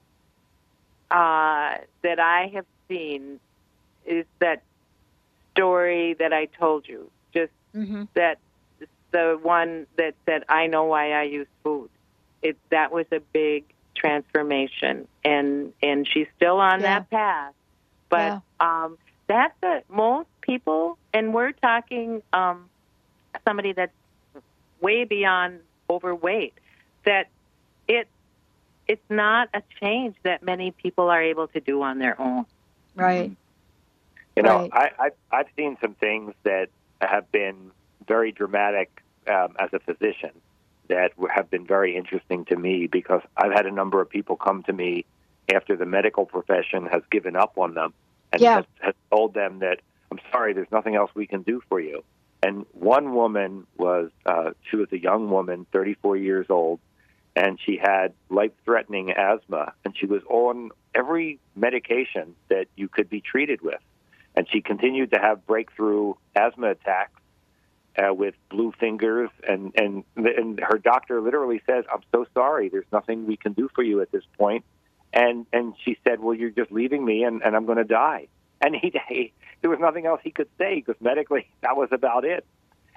uh, 1.10 1.76
that 2.02 2.18
I 2.18 2.50
have 2.54 2.66
seen 2.88 3.40
is 4.04 4.26
that 4.40 4.62
story 5.52 6.14
that 6.14 6.32
I 6.32 6.46
told 6.46 6.88
you. 6.88 7.10
Just 7.32 7.52
mm-hmm. 7.74 8.04
that 8.14 8.38
the 9.10 9.38
one 9.40 9.86
that 9.96 10.14
said, 10.26 10.44
"I 10.48 10.66
know 10.66 10.84
why 10.84 11.12
I 11.12 11.22
use 11.22 11.48
food." 11.62 11.90
It 12.42 12.56
that 12.70 12.92
was 12.92 13.06
a 13.12 13.20
big 13.20 13.64
transformation 13.94 15.06
and 15.24 15.72
and 15.82 16.08
she's 16.08 16.26
still 16.36 16.58
on 16.58 16.80
yeah. 16.80 17.00
that 17.00 17.10
path 17.10 17.54
but 18.08 18.42
yeah. 18.60 18.84
um 18.84 18.98
that's 19.26 19.54
a 19.62 19.82
most 19.88 20.28
people 20.40 20.98
and 21.12 21.32
we're 21.32 21.52
talking 21.52 22.22
um 22.32 22.68
somebody 23.46 23.72
that's 23.72 23.92
way 24.80 25.04
beyond 25.04 25.60
overweight 25.88 26.54
that 27.04 27.28
it 27.86 28.08
it's 28.88 29.08
not 29.08 29.48
a 29.54 29.62
change 29.80 30.16
that 30.24 30.42
many 30.42 30.70
people 30.70 31.08
are 31.08 31.22
able 31.22 31.46
to 31.46 31.60
do 31.60 31.82
on 31.82 31.98
their 31.98 32.20
own 32.20 32.44
right 32.96 33.36
you 34.36 34.42
know 34.42 34.68
right. 34.72 34.92
I, 34.98 35.04
I've, 35.06 35.12
I've 35.30 35.46
seen 35.56 35.76
some 35.80 35.94
things 35.94 36.34
that 36.44 36.68
have 37.00 37.30
been 37.32 37.70
very 38.06 38.32
dramatic 38.32 39.02
um, 39.28 39.54
as 39.58 39.70
a 39.72 39.78
physician 39.78 40.30
that 40.88 41.12
have 41.34 41.50
been 41.50 41.66
very 41.66 41.96
interesting 41.96 42.44
to 42.46 42.56
me 42.56 42.86
because 42.86 43.22
I've 43.36 43.52
had 43.52 43.66
a 43.66 43.70
number 43.70 44.00
of 44.00 44.10
people 44.10 44.36
come 44.36 44.62
to 44.64 44.72
me 44.72 45.04
after 45.52 45.76
the 45.76 45.86
medical 45.86 46.26
profession 46.26 46.86
has 46.86 47.02
given 47.10 47.36
up 47.36 47.56
on 47.56 47.74
them 47.74 47.94
and 48.32 48.42
yeah. 48.42 48.56
has, 48.56 48.64
has 48.80 48.94
told 49.10 49.34
them 49.34 49.60
that 49.60 49.80
I'm 50.10 50.18
sorry, 50.30 50.52
there's 50.52 50.70
nothing 50.70 50.94
else 50.94 51.10
we 51.14 51.26
can 51.26 51.42
do 51.42 51.62
for 51.68 51.80
you. 51.80 52.04
And 52.42 52.66
one 52.72 53.14
woman 53.14 53.66
was 53.76 54.10
uh, 54.26 54.50
she 54.68 54.76
was 54.76 54.88
a 54.92 54.98
young 54.98 55.30
woman, 55.30 55.66
34 55.72 56.16
years 56.16 56.46
old, 56.50 56.80
and 57.34 57.58
she 57.64 57.78
had 57.78 58.12
life-threatening 58.28 59.12
asthma, 59.12 59.72
and 59.84 59.96
she 59.96 60.06
was 60.06 60.22
on 60.28 60.70
every 60.94 61.38
medication 61.56 62.34
that 62.48 62.66
you 62.76 62.88
could 62.88 63.08
be 63.08 63.20
treated 63.20 63.62
with, 63.62 63.80
and 64.34 64.48
she 64.50 64.60
continued 64.60 65.12
to 65.12 65.18
have 65.18 65.46
breakthrough 65.46 66.14
asthma 66.34 66.70
attacks 66.70 67.20
uh, 67.96 68.12
with 68.14 68.34
blue 68.50 68.72
fingers, 68.78 69.30
and 69.46 69.72
and 69.76 70.04
and 70.16 70.60
her 70.60 70.78
doctor 70.78 71.20
literally 71.20 71.60
says, 71.66 71.84
"I'm 71.92 72.02
so 72.12 72.26
sorry. 72.34 72.68
There's 72.68 72.90
nothing 72.92 73.26
we 73.26 73.36
can 73.36 73.52
do 73.52 73.68
for 73.74 73.82
you 73.82 74.00
at 74.00 74.10
this 74.10 74.24
point." 74.38 74.64
And 75.12 75.46
and 75.52 75.74
she 75.84 75.98
said, 76.04 76.20
"Well, 76.20 76.34
you're 76.34 76.50
just 76.50 76.72
leaving 76.72 77.04
me, 77.04 77.24
and 77.24 77.42
and 77.42 77.54
I'm 77.54 77.66
going 77.66 77.78
to 77.78 77.84
die." 77.84 78.28
And 78.64 78.76
he, 78.76 78.92
he 79.08 79.32
there 79.60 79.70
was 79.70 79.80
nothing 79.80 80.06
else 80.06 80.20
he 80.22 80.30
could 80.30 80.46
say 80.56 80.76
because 80.76 80.94
medically 81.00 81.48
that 81.62 81.76
was 81.76 81.88
about 81.90 82.24
it. 82.24 82.46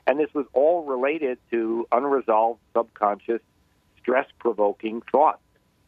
And 0.05 0.19
this 0.19 0.31
was 0.31 0.45
all 0.53 0.83
related 0.83 1.39
to 1.49 1.87
unresolved 1.91 2.59
subconscious 2.75 3.41
stress 3.99 4.27
provoking 4.37 5.01
thoughts, 5.11 5.41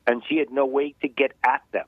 and 0.07 0.23
she 0.27 0.37
had 0.37 0.49
no 0.49 0.65
way 0.65 0.95
to 1.03 1.07
get 1.07 1.33
at 1.43 1.61
them. 1.71 1.85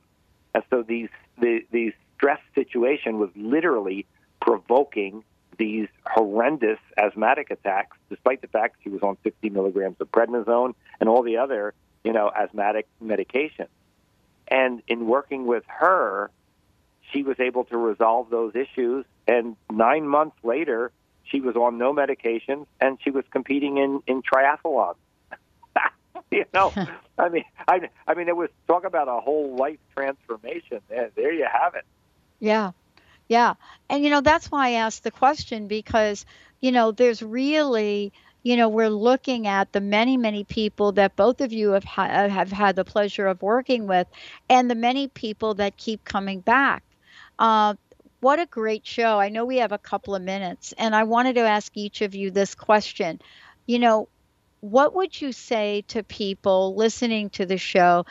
And 0.54 0.64
so 0.70 0.84
these 0.84 1.10
the 1.40 1.66
these 1.72 1.94
stress 2.20 2.40
situation 2.54 3.18
was 3.18 3.30
literally 3.36 4.06
provoking 4.42 5.24
these 5.58 5.88
horrendous 6.06 6.80
asthmatic 6.98 7.50
attacks, 7.50 7.98
despite 8.10 8.42
the 8.42 8.48
fact 8.48 8.76
she 8.84 8.90
was 8.90 9.02
on 9.02 9.18
50 9.24 9.50
milligrams 9.50 9.96
of 10.00 10.12
prednisone 10.12 10.74
and 11.00 11.08
all 11.08 11.24
the 11.24 11.38
other, 11.38 11.74
you 12.04 12.12
know, 12.12 12.30
asthmatic 12.36 12.88
medication. 13.00 13.68
And 14.50 14.82
in 14.88 15.08
working 15.08 15.46
with 15.46 15.64
her, 15.68 16.30
she 17.12 17.24
was 17.24 17.40
able 17.40 17.64
to 17.66 17.78
resolve 17.78 18.30
those 18.30 18.54
issues. 18.56 19.06
And 19.28 19.56
nine 19.72 20.08
months 20.08 20.38
later, 20.44 20.92
she 21.24 21.40
was 21.40 21.56
on 21.56 21.78
no 21.78 21.94
medication 21.94 22.66
and 22.82 22.98
she 23.04 23.12
was 23.12 23.24
competing 23.32 23.78
in 23.78 24.02
in 24.08 24.22
triathlon. 24.24 24.96
you 26.32 26.46
know, 26.54 26.74
I 27.18 27.30
mean, 27.30 27.46
I 27.68 27.90
I 28.08 28.14
mean, 28.14 28.28
it 28.28 28.36
was 28.36 28.50
talk 28.68 28.84
about 28.84 29.08
a 29.08 29.20
whole 29.22 29.56
life 29.56 29.80
transformation. 29.96 30.82
There, 30.90 31.12
there 31.16 31.34
you 31.34 31.48
have 31.52 31.76
it. 31.76 31.86
Yeah, 32.40 32.72
yeah. 33.30 33.56
And, 33.90 34.04
you 34.04 34.10
know, 34.12 34.22
that's 34.22 34.52
why 34.52 34.70
I 34.70 34.72
asked 34.74 35.04
the 35.04 35.12
question 35.12 35.68
because, 35.68 36.26
you 36.62 36.72
know, 36.72 36.92
there's 36.92 37.24
really, 37.24 38.14
you 38.44 38.58
know, 38.58 38.70
we're 38.70 38.90
looking 38.90 39.48
at 39.48 39.74
the 39.74 39.82
many, 39.82 40.18
many 40.18 40.44
people 40.46 40.94
that 40.94 41.16
both 41.16 41.42
of 41.42 41.54
you 41.54 41.72
have, 41.72 41.84
ha- 41.86 42.30
have 42.30 42.52
had 42.52 42.76
the 42.76 42.86
pleasure 42.86 43.28
of 43.28 43.42
working 43.42 43.88
with 43.88 44.08
and 44.50 44.70
the 44.72 44.76
many 44.76 45.08
people 45.10 45.56
that 45.56 45.78
keep 45.78 46.06
coming 46.06 46.42
back. 46.42 46.84
Uh, 47.40 47.76
what 48.22 48.40
a 48.40 48.46
great 48.48 48.86
show. 48.88 49.20
I 49.20 49.30
know 49.30 49.46
we 49.46 49.58
have 49.58 49.72
a 49.74 49.80
couple 49.80 50.16
of 50.16 50.22
minutes, 50.24 50.74
and 50.78 50.96
I 50.96 51.04
wanted 51.06 51.36
to 51.36 51.42
ask 51.42 51.72
each 51.78 52.02
of 52.02 52.16
you 52.16 52.32
this 52.32 52.56
question. 52.56 53.20
You 53.68 53.80
know, 53.80 54.10
what 54.62 54.96
would 54.96 55.20
you 55.22 55.32
say 55.34 55.84
to 55.90 56.04
people 56.04 56.76
listening 56.76 57.30
to 57.32 57.46
the 57.46 57.58
show? 57.58 58.06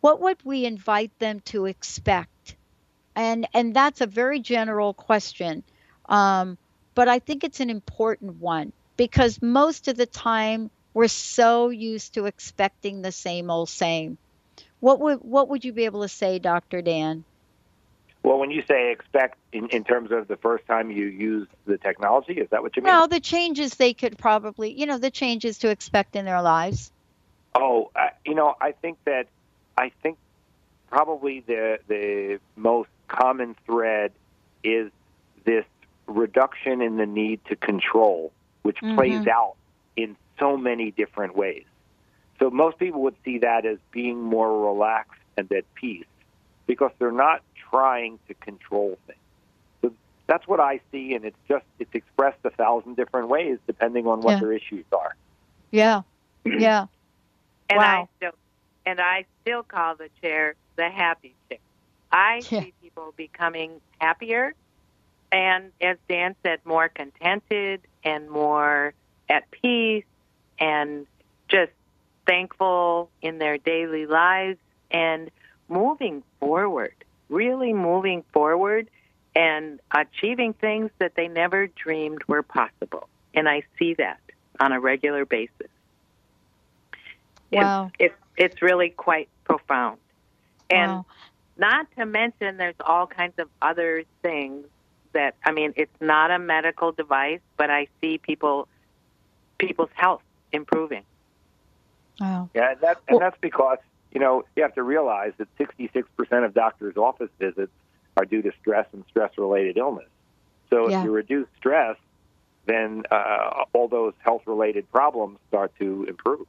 What 0.00 0.20
would 0.22 0.42
we 0.44 0.64
invite 0.64 1.18
them 1.18 1.40
to 1.46 1.66
expect? 1.66 2.55
And 3.16 3.48
and 3.54 3.74
that's 3.74 4.02
a 4.02 4.06
very 4.06 4.40
general 4.40 4.92
question, 4.92 5.62
um, 6.06 6.58
but 6.94 7.08
I 7.08 7.18
think 7.18 7.44
it's 7.44 7.60
an 7.60 7.70
important 7.70 8.40
one 8.40 8.74
because 8.98 9.40
most 9.40 9.88
of 9.88 9.96
the 9.96 10.04
time 10.04 10.70
we're 10.92 11.08
so 11.08 11.70
used 11.70 12.14
to 12.14 12.26
expecting 12.26 13.00
the 13.00 13.12
same 13.12 13.50
old 13.50 13.70
same. 13.70 14.18
What 14.80 15.00
would 15.00 15.18
what 15.22 15.48
would 15.48 15.64
you 15.64 15.72
be 15.72 15.86
able 15.86 16.02
to 16.02 16.08
say, 16.08 16.38
Dr. 16.38 16.82
Dan? 16.82 17.24
Well, 18.22 18.38
when 18.38 18.50
you 18.50 18.62
say 18.68 18.90
expect 18.90 19.38
in, 19.52 19.68
in 19.68 19.84
terms 19.84 20.10
of 20.10 20.26
the 20.28 20.36
first 20.36 20.66
time 20.66 20.90
you 20.90 21.06
use 21.06 21.48
the 21.64 21.78
technology, 21.78 22.34
is 22.34 22.50
that 22.50 22.60
what 22.60 22.76
you 22.76 22.82
mean? 22.82 22.92
Well, 22.92 23.08
the 23.08 23.20
changes 23.20 23.76
they 23.76 23.94
could 23.94 24.18
probably, 24.18 24.72
you 24.72 24.84
know, 24.84 24.98
the 24.98 25.12
changes 25.12 25.58
to 25.58 25.70
expect 25.70 26.16
in 26.16 26.24
their 26.24 26.42
lives. 26.42 26.90
Oh, 27.54 27.90
uh, 27.94 28.08
you 28.26 28.34
know, 28.34 28.54
I 28.60 28.72
think 28.72 28.98
that 29.04 29.28
I 29.78 29.92
think 30.02 30.18
probably 30.90 31.40
the 31.40 31.78
the 31.88 32.40
most 32.56 32.90
common 33.08 33.56
thread 33.66 34.12
is 34.62 34.90
this 35.44 35.64
reduction 36.06 36.80
in 36.80 36.96
the 36.96 37.06
need 37.06 37.44
to 37.46 37.56
control, 37.56 38.32
which 38.62 38.78
Mhm. 38.80 38.94
plays 38.94 39.26
out 39.26 39.54
in 39.96 40.16
so 40.38 40.56
many 40.56 40.90
different 40.90 41.36
ways. 41.36 41.64
So 42.38 42.50
most 42.50 42.78
people 42.78 43.02
would 43.02 43.16
see 43.24 43.38
that 43.38 43.64
as 43.64 43.78
being 43.90 44.20
more 44.20 44.66
relaxed 44.66 45.20
and 45.36 45.50
at 45.52 45.64
peace 45.74 46.06
because 46.66 46.90
they're 46.98 47.10
not 47.10 47.42
trying 47.70 48.18
to 48.28 48.34
control 48.34 48.98
things. 49.06 49.18
So 49.82 49.92
that's 50.26 50.46
what 50.46 50.60
I 50.60 50.80
see, 50.92 51.14
and 51.14 51.24
it's 51.24 51.38
just 51.48 51.64
it's 51.78 51.94
expressed 51.94 52.38
a 52.44 52.50
thousand 52.50 52.96
different 52.96 53.28
ways 53.28 53.58
depending 53.66 54.06
on 54.06 54.20
what 54.20 54.32
Yeah. 54.32 54.40
their 54.40 54.52
issues 54.52 54.84
are. 54.92 55.14
Yeah. 55.70 56.02
Yeah. 56.44 56.86
And 57.68 57.78
Wow. 57.78 58.02
I 58.02 58.08
still 58.16 58.32
and 58.84 59.00
I 59.00 59.24
still 59.40 59.62
call 59.62 59.96
the 59.96 60.10
chair 60.20 60.54
the 60.76 60.88
happy 60.90 61.34
chair. 61.48 61.58
I 62.16 62.42
Yeah. 62.50 62.60
see 62.60 62.74
people 62.80 63.12
becoming 63.16 63.80
happier 64.00 64.54
and 65.32 65.72
as 65.80 65.98
Dan 66.08 66.34
said, 66.42 66.60
more 66.64 66.88
contented 66.88 67.82
and 68.04 68.30
more 68.30 68.94
at 69.28 69.50
peace 69.50 70.04
and 70.58 71.06
just 71.48 71.72
thankful 72.26 73.10
in 73.22 73.38
their 73.38 73.58
daily 73.58 74.06
lives 74.06 74.58
and 74.90 75.30
moving 75.68 76.22
forward, 76.40 76.94
really 77.28 77.72
moving 77.72 78.24
forward 78.32 78.88
and 79.34 79.80
achieving 79.94 80.54
things 80.54 80.90
that 80.98 81.14
they 81.16 81.28
never 81.28 81.66
dreamed 81.66 82.22
were 82.26 82.42
possible. 82.42 83.08
And 83.34 83.48
I 83.48 83.64
see 83.78 83.94
that 83.94 84.20
on 84.58 84.72
a 84.72 84.80
regular 84.80 85.26
basis. 85.26 85.68
Wow. 87.52 87.92
It's, 87.98 88.14
it's, 88.14 88.22
it's 88.36 88.62
really 88.62 88.90
quite 88.90 89.28
profound. 89.44 89.98
And 90.70 90.90
Wow. 90.92 91.06
Not 91.56 91.86
to 91.96 92.06
mention, 92.06 92.56
there's 92.56 92.74
all 92.80 93.06
kinds 93.06 93.38
of 93.38 93.48
other 93.62 94.04
things 94.22 94.66
that, 95.12 95.34
I 95.44 95.52
mean, 95.52 95.72
it's 95.76 96.00
not 96.00 96.30
a 96.30 96.38
medical 96.38 96.92
device, 96.92 97.40
but 97.56 97.70
I 97.70 97.88
see 98.00 98.18
people, 98.18 98.68
people's 99.58 99.90
health 99.94 100.22
improving. 100.52 101.02
Wow. 102.20 102.48
Yeah, 102.54 102.72
and, 102.72 102.80
that, 102.80 103.00
and 103.08 103.20
that's 103.20 103.36
because 103.40 103.78
you 104.12 104.20
know 104.20 104.44
you 104.56 104.62
have 104.62 104.74
to 104.74 104.82
realize 104.82 105.32
that 105.38 105.48
66% 105.58 106.06
of 106.44 106.54
doctors' 106.54 106.96
office 106.96 107.28
visits 107.38 107.72
are 108.16 108.24
due 108.24 108.40
to 108.42 108.52
stress 108.60 108.86
and 108.92 109.04
stress-related 109.10 109.76
illness. 109.76 110.08
So 110.70 110.88
Yeah. 110.88 111.00
if 111.00 111.04
you 111.04 111.10
reduce 111.10 111.48
stress, 111.58 111.96
then 112.64 113.02
uh, 113.10 113.64
all 113.74 113.88
those 113.88 114.14
health-related 114.20 114.90
problems 114.90 115.38
start 115.48 115.72
to 115.78 116.04
improve. 116.08 116.46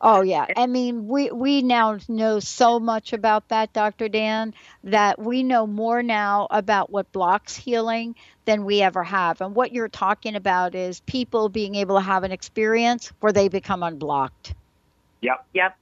Oh 0.00 0.22
yeah. 0.22 0.46
I 0.56 0.66
mean, 0.66 1.08
we 1.08 1.30
we 1.30 1.62
now 1.62 1.98
know 2.08 2.38
so 2.38 2.78
much 2.78 3.12
about 3.12 3.48
that, 3.48 3.72
Dr. 3.72 4.08
Dan, 4.08 4.54
that 4.84 5.18
we 5.18 5.42
know 5.42 5.66
more 5.66 6.02
now 6.02 6.46
about 6.50 6.90
what 6.90 7.10
blocks 7.12 7.56
healing 7.56 8.14
than 8.44 8.64
we 8.64 8.82
ever 8.82 9.02
have. 9.02 9.40
And 9.40 9.54
what 9.54 9.72
you're 9.72 9.88
talking 9.88 10.36
about 10.36 10.74
is 10.74 11.00
people 11.00 11.48
being 11.48 11.74
able 11.74 11.96
to 11.96 12.02
have 12.02 12.24
an 12.24 12.32
experience 12.32 13.12
where 13.20 13.32
they 13.32 13.48
become 13.48 13.82
unblocked. 13.82 14.54
Yep. 15.22 15.46
Yep. 15.54 15.76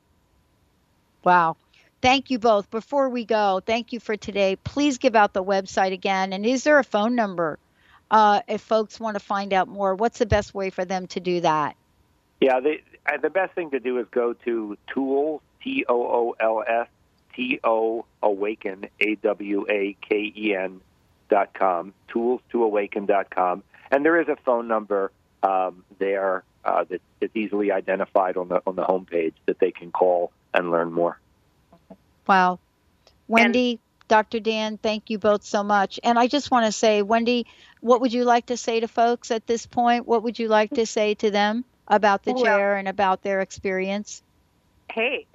Wow. 1.24 1.56
Thank 2.00 2.30
you 2.30 2.38
both. 2.38 2.70
Before 2.70 3.08
we 3.08 3.24
go, 3.24 3.60
thank 3.64 3.92
you 3.92 4.00
for 4.00 4.16
today. 4.16 4.56
Please 4.56 4.98
give 4.98 5.16
out 5.16 5.32
the 5.32 5.42
website 5.44 5.92
again. 5.92 6.32
And 6.32 6.44
is 6.44 6.62
there 6.64 6.78
a 6.78 6.84
phone 6.84 7.14
number 7.14 7.58
uh, 8.10 8.42
if 8.46 8.60
folks 8.60 9.00
want 9.00 9.14
to 9.14 9.20
find 9.20 9.52
out 9.52 9.68
more? 9.68 9.94
What's 9.94 10.18
the 10.18 10.26
best 10.26 10.54
way 10.54 10.70
for 10.70 10.84
them 10.84 11.06
to 11.08 11.20
do 11.20 11.40
that? 11.40 11.76
Yeah, 12.40 12.60
the 12.60 12.78
uh, 13.06 13.16
the 13.18 13.30
best 13.30 13.54
thing 13.54 13.70
to 13.70 13.80
do 13.80 13.98
is 13.98 14.06
go 14.10 14.32
to 14.44 14.76
tools 14.92 15.42
t 15.62 15.84
o 15.88 15.94
o 15.94 16.34
l 16.38 16.64
s 16.66 16.88
t 17.34 17.60
o 17.64 18.04
awaken 18.22 18.86
a 19.00 19.14
w 19.16 19.66
a 19.68 19.96
k 20.00 20.32
e 20.34 20.54
n 20.54 20.80
dot 21.28 21.52
com 21.54 21.92
tools 22.08 22.40
to 22.50 22.62
awaken 22.62 23.06
dot 23.06 23.30
com, 23.30 23.62
and 23.90 24.04
there 24.04 24.20
is 24.20 24.28
a 24.28 24.36
phone 24.36 24.68
number 24.68 25.10
um, 25.42 25.84
there 25.98 26.44
uh, 26.64 26.84
that 26.84 27.00
is 27.20 27.30
easily 27.34 27.72
identified 27.72 28.36
on 28.36 28.48
the 28.48 28.62
on 28.66 28.76
the 28.76 28.84
homepage 28.84 29.34
that 29.46 29.58
they 29.58 29.70
can 29.70 29.90
call 29.90 30.32
and 30.52 30.70
learn 30.70 30.92
more. 30.92 31.18
Wow. 32.26 32.58
Wendy, 33.26 33.80
Dr. 34.08 34.38
Dan, 34.40 34.78
thank 34.78 35.08
you 35.08 35.18
both 35.18 35.44
so 35.44 35.62
much. 35.62 35.98
And 36.04 36.18
I 36.18 36.26
just 36.26 36.50
want 36.50 36.66
to 36.66 36.72
say, 36.72 37.02
Wendy, 37.02 37.46
what 37.80 38.00
would 38.02 38.12
you 38.12 38.24
like 38.24 38.46
to 38.46 38.56
say 38.56 38.80
to 38.80 38.88
folks 38.88 39.30
at 39.30 39.46
this 39.46 39.66
point? 39.66 40.06
What 40.06 40.22
would 40.22 40.38
you 40.38 40.48
like 40.48 40.70
to 40.72 40.86
say 40.86 41.14
to 41.14 41.30
them 41.30 41.64
about 41.88 42.22
the 42.22 42.32
Well- 42.32 42.44
chair 42.44 42.76
and 42.76 42.88
about 42.88 43.22
their 43.22 43.40
experience? 43.40 44.22
Hey, 44.90 45.26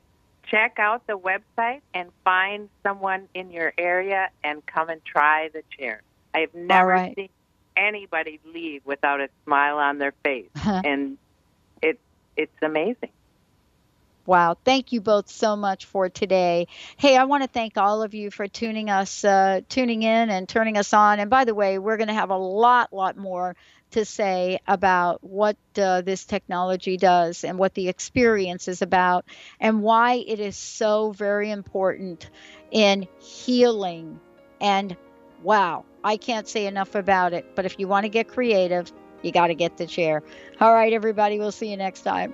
check 0.50 0.80
out 0.80 1.06
the 1.08 1.18
website 1.18 1.82
and 1.94 2.10
find 2.24 2.70
someone 2.84 3.28
in 3.34 3.52
your 3.52 3.74
area 3.78 4.30
and 4.44 4.66
come 4.66 4.90
and 4.90 5.04
try 5.04 5.50
the 5.50 5.64
chair. 5.78 6.02
I 6.34 6.40
have 6.40 6.54
never 6.54 6.90
right. 6.90 7.16
seen 7.16 7.30
anybody 7.76 8.40
leave 8.46 8.86
without 8.86 9.22
a 9.22 9.30
smile 9.46 9.78
on 9.78 9.98
their 9.98 10.14
face, 10.24 10.50
and 10.66 11.18
it 11.82 12.00
it's 12.36 12.62
amazing. 12.62 13.10
Wow. 14.26 14.58
Thank 14.64 14.92
you 14.92 15.02
both 15.02 15.28
so 15.28 15.56
much 15.56 15.86
for 15.86 16.08
today. 16.08 16.68
Hey, 16.98 17.18
I 17.18 17.24
want 17.24 17.42
to 17.42 17.50
thank 17.50 17.80
all 17.80 18.04
of 18.04 18.14
you 18.14 18.30
for 18.30 18.48
tuning 18.48 18.88
us, 18.92 19.26
uh, 19.26 19.62
tuning 19.70 20.04
in 20.04 20.30
and 20.30 20.48
turning 20.48 20.78
us 20.78 20.94
on. 20.94 21.20
And 21.20 21.32
by 21.32 21.46
the 21.46 21.56
way, 21.56 21.80
we're 21.80 21.98
going 21.98 22.10
to 22.10 22.14
have 22.14 22.30
a 22.30 22.38
lot, 22.38 22.94
lot 22.94 23.18
more 23.18 23.56
to 23.92 24.06
say 24.06 24.60
about 24.68 25.24
what 25.24 25.58
uh, 25.78 26.02
this 26.02 26.26
technology 26.26 26.98
does 26.98 27.44
and 27.44 27.58
what 27.58 27.74
the 27.74 27.90
experience 27.90 28.68
is 28.68 28.82
about 28.82 29.26
and 29.60 29.82
why 29.82 30.16
it 30.16 30.40
is 30.40 30.58
so 30.58 31.12
very 31.12 31.52
important 31.52 32.30
in 32.72 33.08
healing. 33.20 34.20
And 34.62 34.96
wow, 35.42 35.86
I 36.04 36.18
can't 36.18 36.48
say 36.48 36.66
enough 36.68 36.96
about 36.96 37.34
it. 37.34 37.56
But 37.56 37.66
if 37.66 37.80
you 37.80 37.88
want 37.88 38.04
to 38.06 38.10
get 38.10 38.28
creative, 38.28 38.92
you 39.22 39.32
got 39.32 39.48
to 39.48 39.56
get 39.56 39.78
the 39.78 39.88
chair. 39.88 40.24
All 40.60 40.74
right, 40.74 40.94
everybody, 40.94 41.40
we'll 41.40 41.52
see 41.52 41.70
you 41.70 41.78
next 41.78 42.02
time. 42.02 42.34